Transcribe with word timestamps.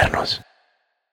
modernos. 0.00 0.40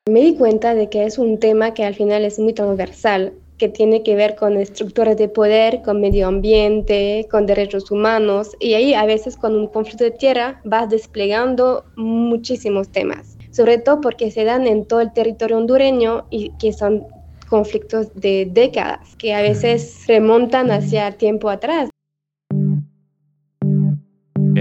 Me 0.10 0.22
di 0.22 0.36
cuenta 0.36 0.74
de 0.74 0.90
que 0.90 1.06
es 1.06 1.18
un 1.18 1.40
tema 1.40 1.74
que 1.74 1.84
al 1.84 1.94
final 1.94 2.24
es 2.24 2.40
muy 2.40 2.54
transversal, 2.54 3.34
que 3.58 3.68
tiene 3.68 4.04
que 4.04 4.16
ver 4.16 4.36
con 4.36 4.56
estructuras 4.56 5.18
de 5.18 5.28
poder, 5.28 5.82
con 5.82 6.00
medio 6.00 6.28
ambiente, 6.28 7.28
con 7.30 7.46
derechos 7.46 7.92
humanos, 7.92 8.56
y 8.60 8.76
ahí 8.76 8.94
a 8.94 9.06
veces 9.06 9.36
con 9.36 9.56
un 9.56 9.68
conflicto 9.68 10.04
de 10.04 10.12
tierra 10.12 10.62
vas 10.64 10.90
desplegando 10.90 11.84
muchísimos 11.96 12.90
temas, 12.90 13.38
sobre 13.52 13.80
todo 13.80 14.00
porque 14.00 14.32
se 14.32 14.46
dan 14.46 14.68
en 14.68 14.86
todo 14.86 15.02
el 15.02 15.12
territorio 15.12 15.58
hondureño 15.58 16.26
y 16.30 16.52
que 16.58 16.72
son 16.72 17.06
conflictos 17.50 18.14
de 18.14 18.48
décadas, 18.50 19.16
que 19.18 19.34
a 19.34 19.42
veces 19.42 20.06
remontan 20.08 20.70
hacia 20.72 21.12
tiempo 21.18 21.50
atrás. 21.50 21.90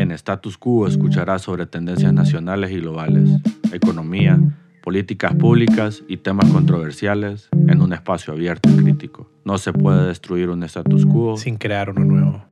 En 0.06 0.12
Status 0.12 0.56
Quo 0.56 0.86
escucharás 0.86 1.42
sobre 1.42 1.66
tendencias 1.66 2.12
nacionales 2.12 2.70
y 2.70 2.76
globales, 2.76 3.28
economía, 3.72 4.38
políticas 4.80 5.34
públicas 5.34 6.04
y 6.06 6.18
temas 6.18 6.48
controversiales 6.52 7.48
en 7.50 7.82
un 7.82 7.92
espacio 7.92 8.32
abierto 8.32 8.70
y 8.70 8.76
crítico. 8.76 9.28
No 9.44 9.58
se 9.58 9.72
puede 9.72 10.06
destruir 10.06 10.50
un 10.50 10.62
status 10.62 11.04
quo 11.06 11.36
sin 11.36 11.56
crear 11.56 11.90
uno 11.90 12.04
nuevo. 12.04 12.44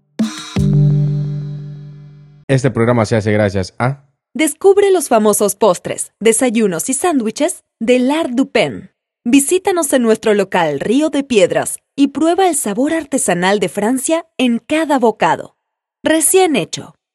Este 2.49 2.73
programa 2.73 3.07
se 3.07 3.15
hace 3.15 3.31
gracias 3.31 3.73
a... 3.79 4.07
Descubre 4.35 4.91
los 4.91 5.09
famosos 5.09 5.55
postres, 5.55 6.13
desayunos 6.19 6.89
y 6.89 6.95
sándwiches 6.95 7.63
de 7.79 8.01
L'Art 8.01 8.31
du 8.31 8.51
Pen. 8.51 8.91
Visítanos 9.25 9.93
en 9.93 10.03
nuestro 10.03 10.35
local 10.35 10.81
Río 10.81 11.09
de 11.09 11.23
Piedras 11.23 11.79
y 11.95 12.09
prueba 12.09 12.49
el 12.49 12.57
sabor 12.57 12.95
artesanal 12.95 13.61
de 13.61 13.69
Francia 13.69 14.27
en 14.39 14.59
cada 14.59 14.99
bocado. 14.99 15.57
Recién 16.03 16.57
hecho, 16.57 16.97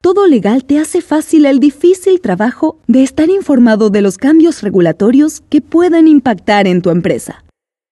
Todo 0.00 0.28
Legal 0.28 0.64
te 0.64 0.78
hace 0.78 1.02
fácil 1.02 1.44
el 1.44 1.58
difícil 1.58 2.20
trabajo 2.20 2.78
de 2.86 3.02
estar 3.02 3.28
informado 3.30 3.90
de 3.90 4.00
los 4.00 4.16
cambios 4.16 4.62
regulatorios 4.62 5.42
que 5.50 5.60
pueden 5.60 6.06
impactar 6.06 6.68
en 6.68 6.82
tu 6.82 6.90
empresa. 6.90 7.42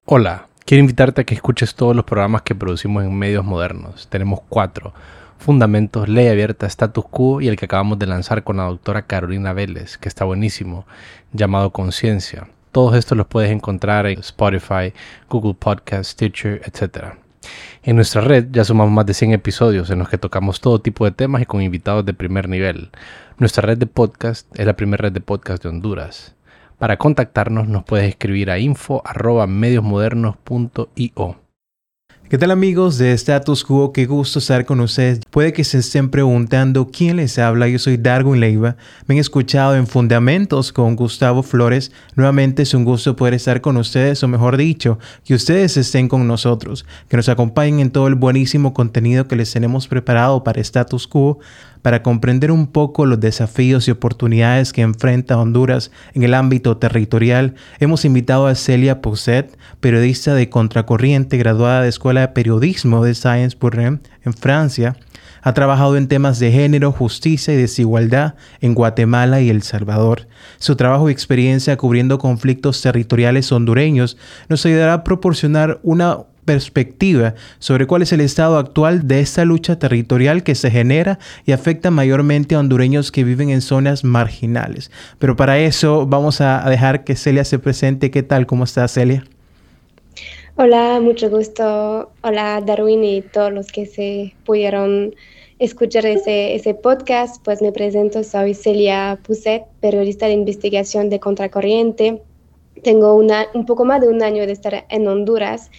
Hola, 0.04 0.46
quiero 0.64 0.82
invitarte 0.82 1.22
a 1.22 1.24
que 1.24 1.34
escuches 1.34 1.74
todos 1.74 1.96
los 1.96 2.04
programas 2.04 2.42
que 2.42 2.54
producimos 2.54 3.02
en 3.02 3.12
medios 3.12 3.44
modernos. 3.44 4.06
Tenemos 4.08 4.38
cuatro. 4.48 4.94
Fundamentos, 5.38 6.08
Ley 6.08 6.28
Abierta, 6.28 6.68
Status 6.68 7.06
Quo 7.10 7.40
y 7.40 7.48
el 7.48 7.56
que 7.56 7.64
acabamos 7.64 7.98
de 7.98 8.06
lanzar 8.06 8.44
con 8.44 8.58
la 8.58 8.66
doctora 8.66 9.02
Carolina 9.02 9.52
Vélez, 9.52 9.98
que 9.98 10.08
está 10.08 10.24
buenísimo, 10.24 10.86
llamado 11.32 11.70
Conciencia. 11.70 12.46
Todos 12.70 12.94
estos 12.94 13.18
los 13.18 13.26
puedes 13.26 13.50
encontrar 13.50 14.06
en 14.06 14.20
Spotify, 14.20 14.92
Google 15.28 15.54
Podcast, 15.54 16.12
Stitcher, 16.12 16.62
etc. 16.64 17.16
En 17.86 17.94
nuestra 17.94 18.20
red 18.20 18.48
ya 18.50 18.64
sumamos 18.64 18.92
más 18.92 19.06
de 19.06 19.14
100 19.14 19.30
episodios 19.30 19.90
en 19.90 20.00
los 20.00 20.08
que 20.08 20.18
tocamos 20.18 20.60
todo 20.60 20.80
tipo 20.80 21.04
de 21.04 21.12
temas 21.12 21.42
y 21.42 21.46
con 21.46 21.62
invitados 21.62 22.04
de 22.04 22.14
primer 22.14 22.48
nivel. 22.48 22.90
Nuestra 23.38 23.64
red 23.64 23.78
de 23.78 23.86
podcast 23.86 24.48
es 24.58 24.66
la 24.66 24.74
primera 24.74 25.02
red 25.02 25.12
de 25.12 25.20
podcast 25.20 25.62
de 25.62 25.68
Honduras. 25.68 26.34
Para 26.78 26.96
contactarnos 26.96 27.68
nos 27.68 27.84
puedes 27.84 28.08
escribir 28.08 28.50
a 28.50 28.58
info.mediosmodernos.io. 28.58 31.45
¿Qué 32.28 32.38
tal 32.38 32.50
amigos 32.50 32.98
de 32.98 33.12
Status 33.12 33.62
Quo? 33.62 33.92
Qué 33.92 34.04
gusto 34.04 34.40
estar 34.40 34.64
con 34.64 34.80
ustedes. 34.80 35.20
Puede 35.30 35.52
que 35.52 35.62
se 35.62 35.78
estén 35.78 36.10
preguntando 36.10 36.90
quién 36.90 37.18
les 37.18 37.38
habla. 37.38 37.68
Yo 37.68 37.78
soy 37.78 37.98
Darwin 37.98 38.40
Leiva. 38.40 38.76
Me 39.06 39.14
han 39.14 39.20
escuchado 39.20 39.76
en 39.76 39.86
Fundamentos 39.86 40.72
con 40.72 40.96
Gustavo 40.96 41.44
Flores. 41.44 41.92
Nuevamente 42.16 42.62
es 42.62 42.74
un 42.74 42.84
gusto 42.84 43.14
poder 43.14 43.34
estar 43.34 43.60
con 43.60 43.76
ustedes, 43.76 44.24
o 44.24 44.28
mejor 44.28 44.56
dicho, 44.56 44.98
que 45.24 45.34
ustedes 45.34 45.76
estén 45.76 46.08
con 46.08 46.26
nosotros, 46.26 46.84
que 47.08 47.16
nos 47.16 47.28
acompañen 47.28 47.78
en 47.78 47.90
todo 47.92 48.08
el 48.08 48.16
buenísimo 48.16 48.74
contenido 48.74 49.28
que 49.28 49.36
les 49.36 49.52
tenemos 49.52 49.86
preparado 49.86 50.42
para 50.42 50.60
Status 50.60 51.06
Quo 51.06 51.38
para 51.86 52.02
comprender 52.02 52.50
un 52.50 52.66
poco 52.66 53.06
los 53.06 53.20
desafíos 53.20 53.86
y 53.86 53.92
oportunidades 53.92 54.72
que 54.72 54.82
enfrenta 54.82 55.38
Honduras 55.38 55.92
en 56.14 56.24
el 56.24 56.34
ámbito 56.34 56.78
territorial, 56.78 57.54
hemos 57.78 58.04
invitado 58.04 58.48
a 58.48 58.56
Celia 58.56 59.00
Pousset, 59.00 59.56
periodista 59.78 60.34
de 60.34 60.50
Contracorriente, 60.50 61.36
graduada 61.36 61.82
de 61.82 61.88
Escuela 61.88 62.22
de 62.22 62.28
Periodismo 62.30 63.04
de 63.04 63.14
Sciences 63.14 63.54
Po 63.54 63.70
en 63.70 64.00
Francia. 64.36 64.96
Ha 65.42 65.54
trabajado 65.54 65.96
en 65.96 66.08
temas 66.08 66.40
de 66.40 66.50
género, 66.50 66.90
justicia 66.90 67.54
y 67.54 67.56
desigualdad 67.56 68.34
en 68.60 68.74
Guatemala 68.74 69.40
y 69.40 69.48
El 69.48 69.62
Salvador. 69.62 70.26
Su 70.58 70.74
trabajo 70.74 71.08
y 71.08 71.12
experiencia 71.12 71.76
cubriendo 71.76 72.18
conflictos 72.18 72.82
territoriales 72.82 73.52
hondureños 73.52 74.16
nos 74.48 74.66
ayudará 74.66 74.92
a 74.92 75.04
proporcionar 75.04 75.78
una 75.84 76.18
perspectiva 76.46 77.34
sobre 77.58 77.86
cuál 77.86 78.00
es 78.00 78.12
el 78.12 78.22
estado 78.22 78.56
actual 78.56 79.06
de 79.06 79.20
esta 79.20 79.44
lucha 79.44 79.78
territorial 79.78 80.42
que 80.42 80.54
se 80.54 80.70
genera 80.70 81.18
y 81.44 81.52
afecta 81.52 81.90
mayormente 81.90 82.54
a 82.54 82.60
hondureños 82.60 83.12
que 83.12 83.24
viven 83.24 83.50
en 83.50 83.60
zonas 83.60 84.04
marginales. 84.04 84.90
Pero 85.18 85.36
para 85.36 85.58
eso 85.58 86.06
vamos 86.06 86.40
a 86.40 86.66
dejar 86.70 87.04
que 87.04 87.16
Celia 87.16 87.44
se 87.44 87.58
presente. 87.58 88.10
¿Qué 88.10 88.22
tal? 88.22 88.46
¿Cómo 88.46 88.64
está 88.64 88.88
Celia? 88.88 89.24
Hola, 90.58 91.00
mucho 91.02 91.28
gusto. 91.28 92.12
Hola 92.22 92.62
Darwin 92.64 93.04
y 93.04 93.20
todos 93.20 93.52
los 93.52 93.66
que 93.66 93.84
se 93.84 94.34
pudieron 94.46 95.14
escuchar 95.58 96.06
ese, 96.06 96.54
ese 96.54 96.72
podcast. 96.72 97.44
Pues 97.44 97.60
me 97.60 97.72
presento, 97.72 98.24
soy 98.24 98.54
Celia 98.54 99.18
Puset, 99.22 99.64
periodista 99.80 100.26
de 100.26 100.32
investigación 100.32 101.10
de 101.10 101.20
Contracorriente. 101.20 102.22
Tengo 102.82 103.14
una, 103.14 103.46
un 103.52 103.66
poco 103.66 103.84
más 103.84 104.00
de 104.00 104.08
un 104.08 104.22
año 104.22 104.46
de 104.46 104.52
estar 104.52 104.86
en 104.88 105.06
Honduras 105.08 105.70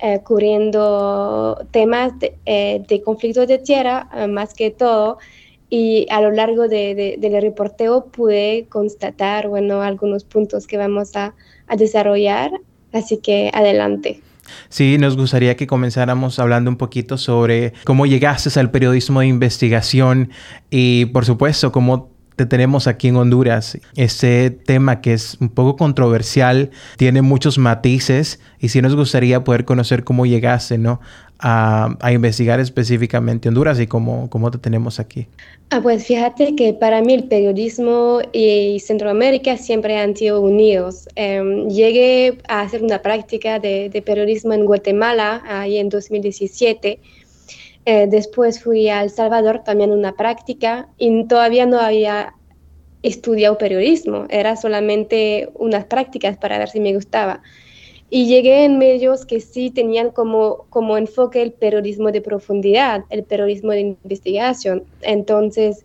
eh, 0.00 0.20
cubriendo 0.24 1.66
temas 1.70 2.18
de, 2.18 2.36
eh, 2.46 2.82
de, 2.88 3.02
conflictos 3.02 3.46
de 3.48 3.58
tierra, 3.58 4.08
eh, 4.14 4.26
más 4.26 4.54
que 4.54 4.70
todo, 4.70 5.18
y 5.70 6.06
a 6.10 6.20
lo 6.20 6.30
largo 6.30 6.68
de, 6.68 7.16
del 7.18 7.42
reporteo 7.42 8.06
pude 8.06 8.66
constatar, 8.68 9.48
bueno, 9.48 9.82
algunos 9.82 10.24
puntos 10.24 10.66
que 10.66 10.76
vamos 10.76 11.16
a, 11.16 11.34
a 11.66 11.76
desarrollar, 11.76 12.52
así 12.92 13.18
que 13.18 13.50
adelante. 13.54 14.20
Sí, 14.68 14.98
nos 14.98 15.16
gustaría 15.16 15.56
que 15.56 15.66
comenzáramos 15.66 16.38
hablando 16.38 16.70
un 16.70 16.76
poquito 16.76 17.16
sobre 17.16 17.72
cómo 17.84 18.06
llegaste 18.06 18.58
al 18.60 18.70
periodismo 18.70 19.20
de 19.20 19.26
investigación 19.26 20.30
y, 20.70 21.06
por 21.06 21.24
supuesto, 21.24 21.72
cómo 21.72 22.13
te 22.36 22.46
tenemos 22.46 22.86
aquí 22.86 23.08
en 23.08 23.16
Honduras. 23.16 23.78
Este 23.96 24.50
tema 24.50 25.00
que 25.00 25.12
es 25.12 25.36
un 25.40 25.48
poco 25.48 25.76
controversial, 25.76 26.70
tiene 26.96 27.22
muchos 27.22 27.58
matices 27.58 28.40
y 28.58 28.68
sí 28.68 28.82
nos 28.82 28.96
gustaría 28.96 29.44
poder 29.44 29.64
conocer 29.64 30.04
cómo 30.04 30.26
llegaste, 30.26 30.78
¿no? 30.78 31.00
A, 31.38 31.96
investigar 32.12 32.58
específicamente 32.60 33.48
Honduras 33.48 33.78
y 33.78 33.86
cómo, 33.86 34.30
cómo 34.30 34.50
te 34.50 34.58
tenemos 34.58 34.98
aquí. 34.98 35.26
Ah, 35.70 35.80
pues 35.82 36.06
fíjate 36.06 36.54
que 36.54 36.72
para 36.72 37.02
mí 37.02 37.12
el 37.12 37.24
periodismo 37.24 38.20
y 38.32 38.80
Centroamérica 38.80 39.56
siempre 39.56 39.98
han 39.98 40.16
sido 40.16 40.40
unidos. 40.40 41.08
Em, 41.16 41.68
llegué 41.68 42.38
a 42.48 42.62
hacer 42.62 42.82
una 42.82 43.02
práctica 43.02 43.58
de, 43.58 43.90
de 43.90 44.02
periodismo 44.02 44.54
en 44.54 44.64
Guatemala 44.64 45.42
ahí 45.46 45.76
en 45.76 45.88
2017 45.88 46.98
eh, 47.86 48.06
después 48.08 48.62
fui 48.62 48.88
a 48.88 49.02
El 49.02 49.10
Salvador 49.10 49.62
también 49.64 49.92
una 49.92 50.12
práctica 50.12 50.88
y 50.98 51.24
todavía 51.24 51.66
no 51.66 51.78
había 51.78 52.34
estudiado 53.02 53.58
periodismo, 53.58 54.26
era 54.30 54.56
solamente 54.56 55.50
unas 55.54 55.84
prácticas 55.84 56.38
para 56.38 56.58
ver 56.58 56.70
si 56.70 56.80
me 56.80 56.94
gustaba. 56.94 57.42
Y 58.08 58.26
llegué 58.26 58.64
en 58.64 58.78
medios 58.78 59.26
que 59.26 59.40
sí 59.40 59.70
tenían 59.70 60.10
como, 60.10 60.66
como 60.70 60.96
enfoque 60.96 61.42
el 61.42 61.52
periodismo 61.52 62.12
de 62.12 62.20
profundidad, 62.20 63.04
el 63.10 63.24
periodismo 63.24 63.72
de 63.72 63.80
investigación. 63.80 64.84
Entonces 65.02 65.84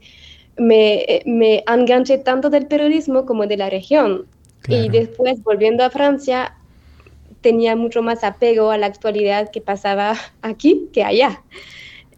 me, 0.58 1.22
me 1.26 1.64
enganché 1.68 2.18
tanto 2.20 2.50
del 2.50 2.68
periodismo 2.68 3.26
como 3.26 3.48
de 3.48 3.58
la 3.58 3.70
región. 3.70 4.26
Y 4.68 4.90
después, 4.90 5.42
volviendo 5.44 5.84
a 5.84 5.90
Francia, 5.90 6.56
tenía 7.42 7.76
mucho 7.76 8.02
más 8.04 8.24
apego 8.24 8.70
a 8.70 8.78
la 8.78 8.86
actualidad 8.86 9.50
que 9.52 9.62
pasaba 9.62 10.16
aquí 10.42 10.88
que 10.94 11.04
allá. 11.04 11.42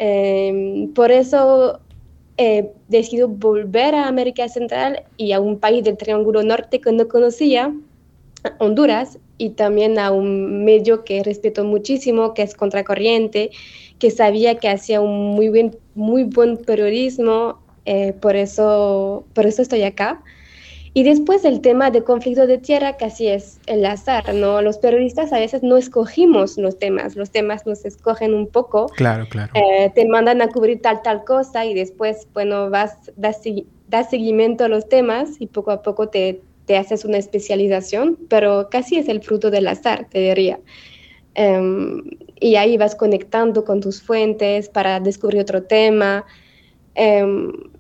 Em, 0.04 0.92
por 0.96 1.12
eso 1.12 1.80
he 2.36 2.72
decidido 2.88 3.28
volver 3.28 3.94
a 3.94 4.08
América 4.08 4.50
Central 4.50 5.04
y 5.16 5.32
a 5.32 5.40
un 5.40 5.60
país 5.60 5.84
del 5.84 5.96
Triángulo 5.96 6.42
Norte 6.42 6.82
que 6.82 6.92
no 6.92 7.08
conocía, 7.08 7.72
Honduras, 8.58 9.20
y 9.38 9.52
también 9.52 10.00
a 10.00 10.10
un 10.10 10.66
medio 10.66 11.04
que 11.04 11.22
respeto 11.22 11.64
muchísimo, 11.66 12.34
que 12.34 12.42
es 12.42 12.56
Contracorriente, 12.56 13.52
que 14.00 14.10
sabía 14.10 14.56
que 14.56 14.70
hacía 14.70 15.02
un 15.02 15.36
muy 15.36 15.50
buen, 15.50 15.78
muy 15.94 16.24
buen 16.24 16.58
periodismo, 16.58 17.60
eh, 17.86 18.14
por, 18.14 18.36
eso, 18.36 19.24
por 19.36 19.46
eso 19.46 19.62
estoy 19.62 19.84
acá. 19.84 20.24
Y 20.94 21.04
después 21.04 21.46
el 21.46 21.62
tema 21.62 21.90
de 21.90 22.04
conflicto 22.04 22.48
de 22.48 22.58
tierra 22.58 22.98
casi 22.98 23.28
es 23.28 23.62
el 23.66 23.86
azar, 23.86 24.34
¿no? 24.34 24.62
Los 24.62 24.78
periodistas 24.78 25.32
a 25.32 25.40
veces 25.40 25.64
no 25.64 25.78
escogimos 25.78 26.58
los 26.58 26.78
temas, 26.80 27.16
los 27.16 27.32
temas 27.32 27.66
nos 27.66 27.86
escogen 27.86 28.34
un 28.34 28.48
poco. 28.48 28.88
Claro, 28.98 29.26
claro. 29.30 29.54
Eh, 29.56 29.90
te 29.96 30.06
mandan 30.06 30.42
a 30.42 30.50
cubrir 30.50 30.82
tal, 30.82 31.02
tal 31.02 31.24
cosa 31.24 31.66
y 31.66 31.74
después, 31.74 32.28
bueno, 32.34 32.70
vas, 32.70 33.12
das, 33.16 33.40
das 33.88 34.10
seguimiento 34.10 34.66
a 34.66 34.68
los 34.68 34.90
temas 34.90 35.40
y 35.40 35.48
poco 35.48 35.72
a 35.72 35.82
poco 35.82 36.10
te, 36.10 36.42
te, 36.66 36.76
haces 36.76 37.06
una 37.06 37.18
especialización, 37.18 38.18
pero 38.28 38.68
casi 38.70 38.98
es 38.98 39.08
el 39.08 39.22
fruto 39.22 39.50
del 39.50 39.70
azar, 39.70 40.08
te 40.10 40.20
diría. 40.20 40.60
Um, 41.38 42.04
y 42.42 42.58
ahí 42.58 42.76
vas 42.76 42.96
conectando 42.96 43.64
con 43.64 43.80
tus 43.80 44.02
fuentes 44.02 44.68
para 44.68 45.00
descubrir 45.00 45.40
otro 45.42 45.64
tema. 45.64 46.26
Um, 46.98 47.71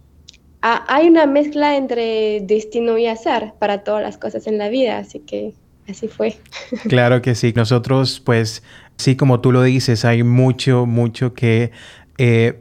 hay 0.61 1.07
una 1.07 1.25
mezcla 1.25 1.75
entre 1.75 2.41
destino 2.41 2.97
y 2.97 3.07
azar 3.07 3.55
para 3.59 3.83
todas 3.83 4.03
las 4.03 4.17
cosas 4.17 4.47
en 4.47 4.57
la 4.57 4.69
vida, 4.69 4.99
así 4.99 5.19
que 5.19 5.53
así 5.89 6.07
fue. 6.07 6.37
Claro 6.87 7.21
que 7.21 7.35
sí, 7.35 7.53
nosotros 7.55 8.21
pues 8.23 8.63
sí, 8.97 9.15
como 9.15 9.41
tú 9.41 9.51
lo 9.51 9.63
dices, 9.63 10.05
hay 10.05 10.23
mucho, 10.23 10.85
mucho 10.85 11.33
que, 11.33 11.71
eh, 12.17 12.59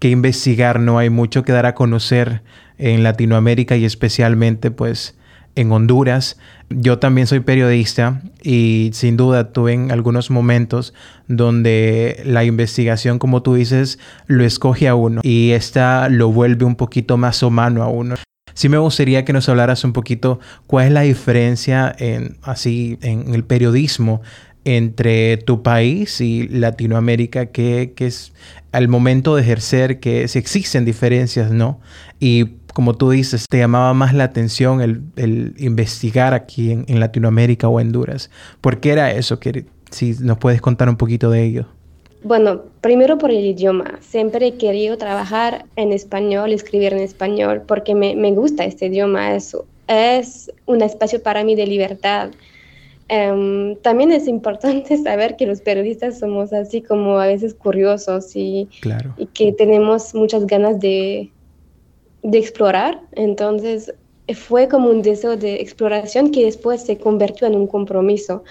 que 0.00 0.10
investigar, 0.10 0.80
¿no? 0.80 0.98
Hay 0.98 1.10
mucho 1.10 1.42
que 1.42 1.52
dar 1.52 1.66
a 1.66 1.74
conocer 1.74 2.42
en 2.78 3.02
Latinoamérica 3.02 3.76
y 3.76 3.84
especialmente 3.84 4.70
pues 4.70 5.16
en 5.56 5.72
Honduras. 5.72 6.38
Yo 6.70 6.98
también 6.98 7.26
soy 7.26 7.40
periodista 7.40 8.22
y 8.42 8.90
sin 8.92 9.16
duda 9.16 9.52
tuve 9.52 9.72
en 9.72 9.90
algunos 9.90 10.30
momentos 10.30 10.94
donde 11.26 12.22
la 12.24 12.44
investigación, 12.44 13.18
como 13.18 13.42
tú 13.42 13.54
dices, 13.54 13.98
lo 14.26 14.44
escoge 14.44 14.86
a 14.86 14.94
uno 14.94 15.20
y 15.24 15.50
esta 15.50 16.08
lo 16.08 16.30
vuelve 16.30 16.64
un 16.64 16.76
poquito 16.76 17.16
más 17.16 17.42
humano 17.42 17.82
a 17.82 17.88
uno. 17.88 18.16
Sí 18.54 18.68
me 18.68 18.78
gustaría 18.78 19.24
que 19.24 19.32
nos 19.32 19.48
hablaras 19.48 19.84
un 19.84 19.92
poquito 19.92 20.40
cuál 20.66 20.86
es 20.86 20.92
la 20.92 21.00
diferencia 21.02 21.94
en, 21.98 22.38
así, 22.42 22.98
en 23.02 23.34
el 23.34 23.44
periodismo 23.44 24.22
entre 24.64 25.36
tu 25.36 25.62
país 25.62 26.20
y 26.20 26.48
Latinoamérica, 26.48 27.46
que, 27.46 27.92
que 27.94 28.06
es 28.06 28.32
al 28.72 28.88
momento 28.88 29.36
de 29.36 29.42
ejercer, 29.42 30.00
que 30.00 30.26
si 30.26 30.38
existen 30.40 30.84
diferencias, 30.84 31.52
¿no? 31.52 31.80
Y 32.18 32.56
como 32.76 32.92
tú 32.92 33.08
dices, 33.08 33.46
te 33.48 33.56
llamaba 33.56 33.94
más 33.94 34.12
la 34.12 34.24
atención 34.24 34.82
el, 34.82 35.54
investigar 35.56 36.34
aquí 36.34 36.72
en, 36.72 37.00
Latinoamérica 37.00 37.68
o 37.68 37.80
Honduras. 37.80 38.30
¿Por 38.60 38.80
qué 38.80 38.90
era 38.90 39.12
eso? 39.12 39.40
Que, 39.40 39.64
si 39.90 40.14
nos 40.20 40.36
puedes 40.36 40.60
contar 40.60 40.90
un 40.90 40.96
poquito 40.96 41.30
de 41.30 41.42
ello. 41.42 41.66
Bueno, 42.22 42.64
primero 42.82 43.16
por 43.16 43.30
el 43.30 43.42
idioma. 43.42 43.98
Siempre 44.02 44.48
he 44.48 44.54
querido 44.58 44.98
trabajar 44.98 45.64
en 45.76 45.90
español, 45.90 46.52
escribir 46.52 46.92
en 46.92 46.98
español, 46.98 47.62
porque 47.66 47.94
me, 47.94 48.32
gusta 48.32 48.66
este 48.66 48.88
idioma. 48.88 49.34
Es, 49.34 49.56
es 49.88 50.52
un 50.66 50.82
espacio 50.82 51.22
para 51.22 51.44
mí 51.44 51.54
de 51.54 51.66
libertad. 51.66 52.28
Em, 53.08 53.76
también 53.76 54.12
es 54.12 54.28
importante 54.28 54.98
saber 55.02 55.36
que 55.36 55.46
los 55.46 55.62
periodistas 55.62 56.18
somos 56.18 56.52
así 56.52 56.82
como 56.82 57.18
a 57.18 57.26
veces 57.26 57.54
curiosos 57.54 58.36
y, 58.36 58.68
y 59.16 59.26
que 59.32 59.52
tenemos 59.52 60.14
muchas 60.14 60.46
ganas 60.46 60.78
de, 60.78 61.30
de 62.26 62.38
explorar, 62.38 63.00
entonces 63.12 63.94
fue 64.34 64.66
como 64.66 64.90
un 64.90 65.00
deseo 65.00 65.36
de 65.36 65.60
exploración 65.60 66.32
que 66.32 66.44
después 66.44 66.82
se 66.82 66.98
convirtió 66.98 67.46
en 67.46 67.54
un 67.54 67.68
compromiso. 67.68 68.42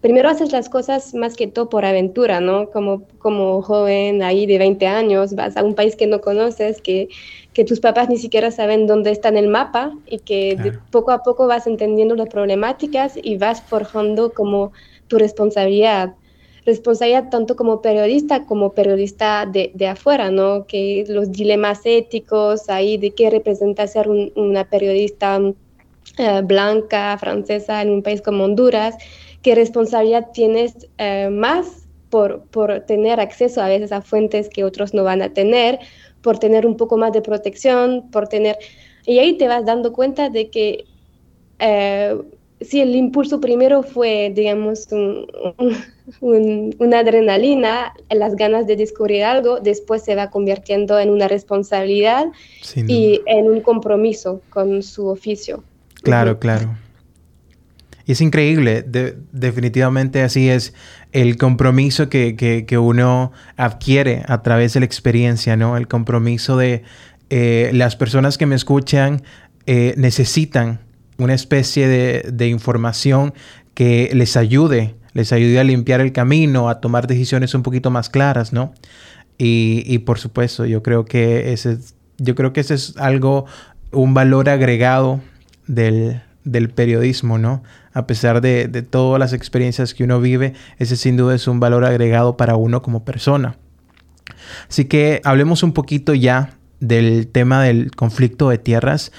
Primero 0.00 0.28
haces 0.28 0.52
las 0.52 0.68
cosas 0.68 1.14
más 1.14 1.34
que 1.34 1.48
todo 1.48 1.68
por 1.68 1.84
aventura, 1.84 2.38
¿no? 2.38 2.70
Como, 2.70 3.02
como 3.18 3.60
joven 3.62 4.22
ahí 4.22 4.46
de 4.46 4.58
20 4.58 4.86
años, 4.86 5.34
vas 5.34 5.56
a 5.56 5.64
un 5.64 5.74
país 5.74 5.96
que 5.96 6.06
no 6.06 6.20
conoces, 6.20 6.80
que, 6.80 7.08
que 7.52 7.64
tus 7.64 7.80
papás 7.80 8.08
ni 8.08 8.18
siquiera 8.18 8.52
saben 8.52 8.86
dónde 8.86 9.10
está 9.10 9.30
en 9.30 9.38
el 9.38 9.48
mapa 9.48 9.92
y 10.06 10.20
que 10.20 10.72
poco 10.92 11.10
a 11.10 11.24
poco 11.24 11.48
vas 11.48 11.66
entendiendo 11.66 12.14
las 12.14 12.28
problemáticas 12.28 13.18
y 13.20 13.36
vas 13.36 13.62
forjando 13.62 14.32
como 14.32 14.70
tu 15.08 15.18
responsabilidad 15.18 16.14
responsabilidad 16.64 17.28
tanto 17.30 17.56
como 17.56 17.82
periodista 17.82 18.44
como 18.46 18.72
periodista 18.72 19.46
de, 19.46 19.70
de, 19.74 19.88
afuera, 19.88 20.30
¿no? 20.30 20.66
Que 20.66 21.04
los 21.08 21.30
dilemas 21.30 21.80
éticos 21.84 22.68
ahí 22.68 22.96
de 22.96 23.10
qué 23.10 23.30
representa 23.30 23.86
ser 23.86 24.08
una 24.08 24.64
periodista 24.68 25.40
eh, 26.18 26.42
blanca, 26.44 27.16
francesa 27.18 27.82
en 27.82 27.90
un 27.90 28.02
país 28.02 28.22
como 28.22 28.44
Honduras, 28.44 28.96
qué 29.42 29.54
responsabilidad 29.54 30.28
tienes 30.32 30.88
eh, 30.98 31.28
más 31.30 31.86
por, 32.08 32.42
por 32.44 32.80
tener 32.80 33.20
acceso 33.20 33.60
a 33.60 33.68
veces 33.68 33.90
a 33.90 34.00
fuentes 34.00 34.48
que 34.48 34.64
otros 34.64 34.94
no 34.94 35.04
van 35.04 35.22
a 35.22 35.32
tener, 35.32 35.80
por 36.22 36.38
tener 36.38 36.66
un 36.66 36.76
poco 36.76 36.96
más 36.96 37.12
de 37.12 37.20
protección, 37.20 38.10
por 38.10 38.28
tener... 38.28 38.56
Y 39.04 39.18
ahí 39.18 39.36
te 39.36 39.48
vas 39.48 39.66
dando 39.66 39.92
cuenta 39.92 40.30
de 40.30 40.48
que 40.48 40.84
eh, 41.58 42.16
si 42.68 42.80
el 42.80 42.94
impulso 42.94 43.40
primero 43.40 43.82
fue, 43.82 44.32
digamos, 44.34 44.88
una 46.20 46.98
adrenalina, 46.98 47.92
las 48.10 48.36
ganas 48.36 48.66
de 48.66 48.76
descubrir 48.76 49.24
algo, 49.24 49.60
después 49.60 50.02
se 50.02 50.14
va 50.14 50.30
convirtiendo 50.30 50.98
en 50.98 51.10
una 51.10 51.28
responsabilidad 51.28 52.26
y 52.76 53.20
en 53.26 53.46
un 53.46 53.60
compromiso 53.60 54.42
con 54.50 54.82
su 54.82 55.06
oficio. 55.06 55.62
Claro, 56.02 56.38
claro. 56.38 56.76
Y 58.06 58.12
es 58.12 58.20
increíble, 58.20 58.84
definitivamente 59.32 60.22
así 60.22 60.50
es 60.50 60.74
el 61.12 61.38
compromiso 61.38 62.10
que, 62.10 62.66
uno 62.78 63.32
adquiere 63.56 64.22
a 64.26 64.42
través 64.42 64.74
de 64.74 64.80
la 64.80 64.86
experiencia, 64.86 65.56
¿no? 65.56 65.78
El 65.78 65.88
compromiso 65.88 66.58
de 66.58 66.82
eh, 67.30 67.70
las 67.72 67.96
personas 67.96 68.36
que 68.36 68.44
me 68.44 68.56
escuchan 68.56 69.22
eh, 69.66 69.94
necesitan 69.96 70.83
una 71.18 71.34
especie 71.34 71.88
de, 71.88 72.48
información 72.48 73.34
que 73.74 74.10
les 74.14 74.36
ayude, 74.36 74.94
les 75.12 75.32
ayude 75.32 75.60
a 75.60 75.64
limpiar 75.64 76.00
el 76.00 76.12
camino, 76.12 76.68
a 76.68 76.80
tomar 76.80 77.06
decisiones 77.06 77.54
un 77.54 77.62
poquito 77.62 77.90
más 77.90 78.10
claras, 78.10 78.52
¿no? 78.52 78.72
Y, 79.36 79.98
por 79.98 80.18
supuesto, 80.18 80.64
yo 80.64 80.82
creo 80.82 81.04
que 81.04 81.52
ese, 81.52 81.78
yo 82.18 82.34
creo 82.34 82.52
que 82.52 82.60
ese 82.60 82.74
es 82.74 82.96
algo, 82.96 83.46
un 83.90 84.14
valor 84.14 84.48
agregado 84.48 85.20
del, 85.66 86.22
periodismo, 86.74 87.38
¿no? 87.38 87.62
A 87.92 88.06
pesar 88.06 88.40
de, 88.40 88.68
de, 88.68 88.82
todas 88.82 89.18
las 89.18 89.32
experiencias 89.32 89.94
que 89.94 90.04
uno 90.04 90.20
vive, 90.20 90.54
ese 90.78 90.96
sin 90.96 91.16
duda 91.16 91.34
es 91.34 91.48
un 91.48 91.60
valor 91.60 91.84
agregado 91.84 92.36
para 92.36 92.56
uno 92.56 92.82
como 92.82 93.04
persona. 93.04 93.56
Así 94.68 94.84
que 94.84 95.20
hablemos 95.24 95.62
un 95.62 95.72
poquito 95.72 96.14
ya 96.14 96.50
del 96.80 97.28
tema 97.28 97.62
del 97.62 97.90
conflicto 97.92 98.50
de 98.50 98.58
tierras 98.58 99.12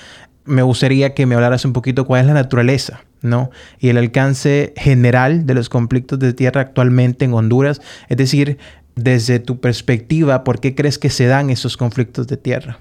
me 0.46 0.62
gustaría 0.62 1.14
que 1.14 1.26
me 1.26 1.36
hablaras 1.36 1.66
un 1.66 1.74
poquito 1.74 2.06
cuál 2.06 2.22
es 2.22 2.28
la 2.28 2.34
naturaleza, 2.34 3.04
¿no? 3.22 3.50
Y 3.80 3.90
el 3.90 3.98
alcance 3.98 4.74
general 4.78 5.46
de 5.46 5.54
los 5.56 5.70
conflictos 5.70 6.20
de 6.20 6.34
tierra 6.34 6.62
actualmente 6.62 7.26
en 7.26 7.34
Honduras. 7.34 7.82
Es 8.10 8.18
decir, 8.18 8.58
desde 8.96 9.40
tu 9.40 9.60
perspectiva, 9.60 10.44
¿por 10.44 10.60
qué 10.60 10.76
crees 10.76 10.98
que 11.00 11.10
se 11.10 11.26
dan 11.26 11.50
esos 11.50 11.78
conflictos 11.78 12.28
de 12.28 12.38
tierra? 12.38 12.80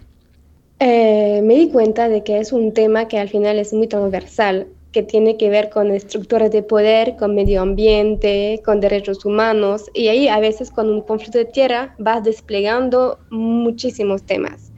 Eh, 0.81 1.41
me 1.43 1.55
di 1.55 1.69
cuenta 1.71 2.09
de 2.09 2.23
que 2.23 2.39
es 2.39 2.53
un 2.53 2.73
tema 2.73 3.09
que 3.09 3.19
al 3.19 3.29
final 3.29 3.59
es 3.59 3.73
muy 3.73 3.87
transversal, 3.87 4.67
que 4.93 5.03
tiene 5.03 5.37
que 5.37 5.49
ver 5.49 5.71
con 5.71 5.91
estructuras 5.91 6.53
de 6.53 6.63
poder, 6.63 7.17
con 7.17 7.35
medio 7.35 7.63
ambiente, 7.63 8.61
con 8.65 8.81
derechos 8.81 9.25
humanos, 9.25 9.91
y 9.95 10.09
ahí 10.09 10.29
a 10.29 10.39
veces 10.39 10.71
con 10.71 10.89
un 10.91 11.01
conflicto 11.01 11.39
de 11.39 11.47
tierra 11.47 11.95
vas 11.99 12.23
desplegando 12.23 13.19
muchísimos 13.31 14.23
temas 14.23 14.74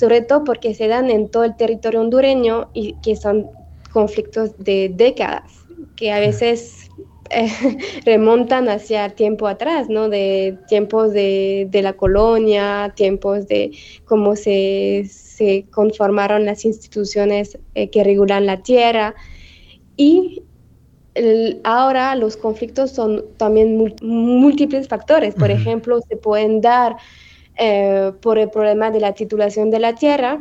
sobre 0.00 0.22
todo 0.22 0.44
porque 0.44 0.72
se 0.74 0.88
dan 0.88 1.10
en 1.10 1.28
todo 1.28 1.44
el 1.44 1.54
territorio 1.56 2.00
hondureño 2.00 2.70
y 2.72 2.94
que 3.02 3.16
son 3.16 3.50
conflictos 3.92 4.56
de 4.56 4.90
décadas, 4.94 5.52
que 5.94 6.10
a 6.10 6.18
veces 6.18 6.88
eh, 7.28 7.50
remontan 8.06 8.70
hacia 8.70 9.10
tiempo 9.10 9.46
atrás, 9.46 9.90
¿no? 9.90 10.08
De 10.08 10.56
tiempos 10.68 11.12
de, 11.12 11.68
la 11.70 11.92
colonia, 11.92 12.94
tiempos 12.96 13.46
de 13.46 13.72
cómo 14.06 14.36
se, 14.36 15.04
conformaron 15.70 16.46
las 16.46 16.64
instituciones 16.64 17.58
eh, 17.74 17.90
que 17.90 18.02
regulan 18.02 18.46
la 18.46 18.62
tierra. 18.62 19.14
Y 19.98 20.44
ahora 21.62 22.14
los 22.14 22.38
conflictos 22.38 22.92
son 22.92 23.26
también 23.36 23.76
múltiples 24.00 24.88
factores. 24.88 25.34
Por 25.34 25.50
ejemplo, 25.50 26.00
se 26.08 26.16
pueden 26.16 26.62
dar 26.62 26.96
eh, 27.56 28.12
por 28.20 28.38
el 28.38 28.50
problema 28.50 28.90
de 28.90 29.00
la 29.00 29.12
titulación 29.12 29.70
de 29.70 29.80
la 29.80 29.94
tierra, 29.94 30.38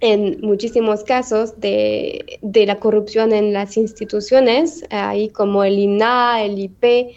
en 0.00 0.40
muchísimos 0.40 1.04
casos 1.04 1.60
de, 1.60 2.38
de, 2.40 2.66
la 2.66 2.78
corrupción 2.78 3.32
en 3.32 3.52
las 3.52 3.76
instituciones, 3.76 4.84
ahí 4.90 5.28
como 5.28 5.62
el 5.62 5.78
INA, 5.78 6.42
el 6.42 6.58
IP, 6.58 7.14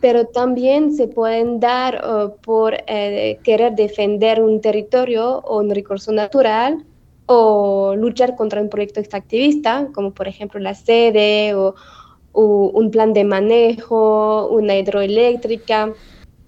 pero 0.00 0.26
también 0.26 0.94
se 0.94 1.08
pueden 1.08 1.60
dar 1.60 2.02
por 2.42 2.76
eh, 2.86 3.38
querer 3.42 3.74
defender 3.74 4.40
un 4.40 4.60
territorio 4.60 5.38
o 5.38 5.58
un 5.58 5.70
recurso 5.70 6.12
natural 6.12 6.84
o 7.26 7.94
luchar 7.96 8.36
contra 8.36 8.62
un 8.62 8.68
proyecto 8.68 9.00
extractivista, 9.00 9.88
como 9.92 10.12
por 10.12 10.28
ejemplo 10.28 10.60
la 10.60 10.74
sede 10.74 11.54
o 11.54 11.74
un 12.32 12.90
plan 12.90 13.12
de 13.12 13.24
manejo, 13.24 14.48
una 14.48 14.76
hidroeléctrica. 14.76 15.92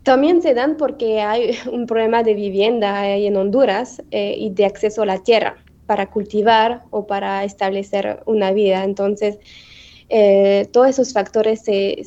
También 0.02 0.40
se 0.40 0.54
dan 0.54 0.76
porque 0.76 1.21
hay 1.21 1.57
un 1.73 1.87
problema 1.87 2.23
de 2.23 2.35
vivienda 2.35 3.09
en 3.09 3.37
Honduras 3.37 4.02
eh, 4.11 4.35
y 4.37 4.50
de 4.50 4.64
acceso 4.64 5.02
a 5.02 5.07
la 5.07 5.19
tierra 5.19 5.57
para 5.87 6.07
cultivar 6.07 6.85
o 6.90 7.07
para 7.07 7.45
establecer 7.45 8.23
una 8.26 8.52
vida. 8.52 8.85
Entonces, 8.85 9.38
eh, 10.09 10.69
todos 10.73 10.88
esos 10.88 11.12
factores 11.12 11.62
se, 11.62 12.04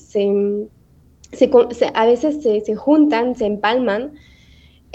a 1.93 2.05
veces 2.05 2.43
se, 2.43 2.75
juntan, 2.75 3.35
se 3.35 3.45
empalman. 3.45 4.13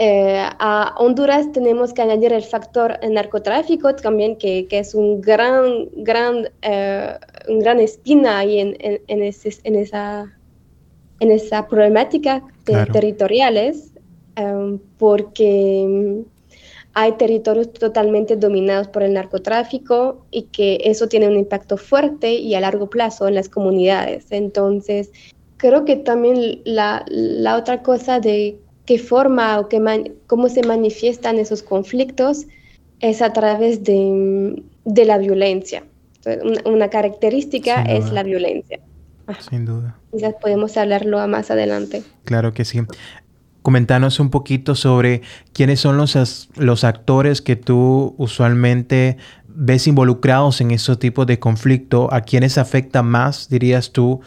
Eh, 0.01 0.41
a 0.41 0.95
Honduras 0.97 1.51
tenemos 1.53 1.93
que 1.93 2.03
añadir 2.03 2.33
el 2.33 2.45
factor 2.45 2.99
narcotráfico 3.11 3.95
también, 3.97 4.37
que, 4.37 4.67
es 4.71 4.95
un 4.95 5.21
gran, 5.21 5.89
gran, 5.97 6.49
un 7.49 7.59
gran 7.59 7.81
espina 7.81 8.39
ahí 8.39 8.61
en, 8.61 8.77
en, 8.79 9.23
esa, 9.23 10.33
en 11.21 11.31
esa 11.31 11.69
problemática 11.69 12.43
de 12.73 12.87
territoriales, 12.87 13.93
porque 14.99 16.25
hay 16.95 17.13
territorios 17.13 17.73
totalmente 17.73 18.37
dominados 18.37 18.89
por 18.89 19.03
el 19.03 19.13
narcotráfico 19.13 20.25
y 20.31 20.43
que 20.45 20.81
eso 20.85 21.07
tiene 21.09 21.29
un 21.29 21.37
impacto 21.37 21.77
fuerte 21.77 22.35
y 22.35 22.55
a 22.55 22.61
largo 22.61 22.91
plazo 22.91 23.29
en 23.29 23.35
las 23.35 23.49
comunidades. 23.49 24.27
Entonces, 24.31 25.13
creo 25.59 25.85
que 25.85 25.97
también 25.97 26.61
la, 26.65 27.05
otra 27.57 27.83
cosa 27.83 28.21
de 28.21 28.59
qué 28.87 28.99
forma 28.99 29.61
o 29.61 29.69
qué 29.69 30.13
cómo 30.27 30.49
se 30.49 30.63
manifiestan 30.63 31.39
esos 31.39 31.63
conflictos 31.63 32.47
es 33.01 33.23
a 33.23 33.33
través 33.33 33.85
de, 33.85 34.63
la 34.85 35.19
violencia. 35.19 35.85
una, 36.65 36.89
característica 36.91 37.83
es 37.83 38.11
la 38.11 38.23
violencia. 38.23 38.81
Sin 39.49 39.65
duda. 39.65 39.97
Ya 40.13 40.33
podemos 40.33 40.77
hablarlo 40.77 41.27
más 41.29 41.51
adelante. 41.51 42.03
Claro 42.25 42.53
que 42.53 42.65
sí. 42.65 42.81
Comentanos 43.63 44.21
un 44.21 44.31
poquito 44.31 44.75
sobre 44.75 45.23
quiénes 45.53 45.81
son 45.81 45.97
los, 45.97 46.49
los 46.57 46.85
actores 46.85 47.43
que 47.43 47.57
tú 47.57 48.15
usualmente 48.17 49.19
ves 49.47 49.87
involucrados 49.87 50.61
en 50.61 50.71
esos 50.71 50.99
tipos 50.99 51.27
de 51.27 51.39
conflicto, 51.39 52.09
a 52.13 52.21
quiénes 52.21 52.59
afecta 52.59 53.03
más, 53.03 53.49
dirías 53.49 53.93
tú, 53.93 54.21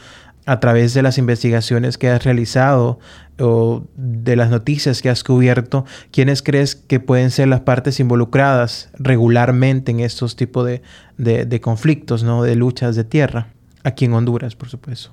a 0.46 0.60
través 0.60 0.94
de 0.94 1.02
las 1.02 1.18
investigaciones 1.18 1.98
que 1.98 2.10
has 2.10 2.24
realizado 2.24 3.00
o 3.40 3.84
de 3.96 4.36
las 4.36 4.50
noticias 4.50 5.02
que 5.02 5.10
has 5.10 5.24
cubierto, 5.24 5.86
¿quiénes 6.12 6.42
crees 6.42 6.76
que 6.76 7.00
pueden 7.00 7.32
ser 7.32 7.48
las 7.48 7.62
partes 7.62 8.00
involucradas 8.00 8.90
regularmente 8.94 9.92
en 9.92 10.00
estos 10.02 10.36
tipos 10.36 10.66
de, 10.66 10.82
de, 11.18 11.62
conflictos, 11.62 12.24
¿no? 12.24 12.44
de 12.44 12.56
luchas 12.56 12.96
de 12.96 13.04
tierra? 13.04 13.48
Aquí 13.84 14.06
en 14.06 14.14
Honduras, 14.14 14.56
por 14.56 14.70
supuesto. 14.70 15.12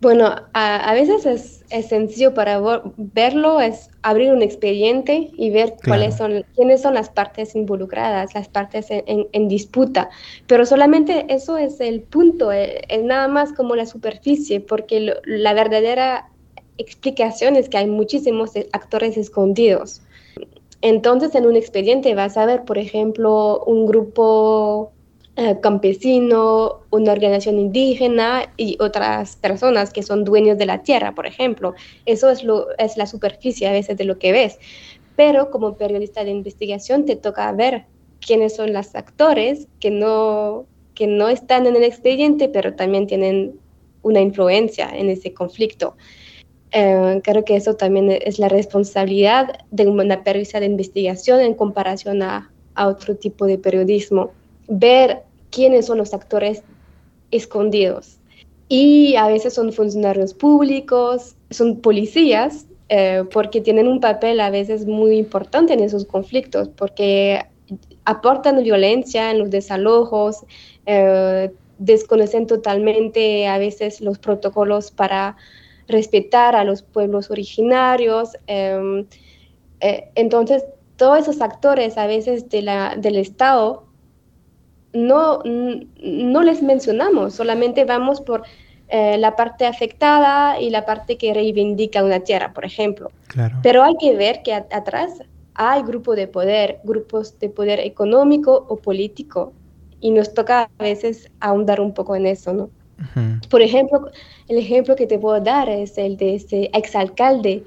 Bueno, 0.00 0.34
a, 0.54 0.94
veces 0.94 1.26
es, 1.70 1.86
sencillo 1.86 2.32
para 2.32 2.60
verlo, 2.96 3.60
es 3.60 3.90
abrir 4.02 4.32
un 4.32 4.40
expediente 4.40 5.30
y 5.36 5.50
ver 5.50 5.74
cuáles 5.84 6.16
son, 6.16 6.44
quiénes 6.56 6.80
son 6.80 6.94
las 6.94 7.10
partes 7.10 7.54
involucradas, 7.54 8.34
las 8.34 8.48
partes 8.48 8.86
en, 8.90 9.48
disputa. 9.48 10.08
Pero 10.46 10.64
solamente 10.64 11.26
eso 11.28 11.58
es 11.58 11.80
el 11.80 12.00
punto, 12.00 12.50
eh, 12.50 12.80
es, 12.88 13.02
nada 13.02 13.28
más 13.28 13.52
como 13.52 13.76
la 13.76 13.84
superficie, 13.84 14.60
porque 14.60 15.14
la 15.24 15.52
verdadera 15.52 16.30
explicación 16.78 17.56
es 17.56 17.68
que 17.68 17.76
hay 17.76 17.86
muchísimos 17.86 18.52
actores 18.72 19.18
escondidos. 19.18 20.00
Entonces, 20.80 21.34
en 21.34 21.44
un 21.44 21.56
expediente 21.56 22.14
vas 22.14 22.38
a 22.38 22.46
ver, 22.46 22.64
por 22.64 22.78
ejemplo, 22.78 23.62
un 23.64 23.84
grupo 23.84 24.92
campesino, 25.60 26.80
una 26.90 27.12
organización 27.12 27.58
indígena 27.58 28.52
y 28.56 28.76
otras 28.80 29.36
personas 29.36 29.92
que 29.92 30.02
son 30.02 30.24
dueños 30.24 30.58
de 30.58 30.66
la 30.66 30.82
tierra, 30.82 31.14
por 31.14 31.26
ejemplo. 31.26 31.74
Eso 32.04 32.28
es, 32.30 32.44
lo, 32.44 32.66
es 32.78 32.96
la 32.96 33.06
superficie 33.06 33.66
a 33.68 33.72
veces 33.72 33.96
de 33.96 34.04
lo 34.04 34.18
que 34.18 34.32
ves. 34.32 34.58
Pero 35.16 35.50
como 35.50 35.76
periodista 35.76 36.24
de 36.24 36.30
investigación 36.30 37.06
te 37.06 37.16
toca 37.16 37.50
ver 37.52 37.86
quiénes 38.20 38.54
son 38.54 38.72
los 38.72 38.94
actores 38.94 39.66
que 39.80 39.90
no, 39.90 40.66
que 40.94 41.06
no 41.06 41.28
están 41.28 41.66
en 41.66 41.76
el 41.76 41.84
expediente, 41.84 42.48
pero 42.48 42.74
también 42.74 43.06
tienen 43.06 43.58
una 44.02 44.20
influencia 44.20 44.90
en 44.92 45.08
ese 45.08 45.32
conflicto. 45.32 45.96
Eh, 46.72 47.20
creo 47.24 47.44
que 47.44 47.56
eso 47.56 47.74
también 47.76 48.10
es 48.10 48.38
la 48.38 48.48
responsabilidad 48.48 49.58
de 49.70 49.86
una 49.86 50.22
periodista 50.22 50.60
de 50.60 50.66
investigación 50.66 51.40
en 51.40 51.54
comparación 51.54 52.22
a, 52.22 52.52
a 52.74 52.88
otro 52.88 53.16
tipo 53.16 53.46
de 53.46 53.58
periodismo. 53.58 54.32
Ver 54.68 55.22
quiénes 55.50 55.86
son 55.86 55.98
los 55.98 56.14
actores 56.14 56.62
escondidos. 57.30 58.18
Y 58.68 59.16
a 59.16 59.26
veces 59.26 59.54
son 59.54 59.72
funcionarios 59.72 60.32
públicos, 60.32 61.36
son 61.50 61.80
policías, 61.80 62.66
eh, 62.88 63.24
porque 63.32 63.60
tienen 63.60 63.88
un 63.88 64.00
papel 64.00 64.40
a 64.40 64.50
veces 64.50 64.86
muy 64.86 65.16
importante 65.16 65.72
en 65.72 65.80
esos 65.80 66.04
conflictos, 66.06 66.68
porque 66.68 67.40
aportan 68.04 68.62
violencia 68.62 69.30
en 69.30 69.38
los 69.38 69.50
desalojos, 69.50 70.44
eh, 70.86 71.52
desconocen 71.78 72.46
totalmente 72.46 73.46
a 73.46 73.58
veces 73.58 74.00
los 74.00 74.18
protocolos 74.18 74.90
para 74.90 75.36
respetar 75.88 76.54
a 76.56 76.64
los 76.64 76.82
pueblos 76.82 77.30
originarios. 77.30 78.36
Em, 78.46 79.06
eh, 79.80 80.10
entonces, 80.14 80.64
todos 80.96 81.20
esos 81.20 81.40
actores 81.40 81.96
a 81.96 82.06
veces 82.06 82.48
de 82.50 82.62
la, 82.62 82.96
del 82.96 83.16
Estado 83.16 83.84
no, 84.92 85.42
no 85.44 86.42
les 86.42 86.62
mencionamos, 86.62 87.34
solamente 87.34 87.84
vamos 87.84 88.20
por 88.20 88.42
eh, 88.88 89.18
la 89.18 89.36
parte 89.36 89.66
afectada 89.66 90.60
y 90.60 90.70
la 90.70 90.84
parte 90.84 91.16
que 91.16 91.32
reivindica 91.32 92.02
una 92.02 92.20
tierra, 92.20 92.52
por 92.52 92.64
ejemplo. 92.64 93.10
Pero 93.62 93.84
hay 93.84 93.96
que 93.98 94.16
ver 94.16 94.42
que 94.42 94.52
atrás 94.52 95.22
hay 95.54 95.82
grupos 95.82 96.16
de 96.16 96.26
poder, 96.26 96.80
grupos 96.84 97.38
de 97.38 97.48
poder 97.50 97.80
económico 97.80 98.66
o 98.68 98.76
político, 98.76 99.52
y 100.00 100.10
nos 100.10 100.32
toca 100.34 100.70
a 100.78 100.82
veces 100.82 101.30
ahondar 101.40 101.80
un 101.80 101.92
poco 101.92 102.16
en 102.16 102.26
eso, 102.26 102.52
¿no? 102.52 102.70
Por 103.48 103.62
ejemplo, 103.62 104.10
el 104.48 104.58
ejemplo 104.58 104.94
que 104.94 105.06
te 105.06 105.18
puedo 105.18 105.40
dar 105.40 105.70
es 105.70 105.96
el 105.96 106.18
de 106.18 106.34
ese 106.34 106.70
exalcalde 106.74 107.64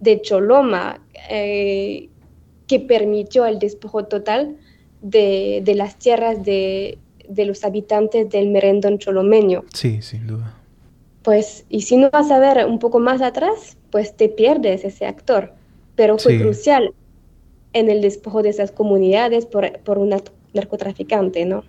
de 0.00 0.20
Choloma, 0.20 1.00
eh, 1.30 2.10
que 2.66 2.80
permitió 2.80 3.46
el 3.46 3.58
despojo 3.58 4.04
total 4.04 4.56
de, 5.10 5.72
las 5.74 5.96
tierras 5.96 6.44
de, 6.44 6.98
los 7.28 7.64
habitantes 7.64 8.28
del 8.30 8.48
merendón 8.48 8.98
cholomeño. 8.98 9.64
Sí, 9.72 10.02
sin 10.02 10.26
duda. 10.26 10.54
Pues, 11.22 11.64
y 11.68 11.82
si 11.82 11.96
no 11.96 12.10
vas 12.10 12.30
a 12.30 12.38
ver 12.38 12.66
un 12.66 12.78
poco 12.78 13.00
más 13.00 13.20
atrás, 13.20 13.76
pues 13.90 14.16
te 14.16 14.28
pierdes 14.28 14.84
ese 14.84 15.06
actor. 15.06 15.52
Pero 15.96 16.18
fue 16.18 16.38
crucial 16.38 16.92
en 17.72 17.90
el 17.90 18.02
despojo 18.02 18.42
de 18.42 18.50
esas 18.50 18.70
comunidades 18.70 19.46
por, 19.46 19.78
por 19.80 19.98
un 19.98 20.14
narcotraficante, 20.52 21.46
¿no? 21.46 21.64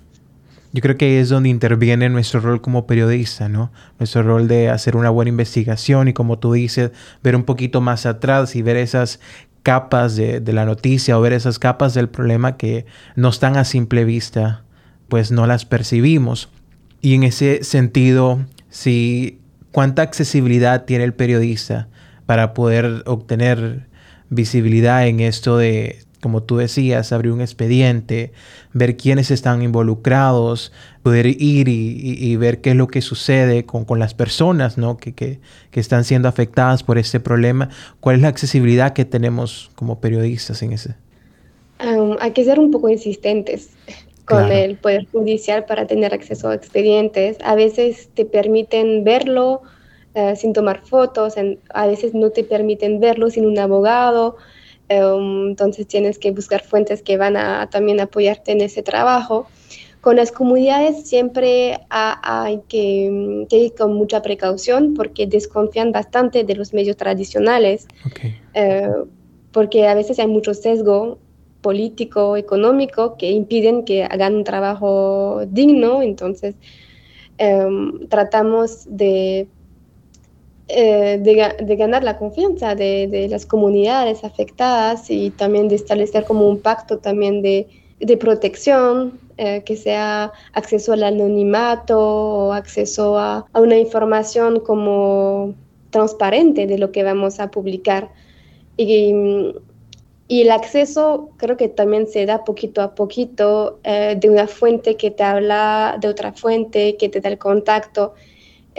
Yo 0.74 0.82
creo 0.82 0.98
que 0.98 1.06
ahí 1.06 1.14
es 1.16 1.30
donde 1.30 1.50
interviene 1.50 2.10
nuestro 2.10 2.42
rol 2.42 2.62
como 2.62 2.86
periodista, 2.86 3.48
¿no? 3.48 3.72
Nuestro 4.00 4.22
rol 4.24 4.48
de 4.48 4.70
hacer 4.70 4.98
una 4.98 5.10
buena 5.10 5.30
investigación 5.30 6.10
y 6.10 6.14
como 6.14 6.40
tú 6.40 6.54
dices, 6.54 6.92
ver 7.24 7.36
un 7.36 7.46
poquito 7.46 7.80
más 7.80 8.06
atrás 8.06 8.56
y 8.56 8.62
ver 8.62 8.76
esas 8.76 9.20
capas 9.68 10.16
de, 10.16 10.42
la 10.54 10.64
noticia 10.64 11.20
o 11.20 11.22
ver 11.22 11.34
esas 11.34 11.60
capas 11.60 11.94
del 11.94 12.08
problema 12.08 12.56
que 12.56 12.86
no 13.18 13.28
están 13.28 13.58
a 13.58 13.66
simple 13.66 14.06
vista, 14.06 14.64
pues 15.10 15.30
no 15.30 15.46
las 15.46 15.66
percibimos. 15.66 16.48
Y 17.02 17.16
en 17.16 17.24
ese 17.24 17.66
sentido, 17.66 18.46
si 18.70 19.42
cuánta 19.74 20.04
accesibilidad 20.04 20.86
tiene 20.86 21.04
el 21.04 21.14
periodista 21.14 21.90
para 22.26 22.54
poder 22.54 23.04
obtener 23.08 23.90
visibilidad 24.30 25.06
en 25.06 25.20
esto 25.20 25.58
de 25.58 26.00
como 26.22 26.44
tú 26.44 26.58
decías, 26.58 27.12
abrir 27.12 27.32
un 27.32 27.42
expediente, 27.42 28.32
ver 28.74 28.98
quiénes 28.98 29.32
están 29.32 29.62
involucrados, 29.62 30.72
poder 31.04 31.28
ir 31.28 31.68
y, 31.70 32.36
ver 32.38 32.60
qué 32.62 32.72
es 32.72 32.76
lo 32.76 32.88
que 32.88 33.02
sucede 33.02 33.66
con, 33.66 33.86
las 34.00 34.14
personas 34.14 34.78
¿no? 34.78 34.98
que, 34.98 35.14
que, 35.14 35.40
están 35.74 36.04
siendo 36.04 36.28
afectadas 36.28 36.84
por 36.84 36.98
este 36.98 37.20
problema. 37.20 37.70
¿Cuál 38.00 38.18
es 38.18 38.22
la 38.24 38.28
accesibilidad 38.30 38.94
que 38.94 39.06
tenemos 39.06 39.72
como 39.76 40.00
periodistas 40.00 40.62
en 40.64 40.74
ese? 40.74 40.96
Um, 41.80 42.18
hay 42.20 42.32
que 42.32 42.44
ser 42.44 42.60
un 42.60 42.72
poco 42.72 42.90
insistentes 42.90 43.70
con 44.26 44.52
el 44.52 44.76
Poder 44.78 45.08
Judicial 45.12 45.66
para 45.66 45.88
tener 45.88 46.14
acceso 46.14 46.50
a 46.50 46.56
expedientes. 46.56 47.38
A 47.44 47.56
veces 47.56 48.10
te 48.14 48.26
permiten 48.26 49.06
verlo 49.06 49.62
eh, 50.16 50.36
sin 50.36 50.52
tomar 50.52 50.82
fotos, 50.84 51.36
a 51.74 51.88
veces 51.88 52.14
no 52.14 52.32
te 52.32 52.44
permiten 52.44 53.00
verlo 53.00 53.30
sin 53.30 53.46
un 53.46 53.58
abogado. 53.58 54.36
Em, 54.90 55.50
entonces 55.50 55.86
tienes 55.88 56.18
que 56.18 56.32
buscar 56.32 56.64
fuentes 56.64 57.02
que 57.02 57.18
van 57.18 57.36
a 57.36 57.70
también 57.70 58.00
apoyarte 58.00 58.52
en 58.52 58.62
ese 58.62 58.84
trabajo. 58.84 59.48
Con 60.02 60.16
las 60.16 60.32
comunidades 60.32 61.08
siempre 61.08 61.80
hay 61.90 62.62
que, 62.70 63.46
ir 63.50 63.74
con 63.78 63.94
mucha 63.94 64.22
precaución 64.22 64.94
porque 64.94 65.28
desconfían 65.28 65.92
bastante 65.92 66.44
de 66.44 66.56
los 66.56 66.74
medios 66.74 66.96
tradicionales, 66.96 67.88
eh, 68.54 68.90
porque 69.52 69.88
a 69.88 69.96
veces 69.96 70.20
hay 70.20 70.28
mucho 70.28 70.54
sesgo 70.54 71.18
político, 71.62 72.38
económico, 72.38 73.18
que 73.18 73.32
impiden 73.32 73.84
que 73.84 74.04
hagan 74.06 74.36
un 74.36 74.44
trabajo 74.46 75.42
digno. 75.48 76.02
Entonces, 76.02 76.56
em, 77.38 78.08
tratamos 78.08 78.86
de 78.88 79.48
eh, 80.70 81.18
de, 81.22 81.76
ganar 81.78 82.04
la 82.04 82.18
confianza 82.18 82.76
de, 82.76 83.28
las 83.30 83.46
comunidades 83.46 84.26
afectadas 84.26 85.10
y 85.10 85.30
también 85.30 85.70
de 85.70 85.76
establecer 85.76 86.26
como 86.26 86.50
un 86.50 86.60
pacto 86.60 86.98
también 86.98 87.42
de, 87.42 87.68
protección, 88.20 89.18
eh, 89.38 89.64
que 89.66 89.78
sea 89.78 90.34
acceso 90.52 90.92
al 90.92 91.04
anonimato 91.04 91.98
o 91.98 92.54
acceso 92.54 93.18
a, 93.18 93.46
una 93.54 93.78
información 93.78 94.60
como 94.60 95.54
transparente 95.90 96.68
de 96.68 96.78
lo 96.78 96.92
que 96.92 97.04
vamos 97.04 97.40
a 97.40 97.50
publicar. 97.50 98.10
Y, 98.76 99.54
el 100.30 100.52
acceso 100.52 101.30
creo 101.38 101.56
que 101.56 101.70
también 101.70 102.08
se 102.08 102.26
da 102.26 102.44
poquito 102.44 102.82
a 102.82 102.94
poquito 102.94 103.80
eh, 103.86 104.18
de 104.20 104.30
una 104.30 104.48
fuente 104.48 104.98
que 104.98 105.12
te 105.12 105.24
habla 105.24 105.98
de 106.02 106.10
otra 106.10 106.34
fuente, 106.34 106.98
que 106.98 107.08
te 107.08 107.22
da 107.22 107.30
el 107.30 107.38
contacto. 107.38 108.14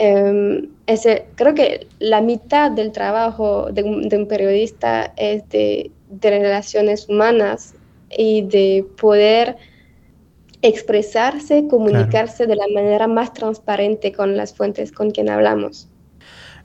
Em, 0.01 0.69
ese, 0.87 1.25
creo 1.35 1.53
que 1.53 1.85
la 1.99 2.21
mitad 2.21 2.71
del 2.71 2.93
trabajo 2.93 3.69
de 3.69 3.83
un, 3.83 4.27
periodista 4.29 5.11
es 5.17 5.47
de, 5.49 5.91
de, 6.09 6.29
relaciones 6.29 7.09
humanas 7.09 7.75
y 8.17 8.43
de 8.43 8.85
poder 8.97 9.57
expresarse, 10.61 11.67
comunicarse 11.69 12.47
de 12.47 12.55
la 12.55 12.63
manera 12.73 13.09
más 13.09 13.33
transparente 13.33 14.13
con 14.13 14.37
las 14.37 14.53
fuentes 14.53 14.93
con 14.93 15.11
quien 15.11 15.29
hablamos. 15.29 15.89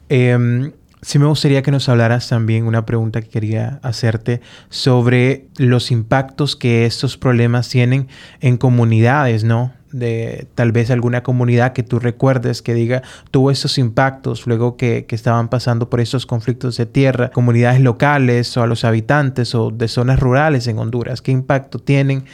Eh, 0.09 0.71
sí 1.03 1.19
me 1.19 1.27
gustaría 1.27 1.63
que 1.63 1.73
nos 1.73 1.89
hablaras 1.89 2.29
también 2.29 2.67
una 2.67 2.87
pregunta 2.87 3.21
que 3.21 3.31
quería 3.31 3.81
hacerte 3.83 4.43
sobre 4.69 5.49
los 5.57 5.91
impactos 5.91 6.55
que 6.55 6.87
estos 6.87 7.17
problemas 7.17 7.69
tienen 7.69 8.07
en 8.41 8.59
comunidades, 8.59 9.43
¿no? 9.43 9.73
De 9.95 10.47
tal 10.55 10.73
vez 10.73 10.91
alguna 10.91 11.23
comunidad 11.23 11.73
que 11.73 11.83
tú 11.83 11.99
recuerdes 11.99 12.63
que 12.63 12.75
diga 12.75 13.03
tuvo 13.31 13.51
esos 13.51 13.79
impactos 13.79 14.47
luego 14.47 14.77
que, 14.77 15.07
que, 15.07 15.15
estaban 15.15 15.49
pasando 15.49 15.89
por 15.89 16.01
esos 16.01 16.27
conflictos 16.27 16.77
de 16.77 16.87
tierra, 16.87 17.31
comunidades 17.31 17.81
locales 17.81 18.57
o 18.57 18.63
a 18.63 18.67
los 18.67 18.85
habitantes 18.85 19.55
o 19.55 19.71
de 19.71 19.89
zonas 19.89 20.19
rurales 20.19 20.67
en 20.67 20.79
Honduras, 20.79 21.23
qué 21.23 21.33
impacto 21.33 21.79
tienen, 21.79 22.25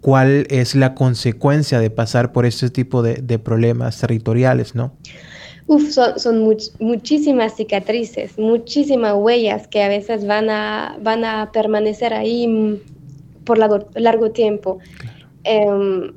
cuál 0.00 0.46
es 0.50 0.74
la 0.74 0.94
consecuencia 0.94 1.80
de 1.80 1.90
pasar 1.90 2.32
por 2.32 2.46
este 2.46 2.70
tipo 2.70 3.02
de, 3.02 3.14
de 3.14 3.38
problemas 3.38 3.98
territoriales, 3.98 4.74
¿no? 4.74 4.92
Uf, 5.68 5.90
son, 5.90 6.18
son 6.18 6.56
muchísimas 6.78 7.54
cicatrices, 7.54 8.38
muchísimas 8.38 9.14
huellas 9.14 9.68
que 9.68 9.82
a 9.82 9.88
veces 9.88 10.26
van 10.26 10.48
a, 10.48 10.96
van 11.02 11.26
a 11.26 11.52
permanecer 11.52 12.14
ahí 12.14 12.80
por 13.44 13.58
largo, 13.58 13.86
largo 13.94 14.30
tiempo. 14.30 14.78
Em, 15.44 16.12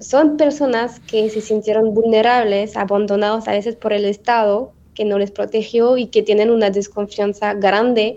son 0.00 0.36
personas 0.36 0.98
que 1.00 1.28
se 1.28 1.40
sintieron 1.40 1.94
vulnerables, 1.94 2.76
abandonados 2.76 3.46
a 3.46 3.52
veces 3.52 3.76
por 3.76 3.92
el 3.92 4.06
Estado, 4.06 4.72
que 4.94 5.04
no 5.04 5.18
les 5.18 5.30
protegió 5.30 5.96
y 5.96 6.06
que 6.06 6.22
tienen 6.22 6.50
una 6.50 6.70
desconfianza 6.70 7.54
grande 7.54 8.16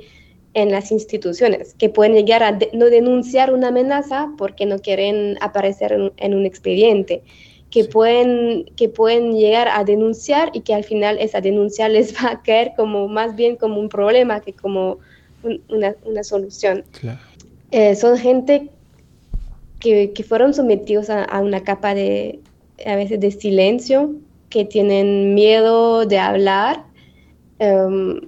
en 0.54 0.72
las 0.72 0.92
instituciones, 0.92 1.74
que 1.74 1.90
pueden 1.90 2.16
llegar 2.16 2.44
a 2.44 2.58
no 2.74 2.86
denunciar 2.86 3.54
una 3.54 3.70
amenaza 3.70 4.32
porque 4.38 4.66
no 4.66 4.80
quieren 4.80 5.38
aparecer 5.42 5.92
en, 6.18 6.34
un 6.34 6.46
expediente, 6.46 7.22
que, 7.70 7.86
pueden, 7.86 8.66
que 8.76 8.88
pueden 8.88 9.34
llegar 9.34 9.68
a 9.68 9.84
denunciar 9.84 10.52
y 10.54 10.62
que 10.62 10.74
al 10.74 10.84
final 10.84 11.18
esa 11.20 11.42
denuncia 11.42 11.90
les 11.90 12.16
va 12.16 12.32
a 12.32 12.42
caer 12.44 12.74
como 12.78 13.08
más 13.08 13.36
bien 13.36 13.56
como 13.56 13.80
un 13.80 13.90
problema 13.90 14.40
que 14.42 14.54
como 14.54 15.00
una, 15.70 15.96
una, 16.06 16.24
solución. 16.24 16.84
Eh, 17.72 17.96
son 17.96 18.18
gente 18.18 18.70
que, 19.84 20.26
fueron 20.28 20.54
sometidos 20.54 21.10
a, 21.10 21.40
una 21.42 21.64
capa 21.64 21.94
de, 21.94 22.40
a 22.86 22.96
veces, 22.96 23.20
de 23.20 23.32
silencio, 23.32 24.16
que 24.50 24.66
tienen 24.66 25.34
miedo 25.36 26.06
de 26.06 26.20
hablar. 26.20 26.86
Em, 27.60 28.22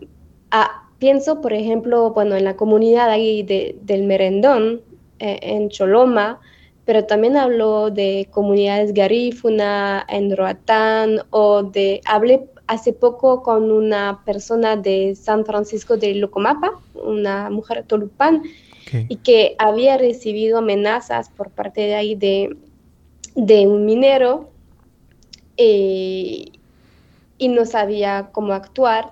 pienso, 0.99 1.41
por 1.41 1.53
ejemplo, 1.53 2.11
bueno, 2.11 2.35
en 2.35 2.43
la 2.43 2.55
comunidad 2.55 3.09
ahí 3.09 3.43
del 3.43 4.03
Merendón, 4.03 4.81
eh, 5.19 5.39
en 5.41 5.69
Choloma, 5.69 6.39
pero 6.83 7.05
también 7.05 7.37
hablo 7.37 7.89
de 7.89 8.27
comunidades 8.31 8.93
garífuna, 8.93 10.05
en 10.07 10.35
Roatán, 10.35 11.21
o 11.31 11.63
de, 11.63 12.01
hablé 12.05 12.47
hace 12.67 12.93
poco 12.93 13.43
con 13.43 13.71
una 13.71 14.21
persona 14.25 14.75
de 14.75 15.15
San 15.15 15.45
Francisco 15.45 15.97
de 15.97 16.15
Locomapa, 16.15 16.71
una 16.95 17.49
mujer 17.49 17.83
tolupán, 17.87 18.43
y 19.07 19.15
que 19.17 19.55
había 19.57 19.97
recibido 19.97 20.59
amenazas 20.59 21.29
por 21.29 21.49
parte 21.49 21.81
de 21.81 21.95
ahí 21.95 22.15
de, 22.15 22.57
de 23.35 23.67
un 23.67 23.85
minero 23.85 24.49
eh, 25.57 26.45
y 27.37 27.47
no 27.47 27.65
sabía 27.65 28.29
cómo 28.31 28.53
actuar 28.53 29.11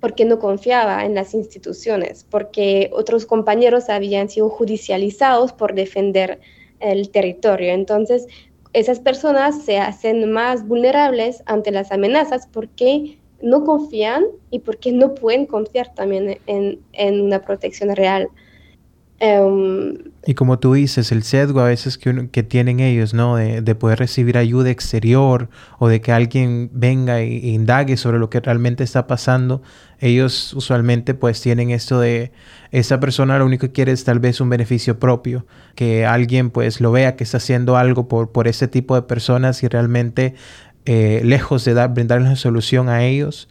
porque 0.00 0.24
no 0.24 0.40
confiaba 0.40 1.04
en 1.04 1.14
las 1.14 1.32
instituciones, 1.32 2.26
porque 2.28 2.90
otros 2.92 3.24
compañeros 3.24 3.88
habían 3.88 4.28
sido 4.28 4.48
judicializados 4.48 5.52
por 5.52 5.74
defender 5.74 6.40
el 6.80 7.10
territorio. 7.10 7.72
Entonces, 7.72 8.26
esas 8.72 8.98
personas 8.98 9.62
se 9.64 9.78
hacen 9.78 10.32
más 10.32 10.66
vulnerables 10.66 11.44
ante 11.46 11.70
las 11.70 11.92
amenazas 11.92 12.48
porque 12.50 13.18
no 13.42 13.64
confían 13.64 14.24
y 14.50 14.60
porque 14.60 14.90
no 14.90 15.14
pueden 15.14 15.46
confiar 15.46 15.94
también 15.94 16.38
en, 16.46 16.80
en 16.92 17.20
una 17.20 17.42
protección 17.42 17.94
real. 17.94 18.28
Em, 19.24 19.98
y 20.26 20.34
como 20.34 20.58
tú 20.58 20.72
dices, 20.72 21.12
el 21.12 21.22
sesgo 21.22 21.60
a 21.60 21.66
veces 21.66 21.96
que, 21.96 22.42
tienen 22.42 22.80
ellos, 22.80 23.14
¿no? 23.14 23.36
De, 23.36 23.62
de, 23.62 23.74
poder 23.76 24.00
recibir 24.00 24.36
ayuda 24.36 24.68
exterior 24.70 25.48
o 25.78 25.86
de 25.86 26.00
que 26.00 26.10
alguien 26.10 26.70
venga 26.72 27.20
e, 27.20 27.28
indague 27.28 27.96
sobre 27.96 28.18
lo 28.18 28.30
que 28.30 28.40
realmente 28.40 28.82
está 28.82 29.06
pasando, 29.06 29.62
ellos 30.00 30.52
usualmente 30.54 31.14
pues 31.14 31.40
tienen 31.40 31.70
esto 31.70 32.00
de 32.00 32.32
esa 32.72 32.98
persona 32.98 33.38
lo 33.38 33.46
único 33.46 33.68
que 33.68 33.72
quiere 33.72 33.92
es 33.92 34.02
tal 34.02 34.18
vez 34.18 34.40
un 34.40 34.48
beneficio 34.48 34.98
propio, 34.98 35.46
que 35.76 36.04
alguien 36.04 36.50
pues 36.50 36.80
lo 36.80 36.90
vea 36.90 37.14
que 37.14 37.22
está 37.22 37.36
haciendo 37.36 37.76
algo 37.76 38.08
por, 38.08 38.32
por 38.32 38.48
ese 38.48 38.66
tipo 38.66 38.96
de 38.96 39.02
personas 39.02 39.62
y 39.62 39.68
realmente 39.68 40.34
eh, 40.84 41.20
lejos 41.24 41.64
de 41.64 41.74
dar, 41.74 41.94
brindarles 41.94 42.26
una 42.26 42.36
solución 42.36 42.88
a 42.88 43.04
ellos, 43.04 43.48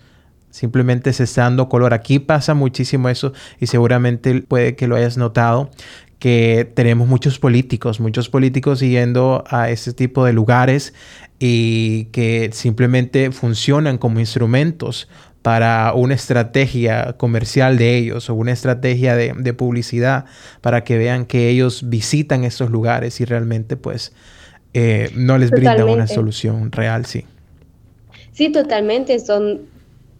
Simplemente 0.51 1.13
se 1.13 1.23
está 1.23 1.43
dando 1.43 1.67
color. 1.69 1.93
Aquí 1.93 2.19
pasa 2.19 2.53
muchísimo 2.53 3.09
eso 3.09 3.33
y 3.59 3.67
seguramente 3.67 4.41
puede 4.41 4.75
que 4.75 4.87
lo 4.87 4.95
hayas 4.95 5.17
notado 5.17 5.71
que 6.19 6.69
tenemos 6.75 7.07
muchos 7.07 7.39
políticos, 7.39 7.99
muchos 7.99 8.29
políticos 8.29 8.79
yendo 8.79 9.43
a 9.47 9.71
ese 9.71 9.91
tipo 9.91 10.23
de 10.23 10.33
lugares 10.33 10.93
y 11.39 12.05
que 12.11 12.51
simplemente 12.53 13.31
funcionan 13.31 13.97
como 13.97 14.19
instrumentos 14.19 15.09
para 15.41 15.93
una 15.95 16.13
estrategia 16.13 17.13
comercial 17.13 17.77
de 17.79 17.97
ellos 17.97 18.29
o 18.29 18.35
una 18.35 18.51
estrategia 18.51 19.15
de, 19.15 19.53
publicidad 19.53 20.25
para 20.61 20.83
que 20.83 20.99
vean 20.99 21.25
que 21.25 21.49
ellos 21.49 21.89
visitan 21.89 22.43
esos 22.43 22.69
lugares 22.69 23.19
y 23.19 23.25
realmente 23.25 23.75
pues 23.75 24.13
eh, 24.75 25.09
no 25.15 25.39
les 25.39 25.49
brindan 25.49 25.89
una 25.89 26.05
solución 26.05 26.71
real, 26.71 27.07
sí. 27.07 27.25
Sí, 28.31 28.51
totalmente. 28.51 29.19
Son 29.19 29.61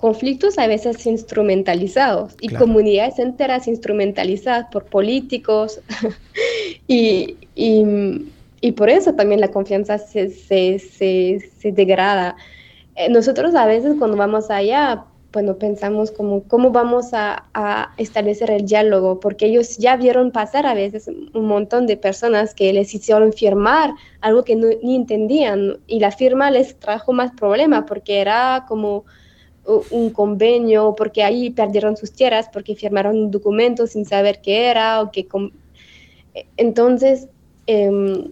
conflictos 0.02 0.58
a 0.58 0.66
veces 0.66 1.06
instrumentalizados 1.06 2.36
y 2.42 2.50
comunidades 2.50 3.20
enteras 3.20 3.68
instrumentalizadas 3.68 4.66
por 4.72 4.86
políticos. 4.86 5.80
Y, 6.88 7.38
y, 7.56 8.72
por 8.74 8.90
eso 8.90 9.14
también 9.14 9.40
la 9.40 9.50
confianza 9.50 9.98
se, 9.98 10.30
se, 10.30 10.80
se, 10.80 11.72
degrada. 11.72 12.36
Eh, 12.96 13.08
nosotros 13.10 13.56
a 13.56 13.66
veces 13.66 13.96
cuando 13.98 14.18
vamos 14.18 14.50
allá, 14.50 15.06
bueno, 15.32 15.56
pensamos 15.56 16.12
como 16.12 16.44
cómo 16.44 16.72
vamos 16.72 17.14
a, 17.14 17.46
a, 17.54 17.94
establecer 17.98 18.52
el 18.52 18.66
diálogo, 18.66 19.22
porque 19.22 19.46
ellos 19.46 19.78
ya 19.78 19.96
vieron 19.96 20.32
pasar 20.32 20.66
a 20.66 20.74
veces 20.74 21.08
un 21.08 21.46
montón 21.46 21.88
de 21.88 21.96
personas 21.96 22.54
que 22.54 22.74
les 22.74 22.94
hicieron 22.94 23.32
firmar 23.32 23.92
algo 24.20 24.44
que 24.44 24.58
no, 24.58 24.68
ni 24.84 24.96
entendían 24.96 25.78
y 25.88 26.00
la 26.00 26.12
firma 26.12 26.52
les 26.52 26.78
trajo 26.78 27.14
más 27.14 27.32
problemas 27.32 27.86
porque 27.88 28.20
era 28.20 28.66
como 28.68 29.06
un 29.66 30.10
convenio, 30.10 30.96
porque 30.98 31.24
ahí 31.24 31.50
perdieron 31.52 31.96
sus 31.96 32.12
tierras, 32.12 32.50
porque 32.52 32.76
firmaron 32.76 33.16
un 33.18 33.32
documento 33.32 33.88
sin 33.88 34.06
saber 34.06 34.42
qué 34.42 34.66
era, 34.66 35.02
o 35.02 35.12
que 35.12 35.28
entonces, 36.58 37.28
em, 37.68 38.32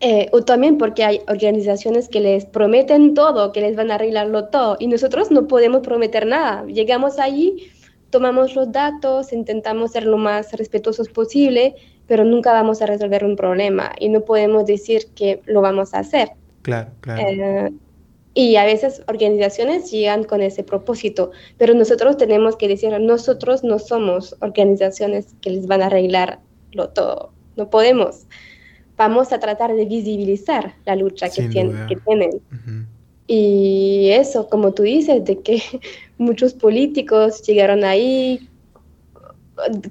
eh, 0.00 0.28
o 0.32 0.42
también 0.42 0.78
porque 0.78 1.04
hay 1.04 1.20
organizaciones 1.28 2.08
que 2.08 2.20
les 2.20 2.46
prometen 2.46 3.14
todo, 3.14 3.52
que 3.52 3.60
les 3.60 3.76
van 3.76 3.90
a 3.90 3.96
arreglarlo 3.96 4.46
todo, 4.46 4.76
y 4.80 4.86
nosotros 4.86 5.30
no 5.30 5.46
podemos 5.46 5.82
prometer 5.82 6.26
nada. 6.26 6.64
Llegamos 6.66 7.18
allí, 7.18 7.70
tomamos 8.10 8.54
los 8.54 8.72
datos, 8.72 9.32
intentamos 9.32 9.92
ser 9.92 10.04
lo 10.04 10.16
más 10.16 10.52
respetuosos 10.52 11.08
posible, 11.08 11.74
pero 12.06 12.24
nunca 12.24 12.52
vamos 12.52 12.82
a 12.82 12.86
resolver 12.86 13.24
un 13.24 13.36
problema 13.36 13.92
y 14.00 14.08
no 14.08 14.22
podemos 14.22 14.66
decir 14.66 15.08
que 15.14 15.42
lo 15.46 15.60
vamos 15.60 15.94
a 15.94 16.00
hacer. 16.00 16.30
Claro, 16.62 16.90
claro. 17.00 17.22
Eh, 17.22 17.72
y 18.34 18.56
a 18.56 18.64
veces 18.64 19.02
organizaciones 19.08 19.90
llegan 19.90 20.24
con 20.24 20.40
ese 20.40 20.62
propósito, 20.62 21.32
pero 21.58 21.74
nosotros 21.74 22.16
tenemos 22.16 22.56
que 22.56 22.68
decir, 22.68 22.98
nosotros 23.00 23.64
no 23.64 23.78
somos 23.78 24.36
organizaciones 24.40 25.34
que 25.40 25.50
les 25.50 25.66
van 25.66 25.82
a 25.82 25.86
arreglarlo 25.86 26.88
todo, 26.94 27.32
no 27.56 27.70
podemos. 27.70 28.26
Vamos 28.96 29.32
a 29.32 29.40
tratar 29.40 29.74
de 29.74 29.86
visibilizar 29.86 30.74
la 30.84 30.94
lucha 30.94 31.30
que, 31.30 31.48
tienen. 31.48 31.86
Que 31.86 31.96
tienen. 31.96 32.40
Y 33.26 34.10
eso, 34.10 34.48
como 34.48 34.74
tú 34.74 34.82
dices, 34.82 35.24
de 35.24 35.40
que 35.40 35.62
muchos 36.18 36.54
políticos 36.54 37.42
llegaron 37.42 37.84
ahí 37.84 38.48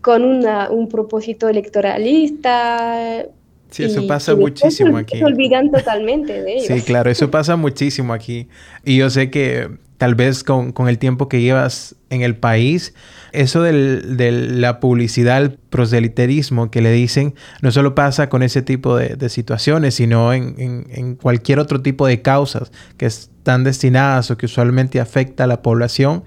con 0.01 0.23
una, 0.23 0.69
un 0.69 0.87
propósito 0.87 1.47
electoralista, 1.49 3.25
Sí, 3.69 3.83
eso 3.83 4.07
pasa 4.07 4.35
muchísimo 4.35 4.97
aquí. 4.97 5.17
Se 5.17 5.25
olvidan 5.25 5.71
totalmente 5.71 6.41
de 6.41 6.53
ellos. 6.53 6.67
Sí, 6.67 6.81
claro, 6.81 7.09
eso 7.09 7.29
pasa 7.29 7.55
muchísimo 7.55 8.13
aquí. 8.13 8.47
Y 8.83 8.97
yo 8.97 9.09
sé 9.09 9.29
que 9.29 9.69
tal 9.99 10.15
vez 10.15 10.43
con, 10.45 10.73
el 10.87 10.97
tiempo 10.97 11.27
que 11.27 11.41
llevas 11.41 11.95
en 12.09 12.21
el 12.21 12.35
país, 12.37 12.93
eso 13.33 13.61
de 13.61 14.31
la 14.31 14.79
publicidad, 14.79 15.41
el 15.41 15.51
proseliterismo 15.51 16.71
que 16.71 16.81
le 16.81 16.91
dicen, 16.91 17.35
no 17.61 17.71
solo 17.71 17.95
pasa 17.95 18.29
con 18.29 18.41
ese 18.41 18.61
tipo 18.61 18.95
de, 18.95 19.29
situaciones, 19.29 19.95
sino 19.95 20.33
en, 20.33 21.15
cualquier 21.21 21.59
otro 21.59 21.81
tipo 21.81 22.07
de 22.07 22.21
causas 22.21 22.71
que 22.97 23.05
están 23.05 23.65
destinadas 23.65 24.31
o 24.31 24.37
que 24.37 24.45
usualmente 24.45 25.01
afecta 25.01 25.43
a 25.43 25.47
la 25.47 25.61
población. 25.61 26.23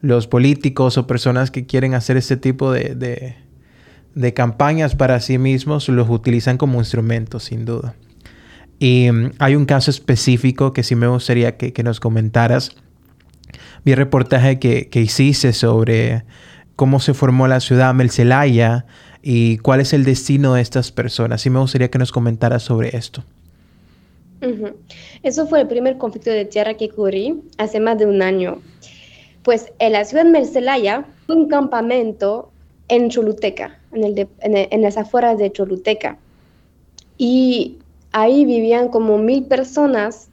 Los 0.00 0.28
políticos 0.28 0.98
o 0.98 1.06
personas 1.06 1.50
que 1.50 1.66
quieren 1.66 1.94
hacer 1.94 2.18
ese 2.18 2.36
tipo 2.36 2.70
de 2.70 2.94
de 2.94 3.47
campañas 4.34 4.94
para 4.94 5.20
sí 5.20 5.38
mismos 5.38 5.88
los 5.88 6.08
utilizan 6.08 6.58
como 6.58 6.78
instrumentos, 6.78 7.44
sin 7.44 7.64
duda. 7.64 7.94
Y 8.78 9.10
mm, 9.10 9.32
hay 9.38 9.54
un 9.54 9.66
caso 9.66 9.90
específico 9.90 10.72
que 10.72 10.82
sí 10.82 10.94
me 10.94 11.06
gustaría 11.06 11.56
que, 11.56 11.82
nos 11.82 12.00
comentaras. 12.00 12.76
Vi 13.84 13.92
el 13.92 13.98
reportaje 13.98 14.58
que, 14.58 14.88
que, 14.88 15.00
hiciste 15.00 15.52
sobre 15.52 16.24
cómo 16.76 17.00
se 17.00 17.14
formó 17.14 17.48
la 17.48 17.60
ciudad 17.60 17.94
Melcelaya 17.94 18.86
y 19.22 19.58
cuál 19.58 19.80
es 19.80 19.92
el 19.92 20.04
destino 20.04 20.54
de 20.54 20.62
estas 20.62 20.92
personas. 20.92 21.40
Sí 21.40 21.50
me 21.50 21.58
gustaría 21.58 21.90
que 21.90 21.98
nos 21.98 22.12
comentaras 22.12 22.62
sobre 22.62 22.96
esto. 22.96 23.24
Eso 25.22 25.46
fue 25.46 25.60
el 25.62 25.66
primer 25.66 25.98
conflicto 25.98 26.30
de 26.30 26.44
tierra 26.44 26.74
que 26.74 26.86
ocurrió 26.86 27.36
hace 27.56 27.80
más 27.80 27.98
de 27.98 28.06
un 28.06 28.22
año. 28.22 28.60
Pues 29.42 29.72
en 29.78 29.92
la 29.92 30.04
ciudad 30.04 30.24
de 30.24 30.30
Melcelaya, 30.30 31.06
un 31.28 31.48
campamento 31.48 32.50
en 32.88 33.10
Choluteca, 33.10 33.77
en, 33.92 34.82
las 34.82 34.96
afueras 34.96 35.38
de 35.38 35.50
Choluteca. 35.50 36.18
Y 37.16 37.78
ahí 38.12 38.44
vivían 38.44 38.88
como 38.88 39.18
mil 39.18 39.44
personas 39.44 40.28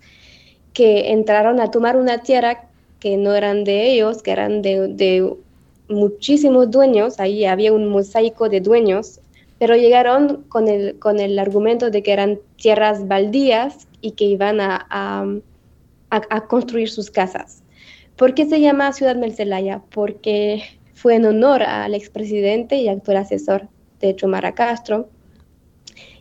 que 0.74 1.12
entraron 1.12 1.60
a 1.60 1.72
tomar 1.72 1.98
una 1.98 2.20
tierra 2.20 2.70
que 3.00 3.18
no 3.18 3.34
eran 3.34 3.64
de 3.64 3.92
ellos, 3.92 4.22
que 4.22 4.32
eran 4.32 4.62
de, 4.62 5.36
muchísimos 5.88 6.72
dueños, 6.72 7.20
ahí 7.20 7.46
había 7.46 7.72
un 7.72 7.88
mosaico 7.88 8.50
de 8.50 8.60
dueños, 8.60 9.20
pero 9.60 9.76
llegaron 9.76 10.44
con 10.50 10.68
el, 10.68 10.98
con 10.98 11.20
el 11.20 11.38
argumento 11.38 11.92
de 11.92 12.02
que 12.02 12.12
eran 12.12 12.40
tierras 12.58 13.08
baldías 13.08 13.88
y 14.02 14.12
que 14.12 14.26
iban 14.26 14.60
a, 14.60 14.88
a 16.10 16.48
construir 16.48 16.90
sus 16.90 17.12
casas. 17.12 17.62
¿Por 18.16 18.34
qué 18.34 18.46
se 18.46 18.62
llama 18.62 18.94
Ciudad 18.94 19.16
Melcelaya? 19.16 19.82
Porque 19.92 20.64
fue 21.06 21.14
en 21.14 21.26
honor 21.28 21.62
al 21.62 21.94
expresidente 21.94 22.78
y 22.78 22.88
actual 22.88 23.18
asesor 23.18 23.68
de 24.00 24.16
Chomara 24.16 24.56
Castro, 24.56 25.08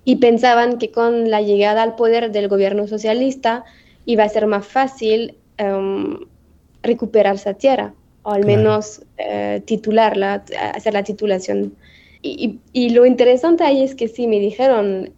y 0.04 0.16
pensaban 0.16 0.76
que 0.76 0.90
con 0.90 1.30
la 1.30 1.40
llegada 1.40 1.82
al 1.82 1.96
poder 1.96 2.32
del 2.32 2.48
gobierno 2.48 2.86
socialista 2.86 3.64
iba 4.04 4.24
a 4.24 4.28
ser 4.28 4.46
más 4.46 4.66
fácil 4.66 5.38
em, 5.56 6.18
recuperar 6.82 7.36
esa 7.36 7.54
tierra, 7.54 7.94
o 8.24 8.32
al 8.32 8.44
menos 8.44 9.00
eh, 9.16 9.62
titularla, 9.64 10.44
hacer 10.74 10.92
la 10.92 11.02
titulación. 11.02 11.74
Y, 12.20 12.58
y, 12.74 12.90
lo 12.90 13.06
interesante 13.06 13.64
ahí 13.64 13.82
es 13.82 13.94
que 13.94 14.06
sí, 14.06 14.26
me 14.26 14.38
dijeron, 14.38 15.14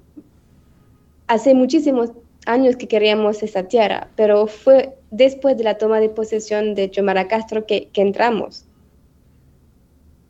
hace 1.26 1.54
muchísimos 1.54 2.12
años 2.46 2.76
que 2.76 2.86
queríamos 2.86 3.42
esa 3.42 3.64
tierra, 3.64 4.10
pero 4.14 4.46
fue 4.46 4.94
después 5.10 5.56
de 5.56 5.64
la 5.64 5.76
toma 5.76 5.98
de 5.98 6.08
posesión 6.08 6.76
de 6.76 6.88
Chomara 6.88 7.26
Castro 7.26 7.66
que, 7.66 7.88
que 7.88 8.02
entramos. 8.02 8.65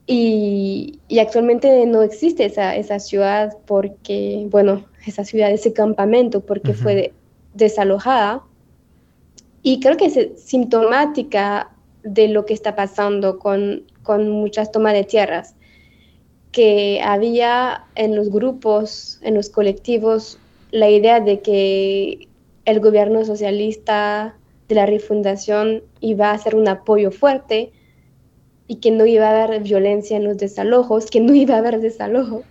Y, 0.06 1.00
actualmente 1.20 1.84
no 1.86 2.02
existe 2.02 2.44
esa, 2.44 2.76
esa, 2.76 3.00
ciudad 3.00 3.56
porque, 3.66 4.46
bueno, 4.50 4.84
esa 5.06 5.24
ciudad, 5.24 5.50
ese 5.50 5.72
campamento, 5.72 6.40
porque 6.40 6.74
fue 6.74 7.12
desalojada. 7.54 8.42
Y 9.62 9.80
creo 9.80 9.96
que 9.96 10.06
es 10.06 10.42
sintomática 10.42 11.72
de 12.04 12.28
lo 12.28 12.46
que 12.46 12.54
está 12.54 12.76
pasando 12.76 13.38
con, 13.38 13.82
con 14.04 14.30
muchas 14.30 14.70
tomas 14.70 14.92
de 14.92 15.02
tierras, 15.02 15.56
que 16.52 17.00
había 17.02 17.84
en 17.96 18.14
los 18.14 18.30
grupos, 18.30 19.18
en 19.22 19.34
los 19.34 19.50
colectivos, 19.50 20.38
la 20.70 20.88
idea 20.88 21.20
de 21.20 21.40
que 21.40 22.28
el 22.64 22.80
gobierno 22.80 23.24
socialista 23.24 24.36
de 24.68 24.74
la 24.76 24.86
refundación 24.86 25.82
iba 26.00 26.30
a 26.30 26.38
ser 26.38 26.54
un 26.54 26.68
apoyo 26.68 27.10
fuerte 27.10 27.72
y 28.68 28.76
que 28.76 28.90
no 28.90 29.06
iba 29.06 29.28
a 29.28 29.44
haber 29.44 29.62
violencia 29.62 30.16
en 30.16 30.24
los 30.24 30.36
desalojos, 30.36 31.06
que 31.10 31.20
no 31.20 31.34
iba 31.44 31.54
a 31.54 31.58
haber 31.58 31.80
desalojo, 31.80 32.42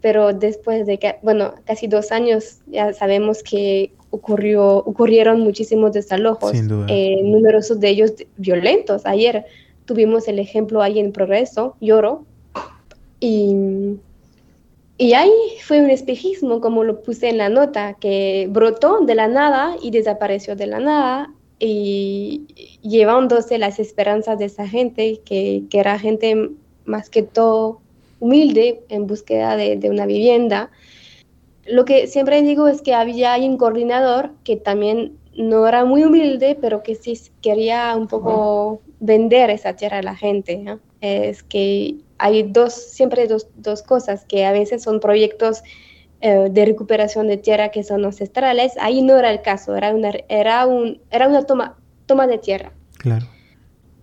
pero 0.00 0.32
después 0.32 0.86
de 0.86 0.98
que, 0.98 1.16
bueno, 1.22 1.54
casi 1.64 1.86
dos 1.88 2.12
años 2.12 2.58
ya 2.66 2.92
sabemos 2.92 3.42
que 3.42 3.92
ocurrió, 4.10 4.78
ocurrieron 4.78 5.40
muchísimos 5.40 5.92
desalojos, 5.92 6.52
eh, 6.54 7.20
numerosos 7.22 7.80
de 7.80 7.88
ellos 7.88 8.12
violentos. 8.36 9.04
Ayer 9.04 9.44
tuvimos 9.84 10.28
el 10.28 10.38
ejemplo 10.38 10.82
ahí 10.82 10.98
en 10.98 11.12
Progreso, 11.12 11.76
Lloro, 11.80 12.24
y, 13.20 13.96
y 14.96 15.12
ahí 15.14 15.32
fue 15.62 15.80
un 15.80 15.90
espejismo, 15.90 16.60
como 16.60 16.84
lo 16.84 17.02
puse 17.02 17.28
en 17.28 17.38
la 17.38 17.48
nota, 17.48 17.94
que 17.94 18.46
brotó 18.50 19.00
de 19.00 19.14
la 19.16 19.26
nada 19.26 19.76
y 19.82 19.90
desapareció 19.90 20.54
de 20.54 20.68
la 20.68 20.78
nada 20.78 21.30
y 21.58 22.46
llevándose 22.82 23.58
las 23.58 23.78
esperanzas 23.78 24.38
de 24.38 24.46
esa 24.46 24.68
gente, 24.68 25.20
que, 25.24 25.64
que 25.70 25.78
era 25.78 25.98
gente 25.98 26.50
más 26.84 27.10
que 27.10 27.22
todo 27.22 27.80
humilde 28.20 28.82
en 28.88 29.06
búsqueda 29.06 29.56
de, 29.56 29.76
de, 29.76 29.90
una 29.90 30.06
vivienda. 30.06 30.70
Lo 31.66 31.84
que 31.84 32.06
siempre 32.06 32.42
digo 32.42 32.68
es 32.68 32.82
que 32.82 32.94
había 32.94 33.36
un 33.36 33.56
coordinador 33.56 34.32
que 34.44 34.56
también 34.56 35.18
no 35.36 35.66
era 35.68 35.84
muy 35.84 36.04
humilde, 36.04 36.58
pero 36.60 36.82
que 36.82 36.94
sí 36.94 37.18
quería 37.42 37.94
un 37.96 38.08
poco 38.08 38.80
vender 38.98 39.50
esa 39.50 39.74
tierra 39.74 39.98
a 39.98 40.02
la 40.02 40.16
gente. 40.16 40.64
Es 41.00 41.44
que 41.44 41.96
hay 42.18 42.42
dos, 42.42 42.74
siempre 42.74 43.28
dos, 43.28 43.46
dos 43.56 43.82
cosas, 43.82 44.24
que 44.24 44.44
a 44.44 44.52
veces 44.52 44.82
son 44.82 44.98
proyectos 44.98 45.62
eh, 46.20 46.48
de 46.50 46.64
recuperación 46.64 47.28
de 47.28 47.36
tierra 47.36 47.68
que 47.70 47.84
son 47.84 48.04
ancestrales, 48.04 48.72
ahí 48.80 49.02
no 49.02 49.16
era 49.16 49.30
el 49.30 49.40
caso, 49.40 49.76
era 49.76 49.94
una, 49.94 50.10
era 50.28 50.66
un, 50.66 51.00
era 51.12 51.28
una 51.28 51.44
toma, 51.44 51.76
toma 52.06 52.26
de 52.26 52.38
tierra. 52.38 52.72
Claro. 52.98 53.26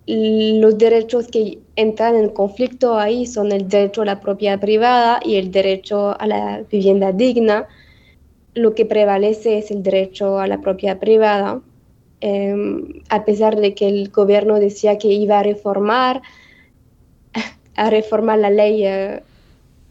Los 0.06 0.78
derechos 0.78 1.26
que 1.26 1.58
entran 1.74 2.14
en 2.14 2.30
conflicto 2.30 2.96
ahí 2.98 3.26
son 3.26 3.52
el 3.52 3.68
derecho 3.68 4.00
a 4.00 4.06
la 4.06 4.20
propiedad 4.20 4.58
privada 4.58 5.20
y 5.22 5.34
el 5.34 5.50
derecho 5.50 6.18
a 6.18 6.26
la 6.26 6.62
vivienda 6.70 7.12
digna. 7.12 7.66
Lo 8.54 8.74
que 8.74 8.86
prevalece 8.86 9.58
es 9.58 9.70
el 9.70 9.82
derecho 9.82 10.38
a 10.38 10.46
la 10.46 10.60
propiedad 10.62 10.98
privada, 10.98 11.60
em, 12.20 13.02
a 13.10 13.26
pesar 13.26 13.56
de 13.56 13.74
que 13.74 13.88
el 13.88 14.08
gobierno 14.10 14.58
decía 14.58 14.96
que 14.96 15.08
iba 15.08 15.40
a 15.40 15.42
reformar, 15.42 16.22
a 17.74 17.90
reformar 17.90 18.38
la 18.38 18.48
ley 18.48 18.86
eh, 18.86 19.22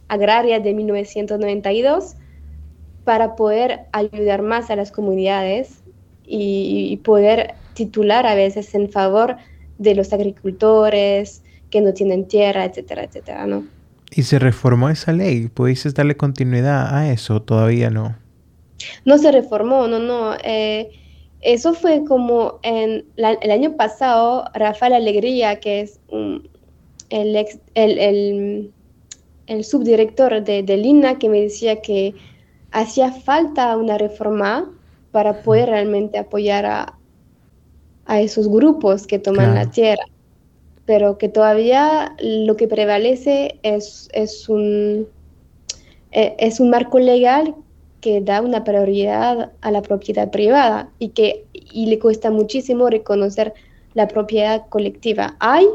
agraria 0.08 0.60
de 0.60 0.74
1992 0.74 2.16
para 3.04 3.36
poder 3.36 3.82
ayudar 3.92 4.42
más 4.42 4.70
a 4.70 4.76
las 4.76 4.90
comunidades 4.90 5.80
y, 6.26 6.96
poder 7.04 7.54
titular 7.74 8.26
a 8.26 8.34
veces 8.34 8.74
en 8.74 8.90
favor 8.90 9.36
de 9.78 9.94
los 9.94 10.12
agricultores 10.12 11.42
que 11.70 11.80
no 11.80 11.92
tienen 11.92 12.26
tierra, 12.26 12.64
etcétera, 12.64 13.04
etcétera, 13.04 13.46
¿no? 13.46 13.64
¿Y 14.10 14.22
se 14.22 14.38
reformó 14.38 14.88
esa 14.88 15.12
ley? 15.12 15.48
¿Pudiste 15.48 15.90
darle 15.90 16.16
continuidad 16.16 16.94
a 16.94 17.12
eso? 17.12 17.42
¿Todavía 17.42 17.90
no? 17.90 18.16
No 19.04 19.18
se 19.18 19.30
reformó, 19.30 19.86
no, 19.86 19.98
no. 19.98 20.34
Eh, 20.42 20.90
eso 21.42 21.74
fue 21.74 22.04
como 22.04 22.58
en 22.62 23.04
el 23.16 23.50
año 23.50 23.76
pasado, 23.76 24.50
Rafael 24.54 24.94
Alegría, 24.94 25.60
que 25.60 25.82
es 25.82 26.00
el, 27.10 27.36
ex, 27.36 27.58
el 27.74 27.98
el 27.98 28.72
subdirector 29.64 30.42
de, 30.42 30.62
de 30.62 30.76
Lina 30.76 31.18
que 31.18 31.28
me 31.28 31.40
decía 31.40 31.80
que 31.80 32.14
hacía 32.72 33.12
falta 33.12 33.76
una 33.76 33.98
reforma 33.98 34.70
para 35.12 35.42
poder 35.42 35.70
realmente 35.70 36.18
apoyar 36.18 36.66
a, 36.66 36.92
esos 38.20 38.48
grupos 38.48 39.04
que 39.06 39.18
toman 39.18 39.56
la 39.56 39.68
tierra, 39.68 40.04
pero 40.84 41.18
que 41.18 41.28
todavía 41.28 42.14
lo 42.20 42.56
que 42.56 42.68
prevalece 42.68 43.58
es, 43.64 44.08
es, 44.12 44.48
un, 44.48 45.08
e, 46.12 46.36
es 46.38 46.60
un 46.60 46.70
marco 46.70 47.00
legal 47.00 47.56
que 48.00 48.20
da 48.20 48.42
una 48.42 48.62
prioridad 48.62 49.50
a 49.60 49.70
la 49.72 49.82
propiedad 49.82 50.30
privada 50.30 50.88
y 51.00 51.08
que 51.08 51.46
y 51.52 51.86
le 51.86 51.98
cuesta 51.98 52.30
muchísimo 52.30 52.88
reconocer 52.88 53.54
la 53.94 54.06
propiedad 54.06 54.66
colectiva. 54.68 55.36
Hay, 55.40 55.66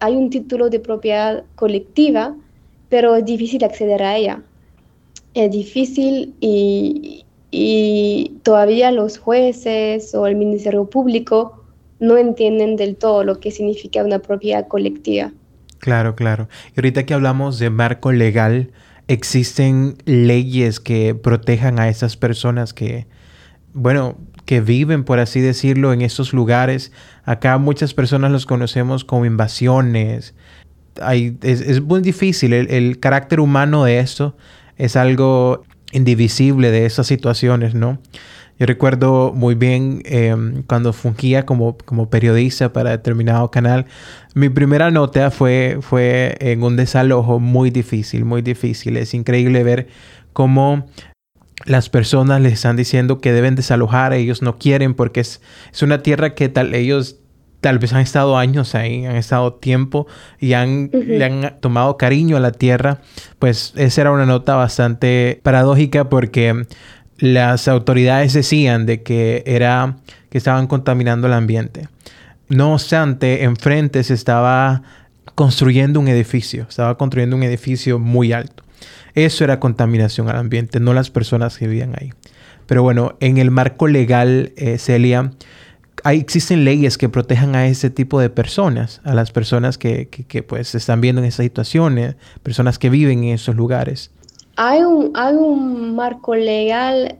hay 0.00 0.16
un 0.16 0.30
título 0.30 0.70
de 0.70 0.80
propiedad 0.80 1.44
colectiva, 1.54 2.34
pero 2.88 3.16
es 3.16 3.24
difícil 3.24 3.64
acceder 3.64 4.02
a 4.02 4.16
ella. 4.16 4.42
Es 5.34 5.50
difícil 5.50 6.34
y, 6.40 7.22
todavía 8.42 8.90
los 8.90 9.18
jueces 9.18 10.14
o 10.14 10.26
el 10.26 10.36
Ministerio 10.36 10.84
Público 10.90 11.64
no 12.00 12.18
entienden 12.18 12.76
del 12.76 12.96
todo 12.96 13.24
lo 13.24 13.40
que 13.40 13.50
significa 13.50 14.04
una 14.04 14.18
propiedad 14.18 14.68
colectiva. 14.68 15.32
Claro, 15.78 16.14
claro. 16.14 16.48
Y 16.74 16.80
ahorita 16.80 17.06
que 17.06 17.14
hablamos 17.14 17.58
de 17.58 17.70
marco 17.70 18.12
legal, 18.12 18.72
existen 19.08 19.96
leyes 20.04 20.80
que 20.80 21.14
protejan 21.14 21.78
a 21.78 21.88
esas 21.88 22.16
personas 22.16 22.74
que, 22.74 23.06
bueno, 23.72 24.16
que 24.46 24.60
viven, 24.60 25.04
por 25.04 25.18
así 25.18 25.40
decirlo, 25.40 25.92
en 25.92 26.02
estos 26.02 26.32
lugares. 26.32 26.92
Acá 27.24 27.58
muchas 27.58 27.94
personas 27.94 28.30
los 28.30 28.46
conocemos 28.46 29.04
como 29.04 29.26
invasiones. 29.26 30.34
Es, 31.42 31.80
muy 31.82 32.00
difícil. 32.00 32.52
El, 32.52 32.98
carácter 33.00 33.40
humano 33.40 33.84
de 33.84 33.98
esto 33.98 34.36
es 34.76 34.96
algo 34.96 35.64
indivisible 35.92 36.70
de 36.70 36.86
esas 36.86 37.06
situaciones, 37.06 37.74
¿no? 37.74 37.98
Yo 38.58 38.64
recuerdo 38.64 39.32
muy 39.34 39.54
bien 39.54 40.00
em, 40.06 40.62
cuando 40.62 40.94
fungía 40.94 41.44
como, 41.44 41.76
como 41.76 42.08
periodista 42.08 42.72
para 42.72 42.90
determinado 42.90 43.50
canal, 43.50 43.84
mi 44.34 44.48
primera 44.48 44.90
nota 44.90 45.30
fue, 45.30 45.78
fue 45.82 46.36
en 46.40 46.62
un 46.62 46.76
desalojo 46.76 47.38
muy 47.38 47.70
difícil, 47.70 48.24
muy 48.24 48.40
difícil. 48.40 48.96
Es 48.96 49.12
increíble 49.12 49.62
ver 49.62 49.88
cómo 50.32 50.86
las 51.66 51.88
personas 51.88 52.40
les 52.40 52.54
están 52.54 52.76
diciendo 52.76 53.18
que 53.18 53.32
deben 53.32 53.56
desalojar, 53.56 54.12
ellos 54.12 54.42
no 54.42 54.58
quieren 54.58 54.94
porque 54.94 55.20
es, 55.20 55.40
es 55.72 55.82
una 55.82 56.02
tierra 56.02 56.34
que 56.34 56.48
tal 56.48 56.74
ellos 56.74 57.18
tal 57.66 57.80
vez 57.80 57.92
han 57.92 58.00
estado 58.00 58.38
años 58.38 58.76
ahí, 58.76 59.06
han 59.06 59.16
estado 59.16 59.54
tiempo 59.54 60.06
y 60.38 60.52
han, 60.52 60.88
le 60.92 61.24
han 61.24 61.56
tomado 61.58 61.96
cariño 61.96 62.36
a 62.36 62.40
la 62.40 62.52
tierra, 62.52 63.00
pues 63.40 63.72
esa 63.74 64.02
era 64.02 64.12
una 64.12 64.24
nota 64.24 64.54
bastante 64.54 65.40
paradójica 65.42 66.08
porque 66.08 66.64
las 67.18 67.66
autoridades 67.66 68.34
decían 68.34 68.86
de 68.86 69.02
que 69.02 69.42
era 69.46 69.96
que 70.30 70.38
estaban 70.38 70.68
contaminando 70.68 71.26
el 71.26 71.32
ambiente. 71.32 71.88
No 72.48 72.72
obstante, 72.72 73.42
enfrente 73.42 74.04
se 74.04 74.14
estaba 74.14 74.82
construyendo 75.34 75.98
un 75.98 76.06
edificio, 76.06 76.66
estaba 76.68 76.96
construyendo 76.96 77.34
un 77.34 77.42
edificio 77.42 77.98
muy 77.98 78.32
alto. 78.32 78.62
Eso 79.16 79.42
era 79.42 79.58
contaminación 79.58 80.28
al 80.28 80.36
ambiente, 80.36 80.78
no 80.78 80.94
las 80.94 81.10
personas 81.10 81.58
que 81.58 81.66
vivían 81.66 81.94
ahí. 82.00 82.12
Pero 82.66 82.84
bueno, 82.84 83.16
en 83.18 83.38
el 83.38 83.50
marco 83.50 83.88
legal, 83.88 84.52
eh, 84.56 84.78
Celia, 84.78 85.32
existen 86.14 86.64
leyes 86.64 86.98
que 86.98 87.08
protejan 87.08 87.54
a 87.56 87.66
ese 87.66 87.90
tipo 87.90 88.20
de 88.20 88.30
personas, 88.30 89.00
a 89.04 89.14
las 89.14 89.32
personas 89.32 89.78
que, 89.78 90.08
que, 90.08 90.42
pues 90.42 90.74
están 90.74 91.00
viendo 91.00 91.20
en 91.20 91.26
esas 91.26 91.44
situaciones, 91.44 92.16
personas 92.42 92.78
que 92.78 92.90
viven 92.90 93.24
en 93.24 93.34
esos 93.34 93.56
lugares. 93.56 94.10
Hay 94.56 94.82
un, 94.82 95.10
hay 95.14 95.34
un 95.34 95.94
marco 95.94 96.34
legal 96.34 97.16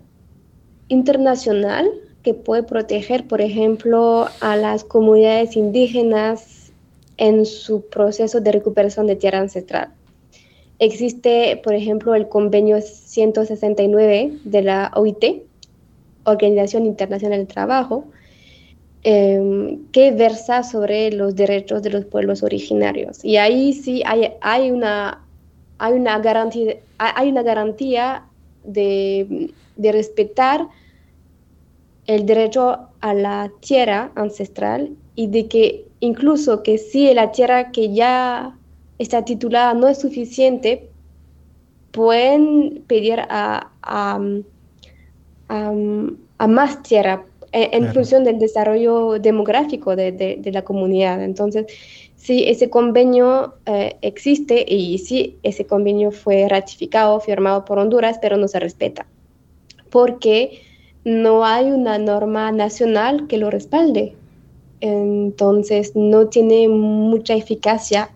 internacional 0.89 1.89
que 2.23 2.35
puede 2.35 2.63
proteger, 2.63 3.27
por 3.27 3.41
ejemplo, 3.41 4.29
a 4.41 4.57
las 4.57 4.85
comunidades 4.85 5.57
indígenas 5.57 6.73
en 7.19 7.47
su 7.47 7.87
proceso 7.87 8.41
de 8.41 8.53
recuperación 8.53 9.07
de 9.07 9.17
tierra 9.17 9.39
ancestral. 9.39 9.91
Existe, 10.79 11.61
por 11.63 11.75
ejemplo, 11.75 12.15
el 12.15 12.29
convenio 12.29 12.81
169 12.81 14.39
de 14.45 14.63
la 14.63 14.91
OIT, 14.95 15.43
Organización 16.25 16.85
Internacional 16.85 17.39
del 17.39 17.47
Trabajo, 17.47 18.05
em, 19.09 19.87
que 19.93 20.11
versa 20.11 20.65
sobre 20.65 21.13
los 21.13 21.37
derechos 21.37 21.81
de 21.85 21.91
los 21.91 22.05
pueblos 22.07 22.43
originarios. 22.43 23.25
Y 23.25 23.37
ahí 23.37 23.73
sí 23.73 24.03
hay, 24.05 24.71
una 24.73 25.23
hay 25.79 25.93
una 25.93 26.19
garantía, 26.19 26.75
hay 26.99 27.29
una 27.29 27.45
garantía 27.45 28.25
de, 28.65 29.53
respetar 29.79 30.67
el 32.09 32.27
derecho 32.27 32.89
a 33.01 33.15
la 33.15 33.53
tierra 33.61 34.11
ancestral 34.17 34.91
y 35.15 35.29
de 35.29 35.47
que 35.47 35.85
incluso 36.01 36.65
que 36.65 36.77
si 36.77 37.15
la 37.15 37.31
tierra 37.31 37.71
que 37.71 37.95
ya 37.95 38.57
está 38.99 39.25
titulada 39.25 39.73
no 39.75 39.87
es 39.87 40.01
suficiente, 40.01 40.89
pueden 41.93 42.83
pedir 42.89 43.21
a, 43.29 43.71
más 46.49 46.83
tierra 46.83 47.25
en, 47.57 47.93
función 47.93 48.25
del 48.25 48.39
desarrollo 48.39 49.19
demográfico 49.19 49.97
de, 49.97 50.51
la 50.53 50.63
comunidad. 50.63 51.23
Entonces, 51.23 51.67
si 52.15 52.45
ese 52.45 52.69
convenio 52.69 53.55
eh, 53.65 53.97
existe 54.03 54.65
y 54.69 54.99
si 54.99 55.39
ese 55.43 55.67
convenio 55.67 56.11
fue 56.11 56.47
ratificado, 56.49 57.19
firmado 57.21 57.65
por 57.65 57.79
Honduras, 57.79 58.19
pero 58.21 58.37
no 58.37 58.47
se 58.47 58.61
respeta, 58.61 59.07
porque 59.91 60.61
no 61.05 61.45
hay 61.45 61.71
una 61.71 61.99
norma 61.99 62.53
nacional 62.53 63.27
que 63.27 63.39
lo 63.39 63.51
respalde. 63.51 64.15
Entonces, 64.81 65.97
no 65.97 66.29
tiene 66.29 66.69
mucha 66.69 67.35
eficacia, 67.35 68.11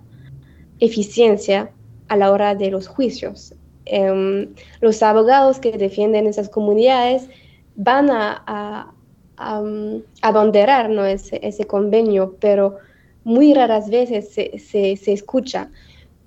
eficiencia 0.81 1.71
a 2.09 2.17
la 2.17 2.31
hora 2.31 2.55
de 2.55 2.71
los 2.71 2.89
juicios. 2.89 3.55
Em, 3.87 4.49
los 4.81 5.03
abogados 5.03 5.59
que 5.61 5.73
defienden 5.73 6.27
esas 6.27 6.51
comunidades 6.51 7.29
van 7.77 8.11
a, 8.11 8.43
a, 8.47 8.93
abanderar 9.41 10.91
¿no? 10.91 11.05
ese, 11.05 11.41
ese 11.43 11.65
convenio, 11.67 12.37
pero 12.41 12.79
muy 13.25 13.55
raras 13.55 13.91
veces 13.91 14.33
se, 14.33 15.13
escucha. 15.13 15.71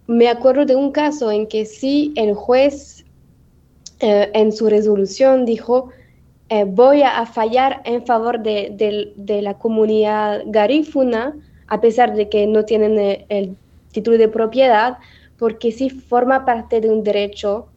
Me 0.07 0.27
acuerdo 0.27 0.65
de 0.65 0.75
un 0.75 0.91
caso 0.91 1.31
en 1.31 1.47
que 1.47 1.65
sí 1.65 2.13
el 2.15 2.33
juez 2.33 3.05
eh, 3.99 4.29
en 4.33 4.51
su 4.51 4.69
resolución 4.69 5.45
dijo, 5.45 5.89
eh, 6.49 6.65
voy 6.65 7.03
a, 7.03 7.25
fallar 7.25 7.81
en 7.85 8.05
favor 8.05 8.41
de, 8.41 9.13
la 9.41 9.57
comunidad 9.57 10.41
garífuna, 10.45 11.35
a 11.67 11.81
pesar 11.81 12.13
de 12.15 12.29
que 12.29 12.45
no 12.47 12.65
tienen 12.65 12.97
el, 12.99 13.25
el, 13.29 13.57
título 13.91 14.17
de 14.17 14.27
propiedad, 14.27 14.97
porque 15.37 15.71
sí 15.71 15.89
forma 15.89 16.45
parte 16.45 16.81
de 16.81 16.89
un 16.89 17.03
derecho 17.03 17.67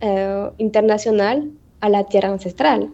eh, 0.00 0.50
internacional 0.58 1.50
a 1.80 1.88
la 1.88 2.04
tierra 2.04 2.28
ancestral. 2.28 2.90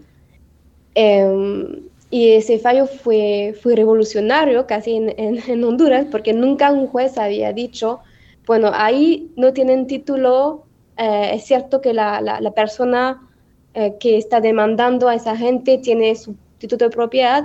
Em, 0.95 1.83
y 2.11 2.33
ese 2.33 2.59
fallo 2.59 2.87
fue, 2.87 3.55
fue 3.63 3.75
revolucionario 3.75 4.67
casi 4.67 4.97
en, 4.97 5.15
en, 5.17 5.65
Honduras, 5.65 6.07
porque 6.11 6.35
nunca 6.35 6.71
un 6.71 6.87
juez 6.87 7.17
había 7.17 7.55
dicho, 7.55 8.01
bueno, 8.47 8.71
ahí 8.75 9.33
no 9.37 9.55
tienen 9.55 9.87
título, 9.87 10.65
eh, 10.99 11.31
es 11.33 11.45
cierto 11.45 11.81
que 11.81 11.95
la, 11.95 12.21
la, 12.21 12.51
persona 12.51 13.27
eh, 13.73 13.97
que 13.99 14.19
está 14.19 14.43
demandando 14.43 15.09
a 15.09 15.15
esa 15.15 15.37
gente 15.37 15.79
tiene 15.79 16.15
su 16.15 16.37
título 16.59 16.89
de 16.89 16.91
propiedad, 16.91 17.45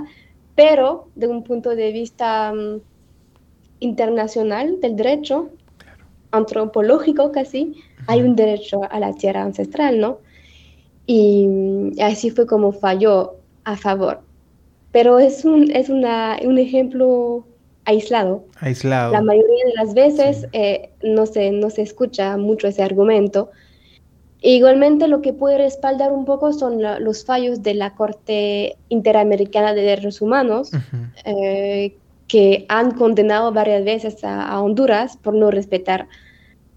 pero 0.56 1.08
de 1.16 1.28
un 1.28 1.44
punto 1.44 1.70
de 1.70 1.94
vista 1.94 2.52
mm, 2.54 2.82
internacional 3.80 4.82
del 4.82 4.98
derecho, 4.98 5.50
antropológico 6.32 7.32
casi, 7.32 7.82
hay 8.08 8.22
un 8.22 8.36
derecho 8.36 8.82
a 8.90 9.00
la 9.00 9.14
tierra 9.14 9.44
ancestral, 9.44 10.00
¿no? 10.02 10.20
Y 11.08 12.00
así 12.02 12.30
fue 12.30 12.46
como 12.46 12.72
falló 12.72 13.38
a 13.64 13.76
favor 13.76 14.22
pero 14.98 15.20
es 15.20 15.46
un, 15.46 15.70
es 15.70 15.90
una, 15.90 16.38
un 16.44 16.58
ejemplo 16.58 17.46
aislado. 17.86 18.44
Aislado. 18.60 19.12
La 19.12 19.22
mayoría 19.22 19.66
de 19.66 19.74
las 19.76 19.94
veces 19.94 20.48
eh, 20.54 20.90
no, 21.04 21.28
se, 21.28 21.52
no 21.52 21.70
se 21.70 21.84
escucha 21.84 22.36
mucho 22.38 22.68
ese 22.68 22.82
argumento. 22.82 23.52
Igualmente 24.42 25.08
lo 25.08 25.22
que 25.22 25.34
puede 25.34 25.60
respaldar 25.60 26.12
un 26.12 26.26
poco 26.26 26.52
son 26.52 26.82
los 26.82 27.26
fallos 27.26 27.62
de 27.62 27.76
la 27.76 27.94
Corte 27.94 28.76
Interamericana 28.90 29.76
de 29.76 29.82
Derechos 29.82 30.20
Humanos, 30.20 30.72
eh, 31.26 31.96
que 32.28 32.66
han 32.70 32.92
condenado 32.92 33.52
varias 33.52 33.84
veces 33.84 34.24
a, 34.24 34.60
Honduras 34.60 35.18
por 35.18 35.36
no 35.36 35.52
respetar 35.52 36.08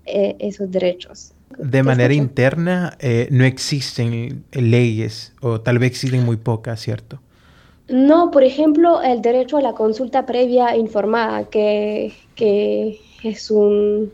eh, 0.04 0.36
esos 0.38 0.70
derechos. 0.70 1.32
De 1.62 1.82
manera 1.82 2.14
interna 2.14 2.96
no 3.30 3.44
existen 3.44 4.44
leyes, 4.52 5.32
o 5.40 5.60
tal 5.60 5.78
vez 5.78 5.90
existen 5.90 6.24
muy 6.24 6.36
pocas, 6.36 6.80
¿cierto? 6.80 7.20
No, 7.90 8.30
por 8.30 8.44
ejemplo, 8.44 9.02
el 9.02 9.20
derecho 9.20 9.56
a 9.56 9.60
la 9.60 9.72
consulta 9.72 10.24
previa 10.24 10.76
informada, 10.76 11.44
que, 11.50 12.14
es, 13.24 13.50
un, 13.50 14.12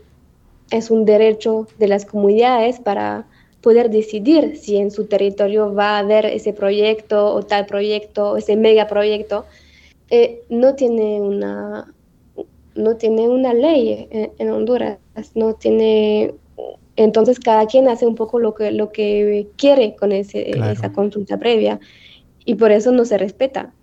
es 0.71 0.89
un 0.89 1.05
derecho 1.05 1.67
de 1.77 1.87
las 1.87 2.03
comunidades 2.03 2.79
para 2.79 3.27
poder 3.61 3.91
decidir 3.91 4.57
si 4.57 4.77
en 4.77 4.89
su 4.89 5.05
territorio 5.05 5.75
va 5.75 5.97
a 5.97 5.99
haber 5.99 6.25
ese 6.25 6.53
proyecto 6.53 7.31
o 7.35 7.43
tal 7.43 7.67
proyecto 7.67 8.31
o 8.31 8.37
ese 8.37 8.55
megaproyecto, 8.55 9.45
eh, 10.09 10.41
no 10.49 10.73
tiene 10.73 11.21
una 11.21 11.93
no 12.73 12.95
tiene 12.95 13.27
una 13.27 13.53
ley 13.53 14.07
en, 14.11 14.49
Honduras, 14.51 14.99
no 15.33 15.53
tiene 15.53 16.33
entonces 16.97 17.39
cada 17.39 17.65
quien 17.67 17.87
hace 17.87 18.05
un 18.05 18.15
poco 18.15 18.39
lo 18.39 18.53
que 18.53 18.71
lo 18.71 18.91
que 18.91 19.47
quiere 19.55 19.95
con 19.95 20.11
ese, 20.11 20.51
esa 20.51 20.91
consulta 20.91 21.37
previa 21.37 21.79
y 22.43 22.55
por 22.55 22.71
eso 22.71 22.91
no 22.91 23.05
se 23.05 23.17
respeta. 23.17 23.73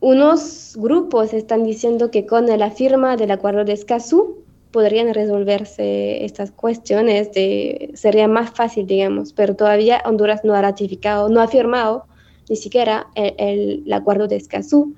Unos 0.00 0.74
grupos 0.76 1.34
están 1.34 1.64
diciendo 1.64 2.10
que 2.10 2.26
con 2.26 2.46
la 2.46 2.70
firma 2.70 3.16
del 3.16 3.32
acuerdo 3.32 3.64
de 3.64 3.72
Escazú 3.72 4.44
podrían 4.70 5.12
resolverse 5.12 6.24
estas 6.24 6.50
cuestiones, 6.50 7.32
de, 7.32 7.90
sería 7.94 8.28
más 8.28 8.50
fácil, 8.50 8.86
digamos, 8.86 9.32
pero 9.32 9.56
todavía 9.56 10.02
Honduras 10.04 10.44
no 10.44 10.54
ha 10.54 10.62
ratificado, 10.62 11.28
no 11.28 11.40
ha 11.40 11.48
firmado 11.48 12.04
ni 12.48 12.56
siquiera 12.56 13.08
el, 13.14 13.84
acuerdo 13.92 14.28
de 14.28 14.36
Escazú, 14.36 14.94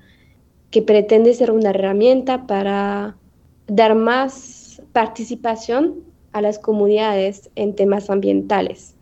que 0.69 0.81
pretende 0.81 1.33
ser 1.33 1.51
una 1.51 1.71
herramienta 1.71 2.45
para 2.47 3.15
dar 3.67 3.95
más 3.95 4.81
participación 4.93 6.10
a 6.33 6.41
las 6.41 6.59
comunidades 6.59 7.49
en 7.55 7.75
temas 7.75 8.09
ambientales. 8.09 8.95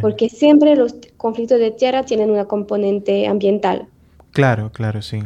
Porque 0.00 0.28
siempre 0.28 0.76
los 0.76 0.94
conflictos 1.16 1.58
de 1.58 1.72
tierra 1.72 2.04
tienen 2.04 2.30
una 2.30 2.44
componente 2.44 3.26
ambiental. 3.26 3.88
Claro, 4.30 4.70
claro, 4.70 5.02
sí. 5.02 5.20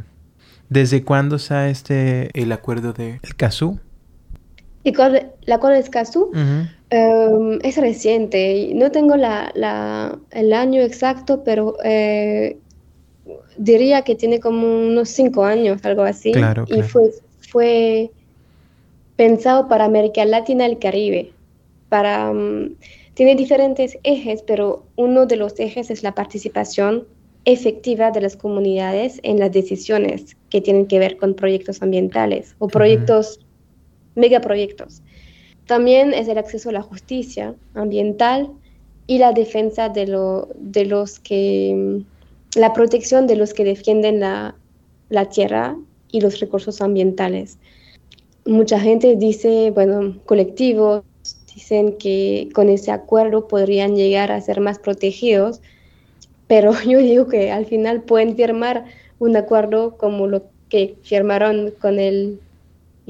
¿Desde 0.70 1.04
cuándo 1.04 1.36
está 1.36 1.68
este 1.68 2.30
el 2.32 2.50
acuerdo 2.50 2.94
de 2.94 3.20
el 3.22 3.36
CASU? 3.36 3.78
El 4.84 5.52
acuerdo 5.52 5.74
de 5.76 5.80
Escazú 5.80 6.30
em, 6.90 7.58
es 7.62 7.76
reciente. 7.78 8.70
No 8.74 8.90
tengo 8.90 9.16
la, 9.16 10.18
el 10.30 10.52
año 10.52 10.82
exacto, 10.82 11.42
pero 11.42 11.76
eh, 11.82 12.58
diría 13.56 14.02
que 14.02 14.14
tiene 14.14 14.40
como 14.40 14.66
unos 14.66 15.08
cinco 15.08 15.44
años, 15.44 15.82
algo 15.84 16.02
así. 16.02 16.32
Claro, 16.32 16.66
y 16.68 16.82
fue, 16.82 17.10
fue 17.50 18.10
pensado 19.16 19.68
para 19.68 19.84
América 19.84 20.24
Latina 20.24 20.66
y 20.66 20.72
el 20.72 20.78
Caribe. 20.78 21.32
Para, 21.88 22.32
mm, 22.32 22.76
tiene 23.14 23.36
diferentes 23.36 23.98
ejes, 24.02 24.42
pero 24.42 24.84
uno 24.96 25.26
de 25.26 25.36
los 25.36 25.58
ejes 25.60 25.90
es 25.90 26.02
la 26.02 26.14
participación 26.14 27.06
efectiva 27.44 28.10
de 28.10 28.22
las 28.22 28.36
comunidades 28.36 29.20
en 29.22 29.38
las 29.38 29.52
decisiones 29.52 30.36
que 30.50 30.60
tienen 30.60 30.86
que 30.86 30.98
ver 30.98 31.16
con 31.16 31.34
proyectos 31.34 31.82
ambientales 31.82 32.54
o 32.58 32.68
proyectos, 32.68 33.38
megaproyectos. 34.14 35.02
También 35.66 36.12
es 36.12 36.28
el 36.28 36.38
acceso 36.38 36.70
a 36.70 36.72
la 36.72 36.82
justicia 36.82 37.54
ambiental 37.74 38.50
y 39.06 39.18
la 39.18 39.32
defensa 39.32 39.88
de, 39.88 40.06
lo, 40.06 40.48
de 40.56 40.86
los 40.86 41.20
que, 41.20 42.02
la 42.56 42.72
protección 42.72 43.26
de 43.26 43.36
los 43.36 43.52
que 43.52 43.64
defienden 43.64 44.20
la, 44.20 44.56
la 45.10 45.28
tierra 45.28 45.76
y 46.10 46.20
los 46.20 46.40
recursos 46.40 46.80
ambientales. 46.80 47.58
Mucha 48.46 48.78
gente 48.78 49.16
dice, 49.16 49.70
bueno, 49.70 50.16
colectivos 50.26 51.02
dicen 51.54 51.96
que 51.98 52.48
con 52.52 52.68
ese 52.68 52.90
acuerdo 52.90 53.48
podrían 53.48 53.94
llegar 53.94 54.32
a 54.32 54.40
ser 54.40 54.60
más 54.60 54.78
protegidos, 54.78 55.60
pero 56.46 56.72
yo 56.86 56.98
digo 56.98 57.28
que 57.28 57.52
al 57.52 57.66
final 57.66 58.02
pueden 58.02 58.36
firmar 58.36 58.84
un 59.18 59.36
acuerdo 59.36 59.96
como 59.96 60.26
lo 60.26 60.44
que 60.68 60.96
firmaron 61.02 61.72
con 61.80 61.98
el, 61.98 62.40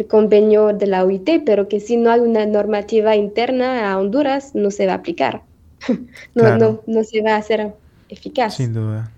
convenio 0.09 0.73
de 0.73 0.89
la 0.89 1.05
OIT, 1.05 1.45
pero 1.47 1.69
que 1.69 1.79
si 1.79 1.97
no 1.97 2.11
hay 2.11 2.19
una 2.19 2.45
normativa 2.47 3.15
interna 3.15 3.93
a 3.93 3.99
Honduras 3.99 4.53
no 4.57 4.73
se 4.73 4.87
va 4.87 4.95
a 4.95 4.97
aplicar, 4.97 5.43
no, 6.35 6.59
no, 6.59 6.83
no, 6.89 7.05
se 7.05 7.23
va 7.23 7.35
a 7.35 7.37
hacer 7.37 7.73
eficaz. 8.09 8.57
Sin 8.57 8.75
duda, 8.75 9.13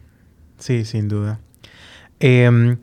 sí, 0.59 0.85
sin 0.85 1.09
duda. 1.09 1.41
Em, 2.21 2.77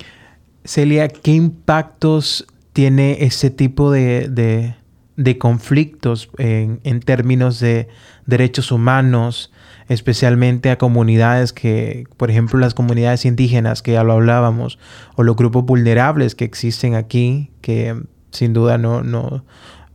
Celia, 0.66 1.08
¿qué 1.08 1.32
impactos 1.34 2.48
tiene 2.74 3.24
ese 3.24 3.50
tipo 3.50 3.92
de, 3.92 4.76
de, 5.16 5.38
conflictos 5.38 6.30
en, 6.38 6.80
en, 6.84 7.00
términos 7.00 7.60
de 7.60 7.88
derechos 8.26 8.72
humanos, 8.72 9.52
especialmente 9.90 10.72
a 10.72 10.78
comunidades 10.78 11.54
que, 11.54 12.06
por 12.18 12.32
ejemplo, 12.32 12.60
las 12.60 12.74
comunidades 12.74 13.26
indígenas, 13.26 13.82
que 13.82 13.94
ya 13.94 14.04
lo 14.04 14.14
hablábamos, 14.14 14.80
o 15.16 15.24
los 15.24 15.36
grupos 15.36 15.66
vulnerables 15.66 16.36
que 16.36 16.46
existen 16.46 16.96
aquí, 16.96 17.52
que 17.62 17.96
sin 18.32 18.54
duda 18.54 18.78
no, 18.78 19.04
no 19.04 19.46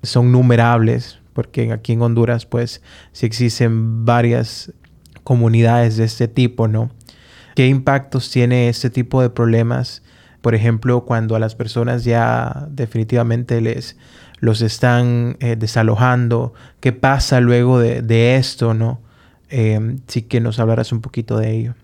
son 0.03 0.31
numerables, 0.31 1.19
porque 1.33 1.73
aquí 1.73 1.93
en 1.93 2.03
Honduras, 2.03 2.47
pues, 2.47 2.83
sí 3.13 3.27
existen 3.27 4.05
varias 4.05 4.73
comunidades 5.25 5.97
de 5.97 6.05
este 6.05 6.29
tipo, 6.29 6.69
¿no? 6.69 6.91
¿Qué 7.55 7.67
impactos 7.67 8.31
tiene 8.31 8.69
este 8.69 8.89
tipo 8.89 9.21
de 9.21 9.31
problemas? 9.31 10.03
Por 10.41 10.55
ejemplo, 10.55 11.05
cuando 11.05 11.35
a 11.35 11.39
las 11.39 11.55
personas 11.55 12.05
ya 12.05 12.67
definitivamente 12.71 13.61
les 13.61 13.97
los 14.41 14.63
están 14.63 15.37
eh, 15.41 15.57
desalojando, 15.57 16.53
¿qué 16.81 16.93
pasa 16.93 17.41
luego 17.41 17.81
de, 17.81 18.37
esto, 18.37 18.73
no? 18.73 19.01
Eh, 19.51 19.97
sí 20.07 20.23
que 20.23 20.41
nos 20.41 20.61
hablarás 20.61 20.93
un 20.93 21.01
poquito 21.01 21.39
de 21.39 21.51
ello. 21.57 21.75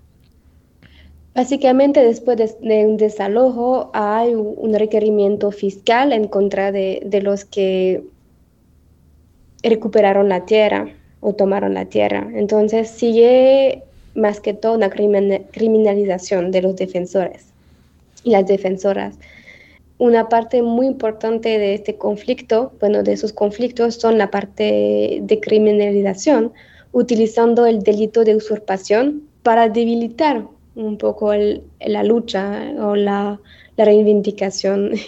Básicamente, 1.35 2.05
después 2.05 2.39
de, 2.39 2.87
un 2.87 2.97
desalojo, 2.97 3.91
hay 3.93 4.35
un 4.35 4.73
requerimiento 4.75 5.51
fiscal 5.51 6.13
en 6.13 6.29
contra 6.29 6.71
de, 6.71 7.03
de, 7.05 7.23
los 7.23 7.45
que 7.45 8.05
recuperaron 9.65 10.29
la 10.29 10.47
tierra 10.47 10.91
o 11.19 11.35
tomaron 11.35 11.75
la 11.75 11.87
tierra. 11.87 12.29
Entonces, 12.35 12.89
sigue 12.89 13.83
más 14.15 14.39
que 14.39 14.55
todo 14.55 14.75
una 14.75 14.91
criminalización 14.91 16.53
de 16.53 16.63
los 16.63 16.77
defensores 16.77 17.54
y 18.25 18.31
las 18.31 18.47
defensoras. 18.47 19.19
Una 19.99 20.29
parte 20.29 20.63
muy 20.63 20.87
importante 20.87 21.59
de 21.59 21.75
este 21.75 21.97
conflicto, 21.97 22.73
bueno, 22.81 23.05
de 23.05 23.13
esos 23.13 23.33
conflictos 23.33 23.95
son 23.95 24.19
la 24.19 24.31
parte 24.31 25.21
de 25.23 25.41
criminalización, 25.41 26.53
utilizando 26.91 27.67
el 27.67 27.83
delito 27.83 28.25
de 28.25 28.35
usurpación 28.35 29.23
para 29.43 29.69
debilitar 29.69 30.47
un 30.75 30.99
poco 30.99 31.33
la 31.33 32.03
lucha 32.03 32.73
o 32.81 32.97
la, 32.97 33.41
reivindicación. 33.77 34.93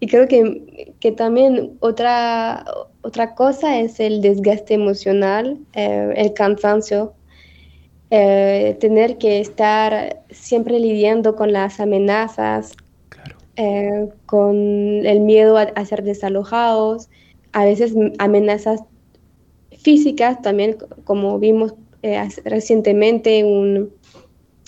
Y 0.00 0.08
creo 0.08 0.26
que, 0.26 0.94
que, 0.98 1.12
también 1.12 1.76
otra, 1.78 2.64
otra 3.02 3.36
cosa 3.36 3.78
es 3.78 4.00
el 4.00 4.20
desgaste 4.20 4.74
emocional, 4.74 5.58
eh, 5.74 6.12
el 6.16 6.32
cansancio 6.32 7.14
eh, 8.14 8.76
tener 8.78 9.16
que 9.16 9.40
estar 9.40 10.20
siempre 10.28 10.78
lidiando 10.78 11.34
con 11.34 11.50
las 11.50 11.80
amenazas, 11.80 12.74
eh, 13.56 14.10
con 14.26 14.54
el 15.06 15.20
miedo 15.20 15.56
a, 15.56 15.84
ser 15.86 16.02
desalojados, 16.02 17.08
a 17.52 17.64
veces 17.64 17.94
amenazas 18.18 18.82
físicas 19.78 20.42
también, 20.42 20.76
como 21.04 21.38
vimos 21.38 21.72
eh, 22.02 22.22
recientemente 22.44 23.44
un 23.44 23.90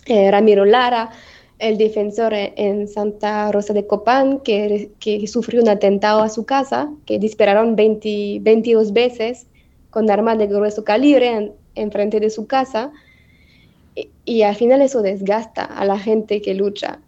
Ramiro 0.06 0.64
Lara, 0.64 1.10
el 1.58 1.76
defensor 1.76 2.32
en 2.32 2.88
Santa 2.88 3.52
Rosa 3.52 3.74
de 3.74 3.86
Copán, 3.86 4.40
que, 4.40 4.90
que 5.00 5.26
sufrió 5.26 5.60
un 5.60 5.68
atentado 5.68 6.22
a 6.22 6.30
su 6.30 6.46
casa, 6.46 6.90
que 7.04 7.18
dispararon 7.18 7.76
20, 7.76 8.38
22 8.40 8.94
veces 8.94 9.46
con 9.90 10.10
armas 10.10 10.38
de 10.38 10.46
grueso 10.46 10.82
calibre 10.82 11.52
en 11.74 11.92
frente 11.92 12.20
de 12.20 12.30
su 12.30 12.46
casa 12.46 12.90
y, 14.24 14.42
al 14.42 14.56
final 14.56 14.82
eso 14.82 15.02
desgasta 15.02 15.64
a 15.64 15.84
la 15.84 15.98
gente 15.98 16.40
que 16.40 16.54
lucha. 16.54 17.00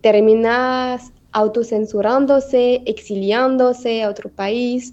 Terminas 0.00 1.12
autocensurándose, 1.32 2.82
exiliándose 2.86 4.02
a 4.02 4.10
otro 4.10 4.28
país 4.28 4.92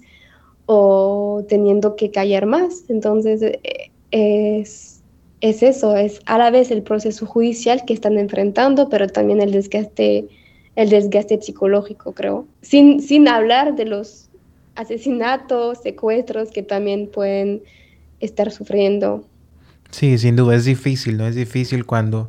o 0.66 1.44
teniendo 1.48 1.96
que 1.96 2.10
callar 2.10 2.46
más. 2.46 2.84
Entonces 2.88 3.42
eh, 3.42 3.90
es, 4.10 5.02
es 5.40 5.62
eso, 5.62 5.96
es 5.96 6.20
a 6.26 6.38
la 6.38 6.50
vez 6.50 6.70
el 6.70 6.82
proceso 6.82 7.26
judicial 7.26 7.84
que 7.84 7.94
están 7.94 8.18
enfrentando, 8.18 8.88
pero 8.88 9.06
también 9.08 9.40
el 9.40 9.52
desgaste, 9.52 10.26
el 10.76 10.88
desgaste 10.90 11.40
psicológico, 11.40 12.12
creo. 12.12 12.46
Sin, 12.62 13.02
sin 13.02 13.28
hablar 13.28 13.74
de 13.74 13.86
los 13.86 14.30
asesinatos, 14.76 15.78
secuestros 15.78 16.50
que 16.50 16.62
también 16.62 17.08
pueden 17.08 17.62
estar 18.20 18.50
sufriendo. 18.50 19.24
Sí, 19.90 20.18
sin 20.18 20.36
duda 20.36 20.54
es 20.54 20.64
difícil, 20.64 21.16
¿no? 21.16 21.26
Es 21.26 21.34
difícil 21.34 21.84
cuando, 21.84 22.28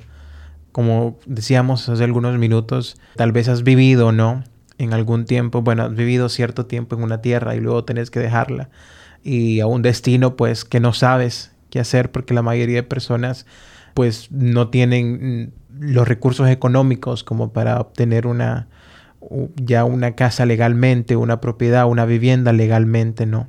como 0.71 1.19
decíamos 1.26 1.88
hace 1.89 2.04
algunos 2.04 2.38
minutos, 2.38 2.97
tal 3.15 3.32
vez 3.32 3.47
has 3.50 3.63
vivido, 3.63 4.12
¿no? 4.12 4.43
En 4.78 4.93
algún 4.93 5.26
tiempo, 5.26 5.62
bueno, 5.62 5.84
has 5.84 5.95
vivido 5.95 6.28
cierto 6.30 6.65
tiempo 6.65 6.95
en 6.95 7.04
una 7.04 7.21
tierra 7.21 7.56
y 7.56 7.60
luego 7.60 7.84
tenés 7.86 8.10
que 8.10 8.19
dejarla. 8.19 8.69
Y 9.24 9.60
a 9.60 9.67
un 9.67 9.84
destino, 9.84 10.36
pues, 10.36 10.65
que 10.65 10.80
no 10.80 10.93
sabes 10.93 11.52
qué 11.69 11.80
hacer 11.80 12.12
porque 12.12 12.34
la 12.34 12.41
mayoría 12.41 12.78
de 12.78 12.84
personas, 12.84 13.45
pues, 13.93 14.32
no 14.32 14.69
tienen 14.69 15.54
los 15.80 16.08
recursos 16.08 16.50
económicos 16.50 17.24
como 17.24 17.54
para 17.54 17.80
obtener 17.80 18.26
una, 18.26 18.67
ya 19.56 19.86
una 19.86 20.15
casa 20.15 20.45
legalmente, 20.45 21.15
una 21.15 21.41
propiedad, 21.41 21.86
una 21.88 22.06
vivienda 22.06 22.54
legalmente, 22.54 23.26
¿no? 23.28 23.47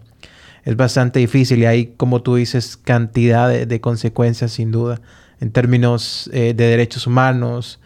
Es 0.65 0.77
bastante 0.77 1.19
difícil 1.19 1.61
y 1.61 1.67
hay, 1.67 1.87
como 1.97 2.23
tú 2.23 2.37
dices, 2.37 2.77
cantidad 2.77 3.49
de, 3.49 3.81
consecuencias 3.81 4.53
sin 4.53 4.71
duda 4.71 5.01
en 5.41 5.51
términos 5.51 6.31
eh, 6.33 6.55
de 6.55 6.67
derechos 6.67 7.07
humanos, 7.07 7.81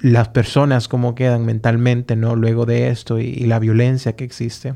las 0.00 0.28
personas 0.28 0.88
cómo 0.88 1.14
quedan 1.14 1.44
mentalmente, 1.44 2.16
¿no? 2.16 2.34
Luego 2.34 2.64
de 2.64 2.88
esto 2.88 3.18
y, 3.18 3.34
la 3.40 3.58
violencia 3.58 4.16
que 4.16 4.24
existe. 4.24 4.74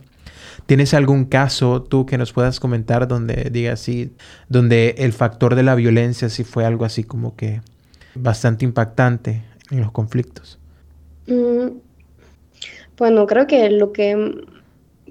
¿Tienes 0.67 0.93
algún 0.93 1.25
caso 1.25 1.83
tú 1.83 2.05
que 2.05 2.19
nos 2.19 2.33
puedas 2.33 2.61
comentar 2.61 3.09
donde 3.09 3.49
diga 3.51 3.73
así, 3.73 4.13
donde 4.49 4.97
el 4.99 5.13
factor 5.13 5.55
de 5.55 5.63
la 5.63 5.75
violencia 5.75 6.29
sí 6.29 6.45
fue 6.45 6.67
algo 6.67 6.85
así 6.85 7.05
como 7.05 7.35
que 7.37 7.63
bastante 8.15 8.65
impactante 8.65 9.43
en 9.71 9.81
los 9.81 9.93
conflictos? 9.93 10.59
Mm, 11.27 11.79
bueno, 12.99 13.27
creo 13.27 13.47
que 13.47 13.71
lo 13.71 13.93
que 13.93 14.45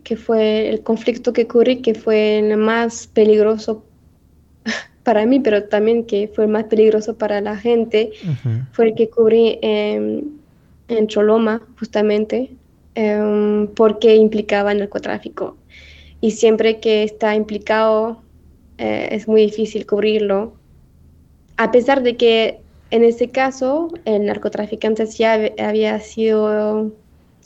que 0.07 0.15
fue 0.15 0.69
el 0.69 0.83
conflicto 0.83 1.33
que 1.33 1.43
ocurrió, 1.43 1.81
que 1.81 1.93
fue 1.93 2.39
el 2.39 2.55
más 2.55 3.07
peligroso 3.07 3.83
para 5.03 5.25
mí, 5.25 5.41
pero 5.41 5.65
también 5.65 6.05
que 6.05 6.31
fue 6.33 6.45
el 6.45 6.49
más 6.49 6.63
peligroso 6.63 7.17
para 7.17 7.41
la 7.41 7.57
gente, 7.57 8.11
fue 8.71 8.85
el 8.85 8.95
que 8.95 9.09
cubrí 9.09 9.59
en 9.61 11.07
Choloma, 11.07 11.61
justamente, 11.77 12.51
em, 12.95 13.67
porque 13.75 14.15
implicaba 14.15 14.73
narcotráfico. 14.73 15.57
y 16.21 16.31
siempre 16.31 16.79
que 16.79 17.03
está 17.03 17.35
implicado 17.35 18.21
eh, 18.77 19.09
es 19.11 19.27
muy 19.27 19.41
difícil 19.41 19.85
cubrirlo. 19.85 20.53
A 21.57 21.69
pesar 21.71 22.01
de 22.01 22.15
que 22.15 22.59
en 22.91 23.03
este 23.03 23.29
caso 23.29 23.89
el 24.05 24.25
narcotraficante 24.25 25.05
ya 25.07 25.33
había 25.59 25.99
sido 25.99 26.91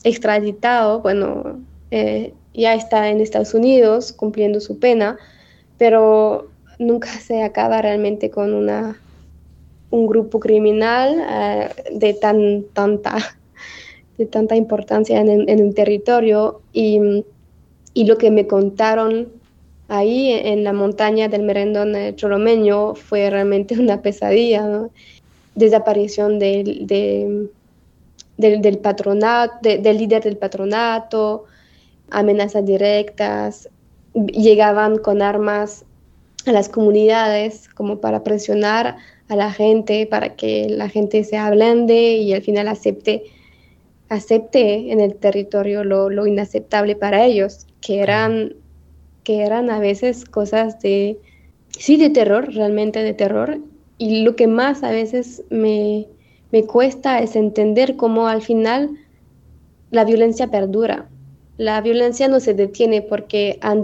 extraditado, 0.04 1.02
bueno, 1.02 1.60
eh, 1.90 2.34
ya 2.54 2.74
está 2.74 3.10
en 3.10 3.22
Estados 3.22 3.54
Unidos 3.54 4.12
cumpliendo 4.12 4.60
su 4.60 4.80
pena, 4.80 5.18
pero 5.78 6.50
nunca 6.80 7.08
se 7.20 7.44
acaba 7.44 7.82
realmente 7.82 8.30
con 8.30 8.54
una, 8.54 9.00
un 9.90 10.08
grupo 10.08 10.40
criminal 10.40 11.24
eh, 11.30 11.70
de 11.94 12.14
tan 12.14 12.64
tanta 12.74 13.18
de 14.18 14.26
tanta 14.26 14.56
importancia 14.56 15.20
en, 15.20 15.62
un 15.62 15.74
territorio. 15.74 16.62
Y, 16.74 17.24
y, 17.94 18.06
lo 18.06 18.18
que 18.18 18.30
me 18.30 18.46
contaron 18.46 19.30
ahí 19.88 20.32
en 20.32 20.64
la 20.64 20.74
montaña 20.74 21.28
del 21.28 21.44
merendón 21.44 21.94
choromeño 22.16 22.96
fue 22.96 23.30
realmente 23.30 23.74
una 23.80 24.02
pesadilla, 24.02 24.88
desaparición 25.56 26.40
del, 26.40 27.50
patronato, 28.82 29.58
del 29.62 29.98
líder 29.98 30.24
del 30.24 30.38
patronato, 30.38 31.46
amenazas 32.12 32.66
directas, 32.66 33.70
llegaban 34.14 34.98
con 34.98 35.22
armas 35.22 35.86
a 36.46 36.52
las 36.52 36.70
comunidades 36.70 37.70
como 37.70 38.00
para 38.00 38.24
presionar 38.24 38.98
a 39.30 39.36
la 39.36 39.52
gente, 39.52 40.06
para 40.08 40.36
que 40.36 40.68
la 40.70 40.90
gente 40.90 41.24
se 41.24 41.38
ablande 41.38 42.14
y 42.18 42.34
al 42.34 42.42
final 42.42 42.68
acepte, 42.68 43.24
acepte 44.10 44.92
en 44.92 45.00
el 45.00 45.16
territorio 45.16 45.84
lo, 45.84 46.28
inaceptable 46.28 46.96
para 46.96 47.24
ellos, 47.26 47.68
que 47.80 48.02
eran, 48.02 48.56
que 49.24 49.44
eran 49.44 49.70
a 49.70 49.80
veces 49.80 50.26
cosas 50.26 50.82
de, 50.82 51.18
sí, 51.70 51.98
de 51.98 52.10
terror, 52.10 52.54
realmente 52.54 53.04
de 53.04 53.14
terror. 53.14 53.60
Y 53.98 54.24
lo 54.24 54.36
que 54.36 54.48
más 54.48 54.84
a 54.84 54.92
veces 54.92 55.44
me, 55.50 56.08
me 56.52 56.64
cuesta 56.64 57.20
es 57.20 57.36
entender 57.36 57.96
cómo 57.96 58.28
al 58.28 58.42
final 58.42 58.90
la 59.92 60.04
violencia 60.04 60.48
perdura 60.48 61.08
la 61.62 61.80
violencia 61.80 62.28
no 62.28 62.40
se 62.40 62.56
detiene 62.56 63.04
porque 63.04 63.60
han, 63.62 63.84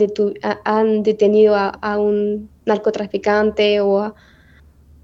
han 0.64 1.04
detenido 1.04 1.54
a, 1.56 2.00
un 2.00 2.50
narcotraficante 2.66 3.82
o 3.82 4.00
a, 4.00 4.16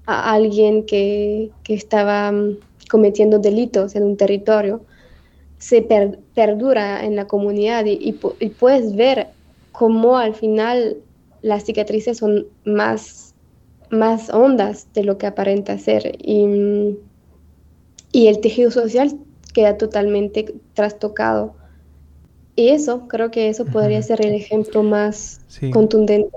alguien 0.06 0.84
que, 0.84 1.52
estaba 1.68 2.32
mm, 2.32 2.56
cometiendo 2.90 3.38
delitos 3.38 3.94
en 3.94 4.02
un 4.02 4.16
territorio. 4.16 4.80
Se 5.58 5.82
perdura 6.34 7.04
en 7.04 7.14
la 7.14 7.28
comunidad 7.28 7.84
y, 7.86 8.12
puedes 8.58 8.96
ver 8.96 9.28
cómo 9.70 10.18
al 10.18 10.34
final 10.34 10.96
las 11.42 11.62
cicatrices 11.66 12.18
son 12.18 12.48
más, 12.64 13.36
más 13.90 14.30
hondas 14.30 14.88
de 14.94 15.04
lo 15.04 15.16
que 15.16 15.28
aparenta 15.28 15.78
ser 15.78 16.16
y, 16.18 16.44
mm, 16.44 16.96
y 18.10 18.26
el 18.26 18.40
tejido 18.40 18.72
social 18.72 19.16
queda 19.52 19.78
totalmente 19.78 20.56
trastocado 20.74 21.54
y 22.56 22.68
eso, 22.68 23.08
creo 23.08 23.30
que 23.30 23.48
eso 23.48 23.64
podría 23.64 24.00
ser 24.02 24.24
el 24.24 24.34
ejemplo 24.34 24.82
más 24.82 25.40
contundente. 25.72 26.30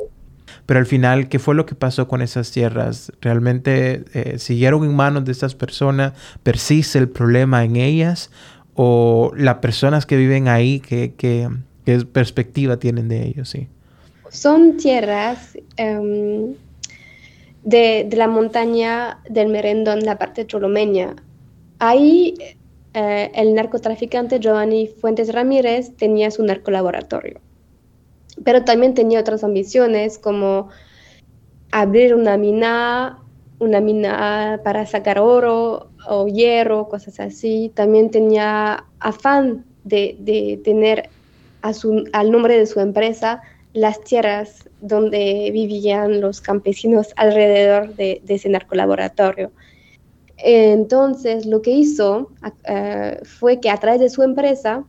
Pero 0.65 0.79
al 0.79 0.85
final, 0.85 1.29
¿qué 1.29 1.39
fue 1.39 1.55
lo 1.55 1.65
que 1.65 1.75
pasó 1.75 2.07
con 2.07 2.21
esas 2.21 2.51
tierras? 2.51 3.11
¿Realmente 3.21 4.03
eh, 4.13 4.39
siguieron 4.39 4.83
en 4.83 4.95
manos 4.95 5.25
de 5.25 5.31
estas 5.31 5.55
personas? 5.55 6.13
¿Persiste 6.43 6.97
el 6.97 7.07
problema 7.07 7.63
en 7.63 7.75
ellas? 7.75 8.31
¿O 8.73 9.31
las 9.35 9.55
personas 9.55 10.05
que 10.05 10.17
viven 10.17 10.47
ahí, 10.47 10.79
qué, 10.79 11.13
qué, 11.15 11.49
perspectiva 12.11 12.77
tienen 12.77 13.07
de 13.07 13.27
ellos? 13.27 13.49
Sí. 13.49 13.67
Son 14.29 14.75
tierras 14.75 15.57
em, 15.77 16.53
de, 17.63 18.05
de, 18.09 18.17
la 18.17 18.27
montaña 18.27 19.19
del 19.29 19.47
Merendón, 19.47 20.01
la 20.01 20.17
parte 20.17 20.45
cholomeña. 20.45 21.15
Ahí 21.79 22.33
eh, 22.99 23.29
el 23.35 23.53
narcotraficante 23.53 24.39
Giovanni 24.39 24.87
Fuentes 24.87 25.31
Ramírez 25.31 25.95
tenía 25.97 26.31
su 26.31 26.43
narcolaboratorio, 26.43 27.39
pero 28.43 28.63
también 28.63 28.95
tenía 28.95 29.19
otras 29.19 29.43
ambiciones 29.43 30.17
como 30.17 30.69
abrir 31.71 32.15
una 32.15 32.35
mina, 32.37 33.19
una 33.59 33.81
mina 33.81 34.61
para 34.63 34.87
sacar 34.87 35.19
oro 35.19 35.91
o 36.07 36.27
hierro, 36.27 36.89
cosas 36.89 37.19
así. 37.19 37.71
También 37.75 38.09
tenía 38.09 38.85
afán 38.99 39.63
de, 39.83 40.59
tener 40.63 41.11
al 41.61 42.31
nombre 42.31 42.57
de 42.57 42.65
su 42.65 42.79
empresa 42.79 43.43
las 43.73 44.01
tierras 44.01 44.67
donde 44.81 45.51
vivían 45.53 46.19
los 46.19 46.41
campesinos 46.41 47.13
alrededor 47.15 47.93
de, 47.93 48.21
de 48.23 48.33
ese 48.33 48.49
narcolaboratorio. 48.49 49.51
Entonces, 50.37 51.45
lo 51.45 51.61
que 51.61 51.71
hizo 51.71 52.31
eh, 52.65 53.19
fue 53.23 53.59
que 53.59 53.69
a 53.69 53.77
través 53.77 53.99
de 53.99 54.09
su 54.09 54.21
empresa, 54.21 54.83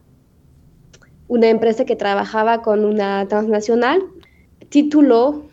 una 1.26 1.48
empresa 1.48 1.84
que 1.84 1.96
trabajaba 1.96 2.62
con 2.62 2.84
una 2.84 3.26
transnacional, 3.28 4.02
tituló 4.68 5.44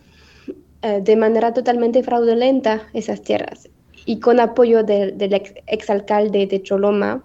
eh, 0.82 1.02
de 1.02 1.16
manera 1.16 1.54
totalmente 1.54 2.04
fraudulenta 2.04 2.84
esas 2.94 3.22
tierras. 3.22 3.70
Y 4.06 4.20
con 4.20 4.40
apoyo 4.40 4.84
del 4.84 5.42
exalcalde 5.68 6.46
de 6.46 6.62
Choloma, 6.62 7.24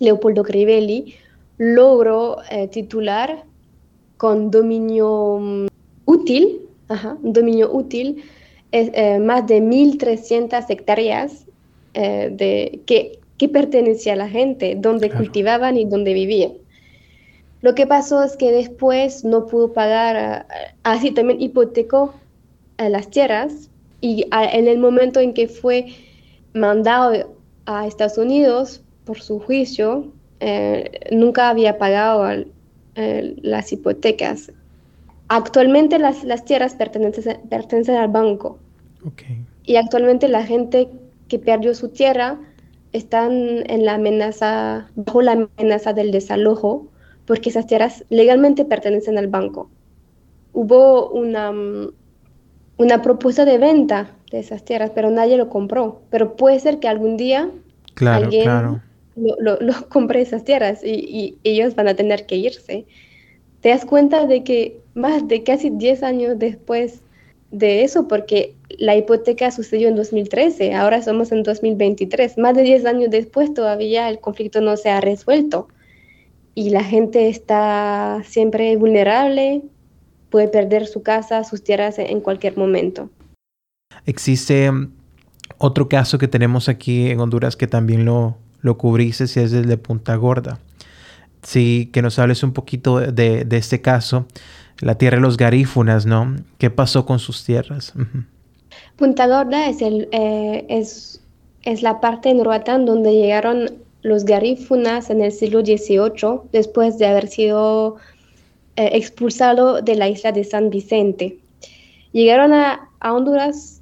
Leopoldo 0.00 0.42
Crivelli, 0.42 1.14
logró 1.56 2.38
eh, 2.50 2.68
titular 2.68 3.44
con 4.16 4.50
dominio 4.50 5.38
mm, 5.40 5.66
útil, 6.04 6.60
dominio 7.22 7.72
útil, 7.72 8.22
más 9.20 9.46
de 9.46 9.62
1.300 9.62 10.68
hectáreas 10.68 11.46
eh, 11.94 12.30
de 12.32 12.80
que, 12.86 13.18
que, 13.38 13.48
pertenecía 13.48 14.12
a 14.12 14.16
la 14.16 14.28
gente, 14.28 14.76
donde 14.78 15.10
cultivaban 15.10 15.76
y 15.76 15.84
donde 15.84 16.12
vivían. 16.12 16.52
Lo 17.62 17.74
que 17.74 17.86
pasó 17.86 18.22
es 18.22 18.36
que 18.36 18.52
después 18.52 19.24
no 19.24 19.46
pudo 19.46 19.72
pagar, 19.72 20.46
así 20.82 21.12
también 21.12 21.40
hipotecó 21.40 22.14
las 22.76 23.08
tierras 23.08 23.70
y 24.00 24.26
en 24.30 24.68
el 24.68 24.78
momento 24.78 25.20
en 25.20 25.32
que 25.32 25.48
fue 25.48 25.86
mandado 26.52 27.34
a 27.64 27.86
Estados 27.86 28.18
Unidos 28.18 28.82
por 29.04 29.20
su 29.20 29.38
juicio, 29.38 30.12
eh, 30.40 30.90
nunca 31.10 31.48
había 31.48 31.78
pagado 31.78 32.44
eh, 32.96 33.34
las 33.42 33.72
hipotecas. 33.72 34.52
Actualmente 35.28 35.98
las, 35.98 36.22
las 36.24 36.44
tierras 36.44 36.74
pertenecen, 36.74 37.40
pertenecen 37.48 37.96
al 37.96 38.08
banco. 38.08 38.58
Y 39.64 39.76
actualmente 39.76 40.28
la 40.28 40.44
gente 40.44 40.88
que 41.34 41.40
perdió 41.40 41.74
su 41.74 41.88
tierra 41.88 42.38
están 42.92 43.32
en 43.68 43.84
la 43.84 43.94
amenaza, 43.94 44.88
bajo 44.94 45.20
la 45.20 45.48
amenaza 45.58 45.92
del 45.92 46.12
desalojo, 46.12 46.86
porque 47.26 47.50
esas 47.50 47.66
tierras 47.66 48.04
legalmente 48.08 48.64
pertenecen 48.64 49.18
al 49.18 49.26
banco. 49.26 49.68
Hubo 50.52 51.10
una, 51.10 51.52
una 52.76 53.02
propuesta 53.02 53.44
de 53.44 53.58
venta 53.58 54.14
de 54.30 54.38
esas 54.38 54.64
tierras, 54.64 54.92
pero 54.94 55.10
nadie 55.10 55.36
lo 55.36 55.48
compró. 55.48 56.02
Pero 56.10 56.36
puede 56.36 56.60
ser 56.60 56.78
que 56.78 56.86
algún 56.86 57.16
día 57.16 57.50
alguien 58.06 58.80
Lo, 59.16 59.56
lo, 59.60 59.88
compre 59.88 60.20
esas 60.20 60.44
tierras 60.44 60.84
y, 60.84 60.92
y, 60.92 61.38
ellos 61.42 61.74
van 61.74 61.88
a 61.88 61.94
tener 61.94 62.26
que 62.26 62.36
irse. 62.36 62.86
Te 63.60 63.70
das 63.70 63.84
cuenta 63.84 64.26
de 64.28 64.44
que 64.44 64.80
más 64.94 65.26
de 65.26 65.42
casi 65.42 65.70
10 65.70 66.04
años 66.04 66.38
después 66.38 67.02
de 67.54 67.84
eso 67.84 68.08
porque 68.08 68.56
la 68.68 68.96
hipoteca 68.96 69.50
sucedió 69.52 69.88
en 69.88 69.94
2013, 69.94 70.74
ahora 70.74 71.02
somos 71.02 71.30
en 71.30 71.44
2023, 71.44 72.36
más 72.36 72.54
de 72.54 72.62
10 72.62 72.84
años 72.86 73.10
después 73.10 73.54
todavía 73.54 74.08
el 74.08 74.18
conflicto 74.18 74.60
no 74.60 74.76
se 74.76 74.90
ha 74.90 75.00
resuelto 75.00 75.68
y 76.56 76.70
la 76.70 76.82
gente 76.82 77.28
está 77.28 78.22
siempre 78.24 78.76
vulnerable, 78.76 79.62
puede 80.30 80.48
perder 80.48 80.86
su 80.86 81.02
casa, 81.02 81.44
sus 81.44 81.62
tierras 81.62 81.98
en 81.98 82.20
cualquier 82.20 82.56
momento. 82.56 83.08
Existe 84.04 84.70
mm, 84.70 84.92
otro 85.58 85.88
caso 85.88 86.18
que 86.18 86.26
tenemos 86.26 86.68
aquí 86.68 87.10
en 87.10 87.20
Honduras 87.20 87.54
que 87.54 87.68
también 87.68 88.04
lo, 88.04 88.36
lo 88.62 88.76
cubriste, 88.76 89.28
si 89.28 89.38
es 89.38 89.52
el 89.52 89.66
de 89.66 89.76
Punta 89.76 90.16
Gorda. 90.16 90.58
Sí, 91.42 91.90
que 91.92 92.02
nos 92.02 92.18
hables 92.18 92.42
un 92.42 92.52
poquito 92.52 92.98
de, 92.98 93.44
de 93.44 93.56
este 93.56 93.80
caso 93.80 94.26
la 94.84 94.96
tierra 94.98 95.16
de 95.16 95.22
los 95.22 95.38
garífunas, 95.38 96.04
¿no? 96.04 96.36
¿Qué 96.58 96.68
pasó 96.68 97.06
con 97.06 97.18
sus 97.18 97.42
tierras? 97.42 97.94
Punta 98.96 99.26
Gorda 99.26 99.66
es, 99.66 99.80
el, 99.80 100.08
eh, 100.12 100.66
es, 100.68 101.22
es 101.62 101.82
la 101.82 102.00
parte 102.00 102.28
en 102.28 102.44
Roatán 102.44 102.84
donde 102.84 103.14
llegaron 103.14 103.70
los 104.02 104.26
garífunas 104.26 105.08
en 105.08 105.22
el 105.22 105.32
siglo 105.32 105.60
XVIII, 105.60 106.50
después 106.52 106.98
de 106.98 107.06
haber 107.06 107.28
sido 107.28 107.96
eh, 108.76 108.90
expulsado 108.92 109.80
de 109.80 109.94
la 109.96 110.10
isla 110.10 110.32
de 110.32 110.44
San 110.44 110.68
Vicente. 110.68 111.38
Llegaron 112.12 112.52
a, 112.52 112.90
Honduras 113.00 113.80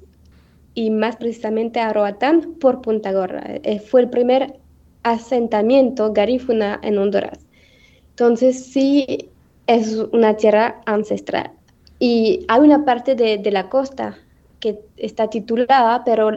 y 0.73 0.89
más 0.89 1.17
precisamente 1.17 1.81
a 1.81 1.91
Roatán 1.91 2.55
por 2.61 2.81
Punta 2.81 3.11
Gorda. 3.11 3.43
Eh, 3.45 3.79
fue 3.79 4.01
el 4.01 4.09
primer 4.09 4.57
asentamiento 5.03 6.13
garífuna 6.13 6.79
en 6.81 6.97
Honduras. 6.97 7.39
Entonces 8.11 8.65
sí 8.65 9.31
es 9.67 9.95
una 10.11 10.35
tierra 10.35 10.81
ancestral. 10.85 11.51
Y 11.99 12.45
hay 12.47 12.61
una 12.61 12.85
parte 12.85 13.15
de, 13.15 13.37
de 13.37 13.51
la 13.51 13.69
costa 13.69 14.17
que 14.59 14.79
está 14.97 15.29
titulada, 15.29 16.03
pero 16.03 16.31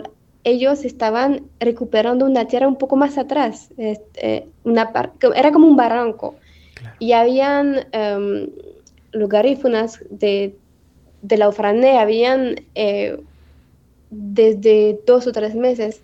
ellos 0.46 0.84
estaban 0.84 1.42
recuperando 1.58 2.24
una 2.24 2.46
tierra 2.46 2.68
un 2.68 2.76
poco 2.76 2.94
más 2.94 3.18
atrás, 3.18 3.68
este, 3.76 4.46
una 4.62 4.92
era 5.34 5.50
como 5.50 5.66
un 5.66 5.74
barranco. 5.74 6.36
Y 7.00 7.12
habían 7.12 7.86
um, 7.92 8.46
de, 10.10 10.54
de 11.22 11.36
la 11.36 11.48
Ofrané, 11.48 11.98
habían 11.98 12.60
eh, 12.76 13.18
desde 14.10 15.00
dos 15.04 15.26
o 15.26 15.32
tres 15.32 15.56
meses 15.56 16.00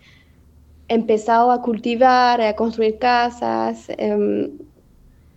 empezado 0.88 1.52
a 1.52 1.62
cultivar, 1.62 2.40
a 2.40 2.56
construir 2.56 2.98
casas 2.98 3.86
em, 3.96 4.50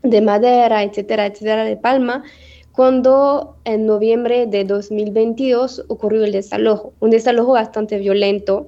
de 0.09 0.21
madera, 0.21 0.83
etcétera, 0.83 1.25
etcétera, 1.25 1.63
de 1.65 1.77
palma, 1.77 2.23
cuando 2.71 3.57
en 3.63 3.85
noviembre 3.85 4.47
de 4.47 4.65
2022 4.65 5.85
ocurrió 5.87 6.23
el 6.25 6.31
desalojo, 6.31 6.93
un 6.99 7.09
desalojo 7.09 7.53
bastante 7.53 7.97
violento 7.97 8.67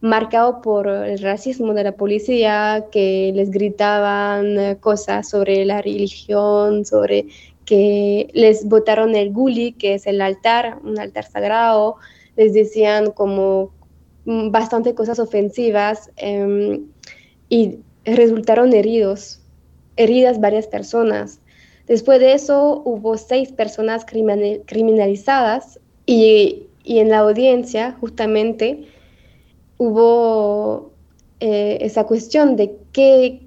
marcado 0.00 0.60
por 0.60 0.88
el 0.88 1.18
racismo 1.20 1.74
de 1.74 1.84
la 1.84 1.92
policía, 1.92 2.86
que 2.90 3.32
les 3.34 3.50
gritaban 3.50 4.58
eh, 4.58 4.76
cosas 4.80 5.28
sobre 5.28 5.64
la 5.64 5.80
religión, 5.80 6.84
sobre 6.84 7.26
que 7.64 8.28
les 8.34 8.66
botaron 8.68 9.14
el 9.14 9.32
guli, 9.32 9.72
que 9.72 9.94
es 9.94 10.06
el 10.06 10.20
altar, 10.20 10.78
un 10.82 10.98
altar 10.98 11.24
sagrado, 11.24 11.96
les 12.36 12.52
decían 12.52 13.12
como 13.12 13.70
mm, 14.24 14.50
bastante 14.50 14.94
cosas 14.94 15.18
ofensivas 15.18 16.10
em, 16.16 16.86
y 17.48 17.78
resultaron 18.04 18.72
heridos, 18.72 19.41
heridas 19.96 20.40
varias 20.40 20.66
personas. 20.66 21.40
Después 21.86 22.20
de 22.20 22.34
eso 22.34 22.82
hubo 22.84 23.16
seis 23.16 23.52
personas 23.52 24.04
criminalizadas 24.04 25.80
y, 26.06 26.66
y 26.84 26.98
en 26.98 27.08
la 27.10 27.18
audiencia 27.18 27.96
justamente 28.00 28.86
hubo 29.78 30.92
eh, 31.40 31.78
esa 31.80 32.04
cuestión 32.04 32.54
de 32.54 32.76
qué, 32.92 33.40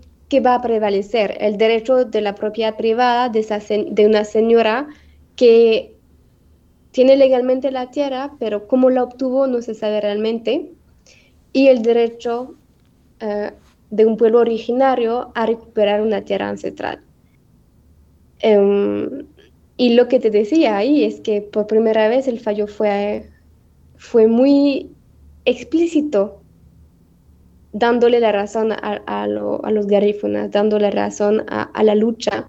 va 0.46 0.56
a 0.56 0.62
prevalecer, 0.62 1.38
el 1.40 1.56
derecho 1.56 2.04
de 2.04 2.20
la 2.20 2.36
propiedad 2.36 2.76
privada 2.76 3.30
de, 3.30 3.88
de 3.90 4.06
una 4.06 4.26
señora 4.26 4.90
que 5.38 5.96
tiene 6.92 7.16
legalmente 7.16 7.72
la 7.72 7.90
tierra, 7.90 8.34
pero 8.38 8.68
cómo 8.68 8.90
la 8.90 9.04
obtuvo 9.04 9.48
no 9.48 9.62
se 9.62 9.76
sabe 9.76 10.02
realmente, 10.02 10.74
y 11.54 11.68
el 11.70 11.84
derecho 11.84 12.56
eh, 13.22 13.52
de 13.96 14.06
un 14.06 14.18
pueblo 14.18 14.40
originario 14.40 15.32
a 15.36 15.46
recuperar 15.46 16.02
una 16.02 16.22
tierra 16.22 16.50
ancestral. 16.50 17.00
Em, 18.40 19.26
y 19.78 19.94
lo 19.94 20.08
que 20.08 20.20
te 20.20 20.30
decía 20.30 20.76
ahí 20.76 21.04
es 21.06 21.22
que 21.22 21.42
por 21.42 21.68
primera 21.68 22.08
vez 22.10 22.28
el 22.28 22.40
fallo 22.40 22.68
fue, 22.68 23.30
fue 23.98 24.28
muy 24.28 24.90
explícito, 25.46 26.42
dándole 27.72 28.20
la 28.20 28.32
razón 28.32 28.72
a, 28.74 29.28
los 29.28 29.88
garífunas, 29.88 30.52
dándole 30.52 30.92
razón 30.92 31.46
a, 31.48 31.84
la 31.84 31.96
lucha 31.96 32.48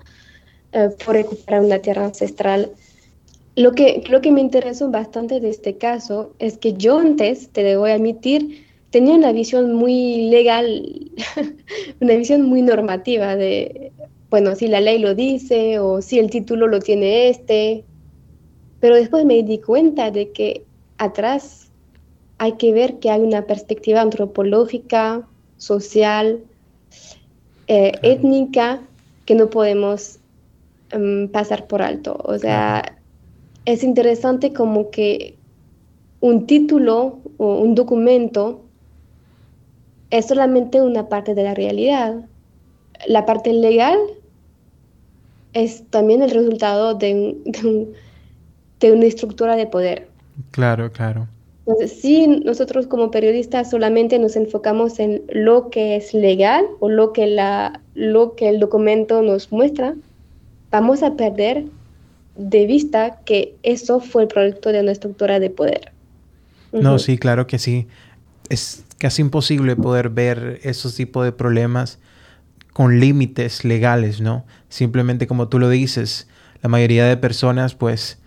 eh, 0.73 0.91
por 1.05 1.15
recuperar 1.15 1.63
una 1.63 1.79
tierra 1.79 2.07
ancestral. 2.07 2.71
Lo 3.55 3.73
que, 3.73 4.05
lo 4.09 4.21
que 4.21 4.33
me 4.33 4.41
interesó 4.41 4.91
bastante 4.91 5.41
de 5.41 5.51
este 5.51 5.79
caso 5.79 6.35
es 6.39 6.59
que 6.59 6.75
yo 6.75 6.99
antes, 6.99 7.51
te 7.51 7.63
debo 7.63 7.87
admitir, 7.87 8.66
tenía 8.91 9.15
una 9.15 9.33
visión 9.33 9.75
muy 9.75 10.29
legal, 10.31 11.11
una 12.01 12.15
visión 12.15 12.43
muy 12.43 12.63
normativa 12.63 13.37
de, 13.37 13.93
bueno, 14.31 14.55
si 14.55 14.69
la 14.69 14.81
ley 14.81 14.99
lo 14.99 15.15
dice 15.15 15.79
o 15.79 16.03
si 16.03 16.19
el 16.19 16.31
título 16.31 16.67
lo 16.67 16.81
tiene 16.81 17.29
este, 17.29 17.85
pero 18.81 18.97
después 18.97 19.25
me 19.25 19.43
di 19.43 19.59
cuenta 19.59 20.11
de 20.11 20.31
que 20.31 20.65
atrás 20.99 21.69
hay 22.39 22.53
que 22.53 22.73
ver 22.73 22.99
que 22.99 23.11
hay 23.11 23.21
una 23.21 23.47
perspectiva 23.47 24.01
antropológica, 24.01 25.27
social, 25.57 26.41
eh, 27.69 27.93
étnica, 28.03 28.83
que 29.25 29.35
no 29.35 29.49
podemos 29.49 30.19
em, 30.91 31.29
pasar 31.29 31.67
por 31.67 31.83
alto. 31.83 32.19
O 32.25 32.39
sea, 32.39 32.99
es 33.65 33.83
interesante 33.83 34.53
como 34.53 34.91
que 34.91 35.35
un 36.21 36.47
título 36.47 37.19
o 37.39 37.59
un 37.59 37.75
documento 37.75 38.66
es 40.19 40.27
solamente 40.27 40.81
una 40.83 41.09
parte 41.09 41.35
de 41.35 41.43
la 41.43 41.55
realidad. 41.55 42.25
La 43.07 43.27
parte 43.27 43.53
legal 43.53 43.99
es 45.53 45.85
también 45.91 46.23
el 46.23 46.31
resultado 46.31 46.95
de, 46.95 47.37
de 48.81 48.93
una 48.93 49.05
estructura 49.05 49.57
de 49.57 49.67
poder. 49.67 50.09
Claro, 50.51 50.91
claro. 50.93 51.29
Entonces, 51.67 52.01
si 52.01 52.29
nosotros 52.29 52.87
como 52.87 53.11
periodistas 53.11 53.71
solamente 53.71 54.19
nos 54.21 54.37
enfocamos 54.37 55.01
en 55.01 55.23
lo 55.29 55.69
que 55.69 55.97
es 55.97 56.15
legal 56.15 56.65
o 56.79 56.89
lo 56.89 57.13
que, 57.13 57.27
la, 57.27 57.81
lo 57.95 58.37
que 58.37 58.49
el 58.49 58.61
documento 58.61 59.21
nos 59.21 59.51
muestra, 59.51 59.97
vamos 60.71 61.03
a 61.03 61.17
perder 61.17 61.65
de 62.37 62.67
vista 62.67 63.19
que 63.25 63.57
eso 63.65 63.99
fue 63.99 64.23
el 64.23 64.29
producto 64.29 64.71
de 64.71 64.81
una 64.81 64.93
estructura 64.93 65.41
de 65.41 65.51
poder. 65.51 65.93
No, 66.71 67.01
sí, 67.01 67.19
claro 67.19 67.49
que 67.49 67.59
sí. 67.59 67.89
Es 68.49 68.85
casi 68.99 69.23
imposible 69.23 69.77
poder 69.77 70.11
ver 70.11 70.61
esos 70.63 70.95
tipos 70.95 71.25
de 71.25 71.33
problemas 71.33 71.99
con 72.73 73.01
límites 73.01 73.65
legales, 73.65 74.21
¿no? 74.21 74.45
Simplemente 74.69 75.27
como 75.27 75.49
tú 75.49 75.59
lo 75.59 75.69
dices, 75.69 76.29
la 76.63 76.69
mayoría 76.69 77.07
de 77.07 77.17
personas 77.17 77.75
pues 77.75 78.19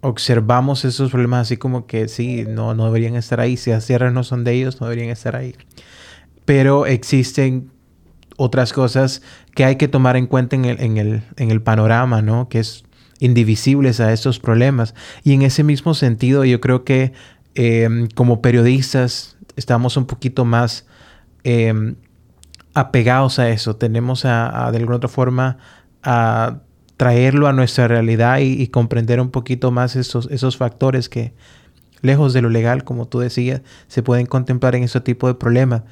observamos 0.00 0.84
esos 0.84 1.10
problemas 1.10 1.42
así 1.42 1.56
como 1.56 1.86
que 1.86 2.08
sí, 2.08 2.44
no, 2.48 2.74
no 2.74 2.86
deberían 2.86 3.16
estar 3.16 3.40
ahí. 3.40 3.56
Si 3.56 3.70
las 3.70 3.86
tierras 3.86 4.12
no 4.12 4.22
son 4.22 4.44
de 4.44 4.52
ellos, 4.52 4.80
no 4.80 4.86
deberían 4.86 5.10
estar 5.10 5.34
ahí. 5.36 5.54
Pero 6.44 6.86
existen 6.86 7.70
otras 8.36 8.72
cosas 8.72 9.22
que 9.54 9.64
hay 9.64 9.76
que 9.76 9.88
tomar 9.88 10.16
en 10.16 10.26
cuenta 10.26 10.56
en 10.56 10.66
el, 10.66 10.80
en 10.80 10.96
el, 10.98 11.22
en 11.36 11.50
el 11.50 11.62
panorama, 11.62 12.22
¿no? 12.22 12.48
Que 12.48 12.60
es 12.60 12.84
indivisibles 13.18 14.00
a 14.00 14.12
estos 14.12 14.38
problemas. 14.38 14.94
Y 15.24 15.32
en 15.32 15.42
ese 15.42 15.64
mismo 15.64 15.94
sentido, 15.94 16.44
yo 16.44 16.60
creo 16.60 16.84
que 16.84 17.12
em, 17.54 18.08
como 18.14 18.42
periodistas 18.42 19.35
estamos 19.56 19.96
un 19.96 20.06
poquito 20.06 20.44
más 20.44 20.86
em, 21.44 21.96
apegados 22.74 23.38
a 23.38 23.48
eso. 23.48 23.76
Tenemos 23.76 24.24
a, 24.24 24.70
de 24.70 24.78
alguna 24.78 24.96
otra 24.96 25.08
forma 25.08 25.58
a 26.02 26.58
traerlo 26.96 27.48
a 27.48 27.52
nuestra 27.52 27.88
realidad 27.88 28.38
y, 28.38 28.68
comprender 28.68 29.20
un 29.20 29.30
poquito 29.30 29.70
más 29.70 29.96
esos, 29.96 30.28
esos 30.30 30.56
factores 30.56 31.08
que, 31.08 31.34
lejos 32.02 32.32
de 32.32 32.42
lo 32.42 32.48
legal, 32.48 32.84
como 32.84 33.06
tú 33.06 33.18
decías, 33.18 33.62
se 33.88 34.02
pueden 34.02 34.26
contemplar 34.26 34.74
en 34.74 34.84
ese 34.84 35.00
tipo 35.00 35.26
de 35.26 35.34
problemas. 35.34 35.82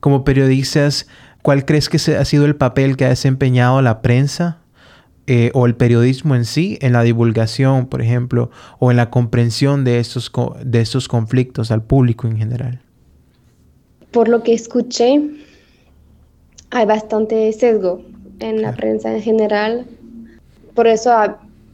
Como 0.00 0.24
periodistas, 0.24 1.06
¿cuál 1.42 1.64
crees 1.64 1.88
que 1.88 1.98
ha 2.16 2.24
sido 2.24 2.46
el 2.46 2.56
papel 2.56 2.96
que 2.96 3.04
ha 3.04 3.10
desempeñado 3.10 3.80
la 3.82 4.02
prensa 4.02 4.58
eh, 5.26 5.50
o 5.54 5.66
el 5.66 5.76
periodismo 5.76 6.34
en 6.34 6.44
sí 6.44 6.78
en 6.80 6.92
la 6.92 7.02
divulgación, 7.02 7.86
por 7.86 8.02
ejemplo, 8.02 8.50
o 8.78 8.90
en 8.90 8.96
la 8.96 9.10
comprensión 9.10 9.84
de 9.84 9.98
estos, 9.98 10.32
de 10.64 10.80
estos 10.80 11.08
conflictos 11.08 11.70
al 11.70 11.82
público 11.82 12.26
en 12.26 12.36
general? 12.38 12.82
Por 14.10 14.28
lo 14.28 14.42
que 14.42 14.54
escuché, 14.54 15.20
hay 16.70 16.86
bastante 16.86 17.52
sesgo 17.52 18.02
en 18.38 18.62
la 18.62 18.74
prensa 18.74 19.12
en 19.14 19.22
general 19.22 19.86
por 20.74 20.86
eso 20.86 21.12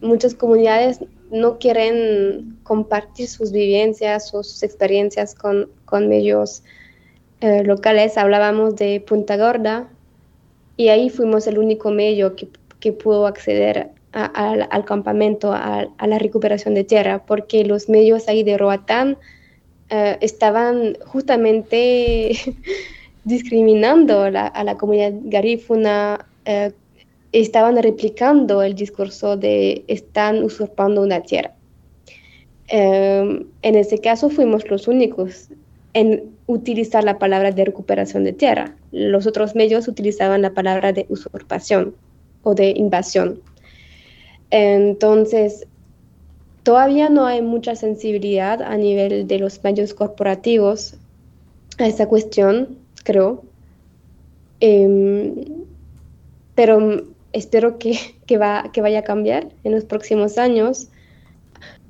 muchas 0.01 0.34
comunidades 0.34 1.01
no 1.30 1.59
quieren 1.59 2.59
compartir 2.62 3.28
sus 3.28 3.53
vivencias 3.53 4.32
o 4.34 4.43
sus 4.43 4.62
experiencias 4.62 5.34
con, 5.34 5.68
medios 6.09 6.62
eh, 7.41 7.62
locales. 7.64 8.16
Hablábamos 8.16 8.76
de 8.76 9.01
Punta 9.01 9.37
Gorda 9.37 9.89
y 10.76 10.89
ahí 10.89 11.11
fuimos 11.11 11.47
el 11.47 11.59
único 11.59 11.91
medio 11.91 12.34
que, 12.37 12.49
pudo 12.93 13.26
acceder 13.26 13.91
al 14.12 14.84
campamento, 14.84 15.53
a, 15.53 15.89
la 16.07 16.18
recuperación 16.18 16.74
de 16.74 16.84
tierra, 16.84 17.24
porque 17.26 17.64
los 17.64 17.89
medios 17.89 18.28
ahí 18.28 18.45
de 18.45 18.57
Roatán 18.57 19.18
eh, 19.91 20.18
estaban 20.20 20.97
justamente 21.07 22.32
discriminando 23.24 24.22
a 24.22 24.64
la 24.64 24.76
comunidad 24.76 25.12
garífuna, 25.24 26.26
eh, 26.45 26.72
estaban 27.32 27.76
replicando 27.82 28.62
el 28.62 28.74
discurso 28.74 29.37
de 29.37 29.84
están 29.89 30.43
usurpando 30.43 31.03
una 31.03 31.20
tierra. 31.22 31.53
Em, 32.68 33.47
en 33.62 33.74
ese 33.76 33.99
caso 33.99 34.28
fuimos 34.30 34.68
los 34.68 34.89
únicos 34.89 35.49
en 35.93 36.24
utilizar 36.47 37.05
la 37.05 37.18
palabra 37.18 37.53
de 37.53 37.64
recuperación 37.64 38.24
de 38.24 38.32
tierra. 38.32 38.74
Los 38.93 39.26
otros 39.26 39.55
medios 39.55 39.89
utilizaban 39.89 40.43
la 40.43 40.53
palabra 40.53 40.93
de 40.93 41.07
usurpación 41.09 41.95
o 42.43 42.55
de 42.55 42.70
invasión. 42.70 43.41
Entonces, 44.51 45.66
todavía 46.67 47.09
no 47.09 47.27
hay 47.27 47.43
mucha 47.43 47.77
sensibilidad 47.77 48.61
a 48.61 48.77
nivel 48.77 49.29
de 49.29 49.39
los 49.39 49.62
medios 49.62 49.95
corporativos 49.95 50.97
a 51.79 51.87
esa 51.87 52.09
cuestión, 52.09 52.77
creo. 53.05 53.45
Em, 54.59 55.45
pero 56.57 57.05
espero 57.33 57.79
que, 57.79 57.97
que, 58.27 58.37
va, 58.37 58.73
que 58.73 58.81
vaya 58.81 58.99
a 58.99 59.05
cambiar 59.05 59.47
en 59.62 59.73
los 59.77 59.85
próximos 59.85 60.39
años. 60.39 60.89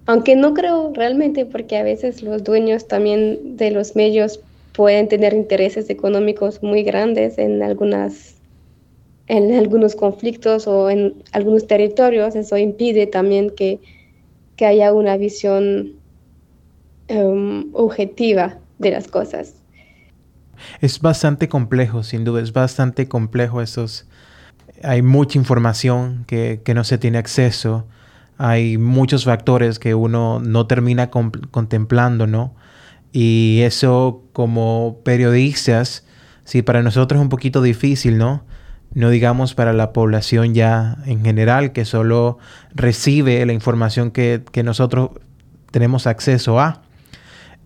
Aunque 0.04 0.36
no 0.36 0.52
creo 0.52 0.92
realmente, 0.92 1.46
porque 1.46 1.78
a 1.78 1.82
veces 1.82 2.22
los 2.22 2.44
dueños 2.44 2.86
también 2.86 3.56
de 3.56 3.70
los 3.70 3.96
medios 3.96 4.40
pueden 4.74 5.08
tener 5.08 5.32
intereses 5.32 5.88
económicos 5.88 6.62
muy 6.62 6.82
grandes 6.82 7.38
en 7.38 7.62
algunas 7.62 8.34
en 9.28 9.54
algunos 9.54 9.96
conflictos 9.96 10.66
o 10.68 10.90
en 10.90 11.14
algunos 11.32 11.66
territorios, 11.66 12.36
eso 12.36 12.58
impide 12.58 13.06
también 13.06 13.50
que, 13.50 13.80
que 14.56 14.66
haya 14.66 14.92
una 14.92 15.16
visión 15.16 15.92
um, 17.08 17.70
objetiva 17.72 18.58
de 18.78 18.90
las 18.90 19.08
cosas. 19.08 19.54
Es 20.80 21.00
bastante 21.00 21.48
complejo, 21.48 22.02
sin 22.02 22.24
duda, 22.24 22.40
es 22.40 22.52
bastante 22.52 23.08
complejo 23.08 23.60
esos... 23.60 24.06
Hay 24.82 25.02
mucha 25.02 25.38
información 25.38 26.24
que, 26.26 26.60
que 26.64 26.74
no 26.74 26.84
se 26.84 26.98
tiene 26.98 27.16
acceso, 27.18 27.86
hay 28.38 28.76
muchos 28.76 29.24
factores 29.24 29.78
que 29.78 29.94
uno 29.94 30.40
no 30.40 30.66
termina 30.66 31.10
contemplando, 31.10 32.26
¿no? 32.26 32.54
Y 33.12 33.60
eso 33.62 34.24
como 34.34 34.98
periodistas, 35.02 36.04
sí, 36.44 36.60
para 36.60 36.82
nosotros 36.82 37.18
es 37.18 37.22
un 37.22 37.30
poquito 37.30 37.62
difícil, 37.62 38.18
¿no? 38.18 38.44
No 38.96 39.10
digamos 39.10 39.52
para 39.52 39.74
la 39.74 39.92
población 39.92 40.54
ya 40.54 40.96
en 41.04 41.22
general 41.22 41.72
que 41.72 41.84
solo 41.84 42.38
recibe 42.74 43.44
la 43.44 43.52
información 43.52 44.10
que, 44.10 44.42
que 44.52 44.62
nosotros 44.62 45.10
tenemos 45.70 46.06
acceso 46.06 46.58
a. 46.58 46.80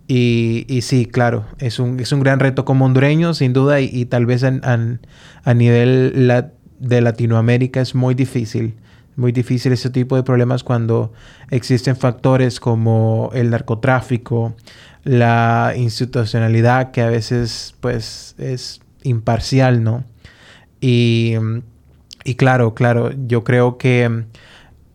Y, 0.08 0.66
y, 0.68 0.82
sí, 0.82 1.06
claro, 1.06 1.44
es 1.60 1.78
un, 1.78 2.00
es 2.00 2.10
un 2.10 2.18
gran 2.18 2.40
reto 2.40 2.64
como 2.64 2.84
hondureño, 2.84 3.32
sin 3.32 3.52
duda, 3.52 3.80
y, 3.80 4.06
tal 4.06 4.26
vez 4.26 4.42
a 4.42 5.54
nivel 5.54 6.28
de 6.80 7.00
Latinoamérica 7.00 7.80
es 7.80 7.94
muy 7.94 8.16
difícil 8.16 8.74
muy 9.14 9.30
difícil 9.30 9.72
ese 9.72 9.90
tipo 9.90 10.16
de 10.16 10.24
problemas 10.24 10.64
cuando 10.64 11.12
existen 11.50 11.94
factores 11.94 12.58
como 12.58 13.30
el 13.34 13.50
narcotráfico, 13.50 14.56
la 15.04 15.74
institucionalidad 15.76 16.90
que 16.90 17.02
a 17.02 17.08
veces 17.10 17.74
pues 17.80 18.34
es 18.38 18.80
imparcial, 19.02 19.84
¿no? 19.84 20.04
Y, 20.80 21.34
y 22.24 22.34
claro, 22.34 22.74
claro, 22.74 23.10
yo 23.26 23.44
creo 23.44 23.78
que 23.78 24.24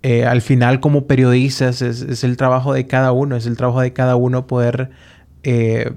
eh, 0.03 0.25
al 0.25 0.41
final 0.41 0.79
como 0.79 1.07
periodistas 1.07 1.81
es, 1.81 2.23
el 2.23 2.37
trabajo 2.37 2.73
de 2.73 2.87
cada 2.87 3.11
uno, 3.11 3.35
es 3.35 3.45
el 3.45 3.57
trabajo 3.57 3.81
de 3.81 3.93
cada 3.93 4.15
uno 4.15 4.47
poder 4.47 4.91
eh, 5.43 5.93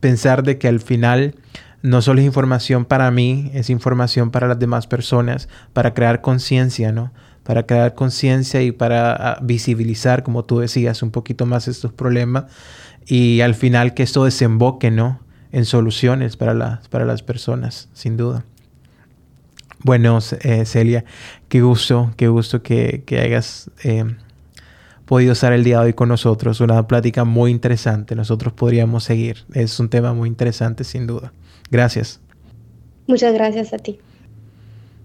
pensar 0.00 0.42
de 0.42 0.58
que 0.58 0.68
al 0.68 0.80
final 0.80 1.34
no 1.82 2.00
solo 2.02 2.20
es 2.20 2.26
información 2.26 2.84
para 2.84 3.10
mí, 3.10 3.50
es 3.54 3.70
información 3.70 4.30
para 4.30 4.48
las 4.48 4.58
demás 4.58 4.86
personas, 4.86 5.48
para 5.72 5.94
crear 5.94 6.20
conciencia, 6.20 6.92
¿no? 6.92 7.12
para 7.44 7.66
crear 7.66 7.94
conciencia 7.94 8.62
y 8.62 8.72
para 8.72 9.12
ah, 9.12 9.38
visibilizar, 9.42 10.22
como 10.22 10.44
tú 10.44 10.58
decías, 10.58 11.02
un 11.02 11.10
poquito 11.10 11.46
más 11.46 11.68
estos 11.68 11.92
problemas 11.92 12.46
y 13.06 13.42
al 13.42 13.54
final 13.54 13.94
que 13.94 14.02
esto 14.02 14.24
desemboque, 14.24 14.90
¿no? 14.90 15.20
En 15.52 15.66
soluciones 15.66 16.36
para, 16.36 16.54
las 16.54 16.88
para 16.88 17.04
las 17.04 17.22
personas, 17.22 17.88
sin 17.92 18.16
duda. 18.16 18.44
Bueno, 19.84 20.18
eh, 20.40 20.64
Celia, 20.64 21.04
qué 21.48 21.60
gusto, 21.60 22.10
qué 22.16 22.28
gusto 22.28 22.62
que, 22.62 23.04
hayas 23.22 23.70
eh, 23.84 24.04
podido 25.04 25.34
estar 25.34 25.52
el 25.52 25.62
día 25.62 25.80
de 25.80 25.86
hoy 25.86 25.92
con 25.92 26.08
nosotros. 26.08 26.60
Una 26.60 26.88
plática 26.88 27.24
muy 27.24 27.50
interesante. 27.50 28.16
Nosotros 28.16 28.54
podríamos 28.54 29.04
seguir. 29.04 29.44
Es 29.52 29.78
un 29.78 29.90
tema 29.90 30.14
muy 30.14 30.28
interesante, 30.28 30.84
sin 30.84 31.06
duda. 31.06 31.34
Gracias. 31.70 32.18
Muchas 33.06 33.34
gracias 33.34 33.74
a 33.74 33.78
ti. 33.78 33.98